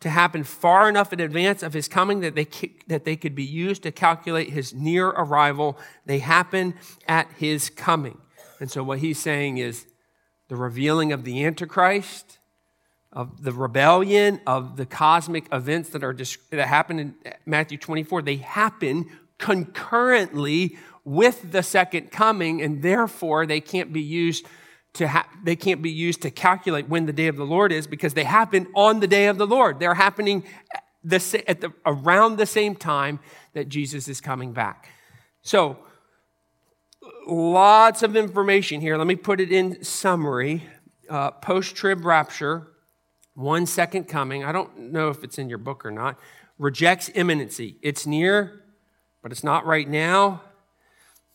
to 0.00 0.10
happen 0.10 0.44
far 0.44 0.86
enough 0.86 1.14
in 1.14 1.20
advance 1.20 1.62
of 1.62 1.72
his 1.72 1.88
coming 1.88 2.20
that 2.20 2.34
they, 2.34 2.46
that 2.88 3.06
they 3.06 3.16
could 3.16 3.34
be 3.34 3.42
used 3.42 3.82
to 3.84 3.90
calculate 3.90 4.50
his 4.50 4.74
near 4.74 5.08
arrival. 5.08 5.78
They 6.04 6.18
happen 6.18 6.74
at 7.08 7.26
his 7.38 7.70
coming. 7.70 8.18
And 8.60 8.70
so, 8.70 8.84
what 8.84 8.98
he's 8.98 9.18
saying 9.18 9.56
is 9.58 9.86
the 10.48 10.56
revealing 10.56 11.12
of 11.12 11.24
the 11.24 11.44
Antichrist, 11.44 12.38
of 13.12 13.42
the 13.42 13.52
rebellion, 13.52 14.40
of 14.46 14.76
the 14.76 14.84
cosmic 14.84 15.46
events 15.52 15.88
that, 15.90 16.04
are, 16.04 16.14
that 16.50 16.68
happen 16.68 16.98
in 16.98 17.14
Matthew 17.46 17.78
24, 17.78 18.22
they 18.22 18.36
happen 18.36 19.06
concurrently 19.38 20.76
with 21.04 21.50
the 21.50 21.62
second 21.62 22.10
coming, 22.10 22.60
and 22.60 22.82
therefore 22.82 23.46
they 23.46 23.60
can't 23.60 23.92
be 23.92 24.02
used 24.02 24.46
to 24.94 25.08
ha- 25.08 25.28
they 25.42 25.56
can't 25.56 25.82
be 25.82 25.90
used 25.90 26.22
to 26.22 26.30
calculate 26.30 26.88
when 26.88 27.06
the 27.06 27.12
day 27.12 27.26
of 27.26 27.36
the 27.36 27.44
Lord 27.44 27.72
is 27.72 27.86
because 27.86 28.14
they 28.14 28.24
happen 28.24 28.66
on 28.74 29.00
the 29.00 29.06
day 29.06 29.26
of 29.26 29.38
the 29.38 29.46
Lord. 29.46 29.80
They're 29.80 29.94
happening 29.94 30.44
the, 31.02 31.44
at 31.46 31.60
the, 31.60 31.72
around 31.84 32.36
the 32.36 32.46
same 32.46 32.74
time 32.74 33.20
that 33.52 33.68
Jesus 33.68 34.08
is 34.08 34.20
coming 34.20 34.52
back. 34.52 34.88
So, 35.42 35.78
lots 37.26 38.02
of 38.02 38.16
information 38.16 38.80
here. 38.80 38.96
Let 38.96 39.06
me 39.06 39.16
put 39.16 39.40
it 39.40 39.52
in 39.52 39.82
summary. 39.84 40.64
Uh, 41.10 41.32
Post 41.32 41.76
trib 41.76 42.04
rapture, 42.04 42.68
one 43.34 43.66
second 43.66 44.04
coming. 44.04 44.44
I 44.44 44.52
don't 44.52 44.92
know 44.92 45.10
if 45.10 45.22
it's 45.24 45.38
in 45.38 45.48
your 45.48 45.58
book 45.58 45.84
or 45.84 45.90
not. 45.90 46.18
Rejects 46.58 47.10
imminency. 47.14 47.76
It's 47.82 48.06
near, 48.06 48.62
but 49.22 49.32
it's 49.32 49.44
not 49.44 49.66
right 49.66 49.88
now. 49.88 50.42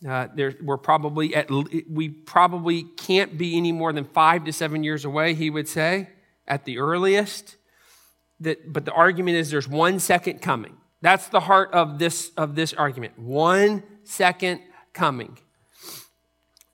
Uh, 0.08 0.28
there, 0.34 0.56
we're 0.62 0.78
probably 0.78 1.36
at, 1.36 1.50
we 1.90 2.08
probably 2.08 2.84
can't 2.84 3.38
be 3.38 3.58
any 3.58 3.74
more 3.74 3.92
than 3.92 4.06
five 4.06 4.46
to 4.46 4.54
seven 4.54 4.84
years 4.84 5.04
away, 5.04 5.34
he 5.34 5.50
would 5.50 5.68
say, 5.68 6.10
at 6.48 6.64
the 6.64 6.80
earliest. 6.80 7.58
That, 8.40 8.72
but 8.72 8.86
the 8.86 8.94
argument 8.94 9.36
is 9.36 9.52
there's 9.52 9.68
one 9.68 10.00
second 10.00 10.42
coming. 10.42 10.78
That's 11.02 11.28
the 11.28 11.42
heart 11.42 11.72
of 11.74 12.00
this, 12.00 12.32
of 12.38 12.56
this 12.56 12.74
argument. 12.74 13.20
One 13.20 13.84
second 14.04 14.62
coming. 14.94 15.38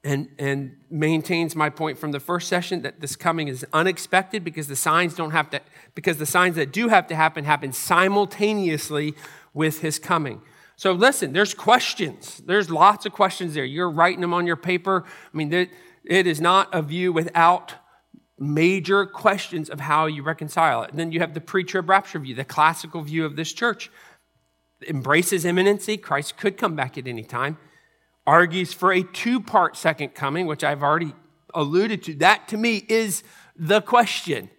And, 0.03 0.29
and 0.37 0.77
maintains 0.91 1.55
my 1.55 1.71
point 1.71 1.97
from 1.97 2.11
the 2.11 2.19
first 2.19 2.47
session 2.47 2.83
that 2.83 3.01
this 3.01 3.15
coming 3.15 3.47
is 3.47 3.65
unexpected 3.73 4.43
because 4.43 4.67
the 4.67 4.75
signs 4.75 5.15
don't 5.15 5.31
have 5.31 5.49
to, 5.49 5.61
because 5.95 6.17
the 6.17 6.27
signs 6.27 6.57
that 6.57 6.71
do 6.71 6.89
have 6.89 7.07
to 7.07 7.15
happen 7.15 7.43
happen 7.43 7.73
simultaneously 7.73 9.15
with 9.55 9.81
his 9.81 9.97
coming. 9.97 10.43
So 10.77 10.91
listen, 10.91 11.33
there's 11.33 11.53
questions. 11.53 12.41
There's 12.45 12.69
lots 12.69 13.05
of 13.05 13.13
questions 13.13 13.53
there. 13.53 13.65
You're 13.65 13.89
writing 13.89 14.21
them 14.21 14.33
on 14.33 14.45
your 14.45 14.57
paper. 14.57 15.05
I 15.05 15.37
mean, 15.37 15.51
it 15.53 16.27
is 16.27 16.41
not 16.41 16.67
a 16.73 16.81
view 16.81 17.13
without 17.13 17.75
major 18.37 19.05
questions 19.05 19.69
of 19.69 19.79
how 19.79 20.05
you 20.05 20.21
reconcile 20.21 20.83
it. 20.83 20.89
And 20.89 20.99
then 20.99 21.13
you 21.13 21.21
have 21.21 21.33
the 21.33 21.41
pre-trib 21.41 21.89
rapture 21.89 22.19
view, 22.19 22.35
the 22.35 22.43
classical 22.43 23.01
view 23.01 23.25
of 23.25 23.37
this 23.37 23.53
church. 23.53 23.89
Embraces 24.85 25.45
imminency. 25.45 25.95
Christ 25.95 26.35
could 26.35 26.57
come 26.57 26.75
back 26.75 26.97
at 26.97 27.07
any 27.07 27.23
time. 27.23 27.57
Argues 28.27 28.73
for 28.73 28.91
a 28.91 29.03
two-part 29.03 29.77
second 29.77 30.15
coming, 30.15 30.47
which 30.47 30.63
I've 30.65 30.83
already 30.83 31.13
alluded 31.53 32.03
to. 32.03 32.15
That 32.15 32.49
to 32.49 32.57
me 32.57 32.85
is 32.89 33.23
the 33.55 33.81
question. 33.81 34.49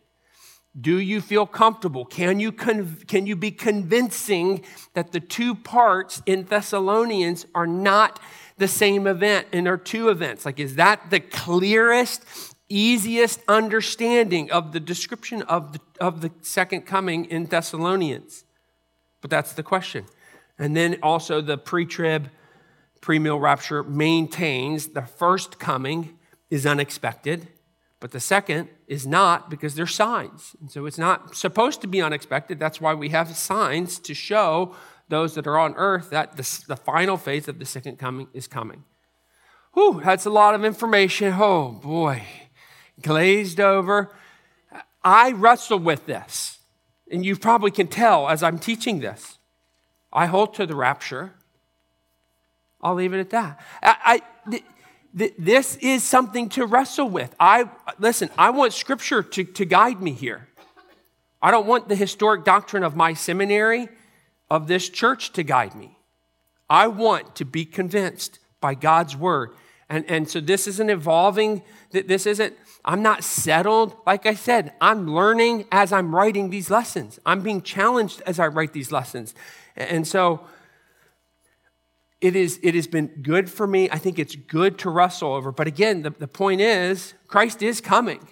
Do 0.78 0.98
you 0.98 1.20
feel 1.20 1.46
comfortable? 1.46 2.04
Can 2.04 2.38
you, 2.38 2.52
conv- 2.52 3.06
can 3.08 3.26
you 3.26 3.34
be 3.34 3.50
convincing 3.50 4.62
that 4.92 5.12
the 5.12 5.20
two 5.20 5.54
parts 5.54 6.22
in 6.26 6.44
Thessalonians 6.44 7.46
are 7.54 7.66
not 7.66 8.20
the 8.58 8.68
same 8.68 9.06
event 9.06 9.46
and 9.52 9.66
are 9.66 9.78
two 9.78 10.10
events? 10.10 10.44
Like, 10.44 10.60
is 10.60 10.74
that 10.74 11.10
the 11.10 11.20
clearest, 11.20 12.24
easiest 12.68 13.40
understanding 13.48 14.50
of 14.50 14.72
the 14.72 14.80
description 14.80 15.42
of 15.42 15.72
the, 15.72 15.80
of 15.98 16.20
the 16.20 16.30
second 16.42 16.82
coming 16.82 17.24
in 17.24 17.46
Thessalonians? 17.46 18.44
But 19.22 19.30
that's 19.30 19.54
the 19.54 19.62
question. 19.62 20.04
And 20.58 20.76
then 20.76 20.98
also 21.02 21.40
the 21.40 21.56
pre 21.56 21.86
trib, 21.86 22.28
pre 23.00 23.18
mill 23.18 23.40
rapture 23.40 23.82
maintains 23.82 24.88
the 24.88 25.02
first 25.02 25.58
coming 25.58 26.18
is 26.50 26.66
unexpected 26.66 27.48
but 28.00 28.10
the 28.10 28.20
second 28.20 28.68
is 28.86 29.06
not 29.06 29.48
because 29.48 29.74
they're 29.74 29.86
signs. 29.86 30.54
And 30.60 30.70
so 30.70 30.86
it's 30.86 30.98
not 30.98 31.34
supposed 31.34 31.80
to 31.80 31.86
be 31.86 32.02
unexpected. 32.02 32.58
That's 32.58 32.80
why 32.80 32.94
we 32.94 33.08
have 33.10 33.34
signs 33.36 33.98
to 34.00 34.14
show 34.14 34.74
those 35.08 35.34
that 35.34 35.46
are 35.46 35.58
on 35.58 35.74
earth 35.76 36.10
that 36.10 36.36
the, 36.36 36.64
the 36.68 36.76
final 36.76 37.16
phase 37.16 37.48
of 37.48 37.58
the 37.58 37.64
second 37.64 37.98
coming 37.98 38.28
is 38.32 38.46
coming. 38.46 38.84
Whew, 39.72 40.00
that's 40.04 40.26
a 40.26 40.30
lot 40.30 40.54
of 40.54 40.64
information. 40.64 41.34
Oh 41.36 41.70
boy, 41.70 42.22
glazed 43.00 43.60
over. 43.60 44.14
I 45.04 45.32
wrestle 45.32 45.78
with 45.78 46.06
this, 46.06 46.58
and 47.10 47.24
you 47.24 47.36
probably 47.36 47.70
can 47.70 47.86
tell 47.86 48.28
as 48.28 48.42
I'm 48.42 48.58
teaching 48.58 49.00
this. 49.00 49.38
I 50.12 50.26
hold 50.26 50.54
to 50.54 50.66
the 50.66 50.74
rapture. 50.74 51.34
I'll 52.80 52.94
leave 52.94 53.12
it 53.12 53.20
at 53.20 53.30
that. 53.30 53.60
I, 53.82 54.22
I 54.46 54.62
this 55.16 55.76
is 55.76 56.04
something 56.04 56.50
to 56.50 56.66
wrestle 56.66 57.08
with. 57.08 57.34
I 57.40 57.70
listen, 57.98 58.28
I 58.36 58.50
want 58.50 58.74
scripture 58.74 59.22
to, 59.22 59.44
to 59.44 59.64
guide 59.64 60.02
me 60.02 60.12
here. 60.12 60.48
I 61.40 61.50
don't 61.50 61.66
want 61.66 61.88
the 61.88 61.96
historic 61.96 62.44
doctrine 62.44 62.82
of 62.82 62.96
my 62.96 63.14
seminary, 63.14 63.88
of 64.50 64.68
this 64.68 64.88
church 64.88 65.32
to 65.32 65.42
guide 65.42 65.74
me. 65.74 65.96
I 66.68 66.88
want 66.88 67.36
to 67.36 67.44
be 67.44 67.64
convinced 67.64 68.38
by 68.60 68.74
God's 68.74 69.16
word. 69.16 69.50
And, 69.88 70.04
and 70.10 70.28
so 70.28 70.40
this 70.40 70.66
isn't 70.66 70.90
evolving, 70.90 71.62
that 71.92 72.08
this 72.08 72.26
isn't, 72.26 72.54
I'm 72.84 73.02
not 73.02 73.22
settled. 73.22 73.96
Like 74.04 74.26
I 74.26 74.34
said, 74.34 74.72
I'm 74.80 75.06
learning 75.06 75.66
as 75.70 75.92
I'm 75.92 76.14
writing 76.14 76.50
these 76.50 76.70
lessons. 76.70 77.20
I'm 77.24 77.40
being 77.40 77.62
challenged 77.62 78.22
as 78.26 78.40
I 78.40 78.48
write 78.48 78.72
these 78.72 78.90
lessons. 78.90 79.34
And 79.76 80.06
so 80.06 80.46
it, 82.20 82.34
is, 82.34 82.58
it 82.62 82.74
has 82.74 82.86
been 82.86 83.08
good 83.22 83.50
for 83.50 83.66
me. 83.66 83.90
I 83.90 83.98
think 83.98 84.18
it's 84.18 84.34
good 84.34 84.78
to 84.80 84.90
wrestle 84.90 85.34
over. 85.34 85.52
But 85.52 85.66
again, 85.66 86.02
the, 86.02 86.10
the 86.10 86.28
point 86.28 86.60
is, 86.60 87.14
Christ 87.26 87.62
is 87.62 87.80
coming. 87.80 88.26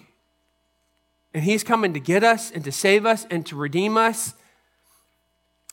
And 1.33 1.43
he's 1.43 1.63
coming 1.63 1.93
to 1.93 1.99
get 1.99 2.23
us 2.23 2.51
and 2.51 2.63
to 2.63 2.71
save 2.71 3.05
us 3.05 3.27
and 3.29 3.45
to 3.47 3.55
redeem 3.55 3.97
us 3.97 4.33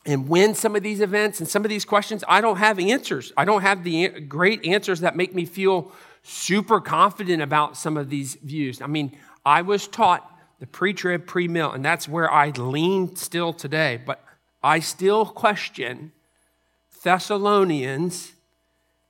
and 0.05 0.27
win 0.27 0.53
some 0.53 0.75
of 0.75 0.83
these 0.83 0.99
events 0.99 1.39
and 1.39 1.47
some 1.47 1.63
of 1.63 1.69
these 1.69 1.85
questions. 1.85 2.23
I 2.27 2.41
don't 2.41 2.57
have 2.57 2.79
answers. 2.79 3.31
I 3.37 3.45
don't 3.45 3.61
have 3.61 3.83
the 3.83 4.09
great 4.09 4.65
answers 4.65 4.99
that 4.99 5.15
make 5.15 5.33
me 5.33 5.45
feel 5.45 5.91
super 6.23 6.81
confident 6.81 7.41
about 7.41 7.77
some 7.77 7.97
of 7.97 8.09
these 8.09 8.35
views. 8.35 8.81
I 8.81 8.87
mean, 8.87 9.17
I 9.45 9.61
was 9.61 9.87
taught 9.87 10.29
the 10.59 10.67
pre 10.67 10.93
trib, 10.93 11.25
pre 11.25 11.47
mill, 11.47 11.71
and 11.71 11.83
that's 11.83 12.07
where 12.07 12.31
I 12.31 12.49
lean 12.49 13.15
still 13.15 13.53
today. 13.53 14.01
But 14.05 14.23
I 14.61 14.79
still 14.79 15.25
question 15.25 16.11
Thessalonians 17.03 18.33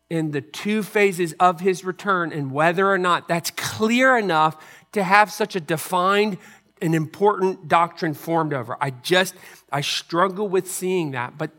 in 0.10 0.32
the 0.32 0.42
two 0.42 0.84
phases 0.84 1.34
of 1.40 1.62
his 1.62 1.84
return 1.84 2.32
and 2.32 2.52
whether 2.52 2.92
or 2.92 2.98
not 2.98 3.28
that's 3.28 3.52
clear 3.52 4.18
enough 4.18 4.64
to 4.92 5.04
have 5.04 5.32
such 5.32 5.56
a 5.56 5.60
defined 5.60 6.38
and 6.82 6.94
important 6.94 7.68
doctrine 7.68 8.14
formed 8.14 8.54
over. 8.54 8.78
I 8.82 8.92
just, 8.92 9.34
I 9.72 9.82
struggle 9.82 10.48
with 10.48 10.70
seeing 10.70 11.12
that, 11.12 11.38
but 11.38 11.52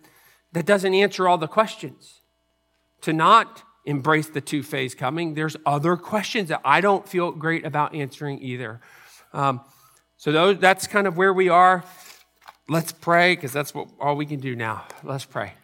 that 0.52 0.66
doesn't 0.66 0.94
answer 0.94 1.26
all 1.26 1.38
the 1.38 1.48
questions. 1.48 2.20
To 3.02 3.12
not 3.12 3.62
embrace 3.84 4.28
the 4.28 4.40
two 4.40 4.62
phase 4.62 4.94
coming, 4.94 5.34
there's 5.34 5.56
other 5.66 5.96
questions 5.96 6.48
that 6.48 6.60
I 6.64 6.80
don't 6.80 7.08
feel 7.08 7.32
great 7.32 7.64
about 7.66 7.94
answering 7.94 8.40
either. 8.40 8.80
Um, 9.32 9.62
so 10.16 10.30
those, 10.30 10.58
that's 10.58 10.86
kind 10.86 11.06
of 11.06 11.16
where 11.16 11.32
we 11.32 11.48
are. 11.48 11.84
Let's 12.68 12.92
pray 12.92 13.34
because 13.34 13.52
that's 13.52 13.74
what 13.74 13.88
all 14.00 14.16
we 14.16 14.26
can 14.26 14.40
do 14.40 14.54
now. 14.54 14.86
Let's 15.02 15.24
pray. 15.24 15.54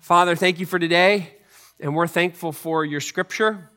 Father, 0.00 0.36
thank 0.36 0.60
you 0.60 0.64
for 0.64 0.78
today, 0.78 1.34
and 1.80 1.94
we're 1.94 2.06
thankful 2.06 2.52
for 2.52 2.84
your 2.84 3.00
scripture. 3.00 3.68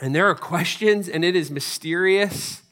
And 0.00 0.14
there 0.14 0.28
are 0.28 0.34
questions, 0.34 1.08
and 1.08 1.24
it 1.24 1.34
is 1.34 1.50
mysterious, 1.50 2.62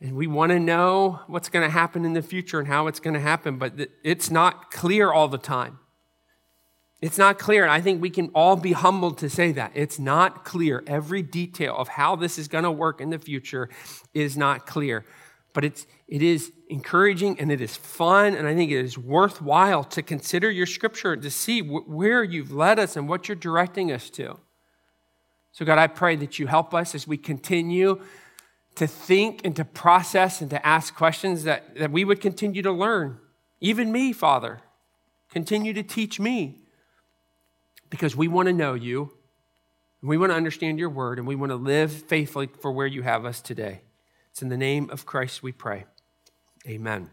and 0.00 0.16
we 0.16 0.26
want 0.26 0.50
to 0.50 0.58
know 0.58 1.20
what's 1.26 1.50
going 1.50 1.64
to 1.64 1.70
happen 1.70 2.04
in 2.04 2.14
the 2.14 2.22
future 2.22 2.58
and 2.58 2.66
how 2.66 2.86
it's 2.86 3.00
going 3.00 3.14
to 3.14 3.20
happen, 3.20 3.58
but 3.58 3.74
it's 4.02 4.30
not 4.30 4.70
clear 4.70 5.12
all 5.12 5.28
the 5.28 5.38
time. 5.38 5.78
It's 7.02 7.18
not 7.18 7.38
clear, 7.38 7.64
and 7.64 7.72
I 7.72 7.80
think 7.80 8.00
we 8.00 8.10
can 8.10 8.30
all 8.34 8.56
be 8.56 8.72
humbled 8.72 9.18
to 9.18 9.28
say 9.28 9.52
that. 9.52 9.72
It's 9.74 9.98
not 9.98 10.44
clear. 10.44 10.82
Every 10.86 11.22
detail 11.22 11.76
of 11.76 11.88
how 11.88 12.16
this 12.16 12.38
is 12.38 12.48
going 12.48 12.64
to 12.64 12.70
work 12.70 13.00
in 13.00 13.10
the 13.10 13.18
future 13.18 13.68
is 14.14 14.36
not 14.36 14.66
clear. 14.66 15.04
But 15.52 15.64
it's, 15.64 15.86
it 16.08 16.22
is 16.22 16.52
encouraging 16.68 17.38
and 17.38 17.52
it 17.52 17.60
is 17.60 17.76
fun, 17.76 18.34
and 18.34 18.46
I 18.46 18.54
think 18.54 18.70
it 18.70 18.82
is 18.82 18.96
worthwhile 18.96 19.84
to 19.84 20.02
consider 20.02 20.50
your 20.50 20.66
scripture 20.66 21.12
and 21.12 21.22
to 21.22 21.30
see 21.30 21.60
where 21.60 22.24
you've 22.24 22.52
led 22.52 22.78
us 22.78 22.96
and 22.96 23.08
what 23.08 23.28
you're 23.28 23.36
directing 23.36 23.92
us 23.92 24.08
to. 24.10 24.38
So, 25.52 25.66
God, 25.66 25.78
I 25.78 25.86
pray 25.86 26.16
that 26.16 26.38
you 26.38 26.46
help 26.46 26.72
us 26.72 26.94
as 26.94 27.06
we 27.06 27.18
continue 27.18 28.00
to 28.76 28.86
think 28.86 29.44
and 29.44 29.54
to 29.56 29.64
process 29.64 30.40
and 30.40 30.48
to 30.50 30.66
ask 30.66 30.94
questions 30.94 31.44
that, 31.44 31.76
that 31.76 31.90
we 31.90 32.04
would 32.04 32.22
continue 32.22 32.62
to 32.62 32.72
learn. 32.72 33.18
Even 33.60 33.92
me, 33.92 34.14
Father, 34.14 34.60
continue 35.30 35.74
to 35.74 35.82
teach 35.82 36.18
me 36.18 36.62
because 37.90 38.16
we 38.16 38.28
want 38.28 38.46
to 38.46 38.54
know 38.54 38.72
you. 38.72 39.12
We 40.00 40.16
want 40.16 40.32
to 40.32 40.36
understand 40.36 40.78
your 40.78 40.88
word 40.88 41.18
and 41.18 41.28
we 41.28 41.36
want 41.36 41.50
to 41.50 41.56
live 41.56 41.92
faithfully 41.92 42.48
for 42.60 42.72
where 42.72 42.86
you 42.86 43.02
have 43.02 43.26
us 43.26 43.40
today. 43.42 43.82
It's 44.32 44.40
in 44.40 44.48
the 44.48 44.56
name 44.56 44.88
of 44.88 45.04
Christ 45.04 45.42
we 45.42 45.52
pray. 45.52 45.84
Amen. 46.66 47.10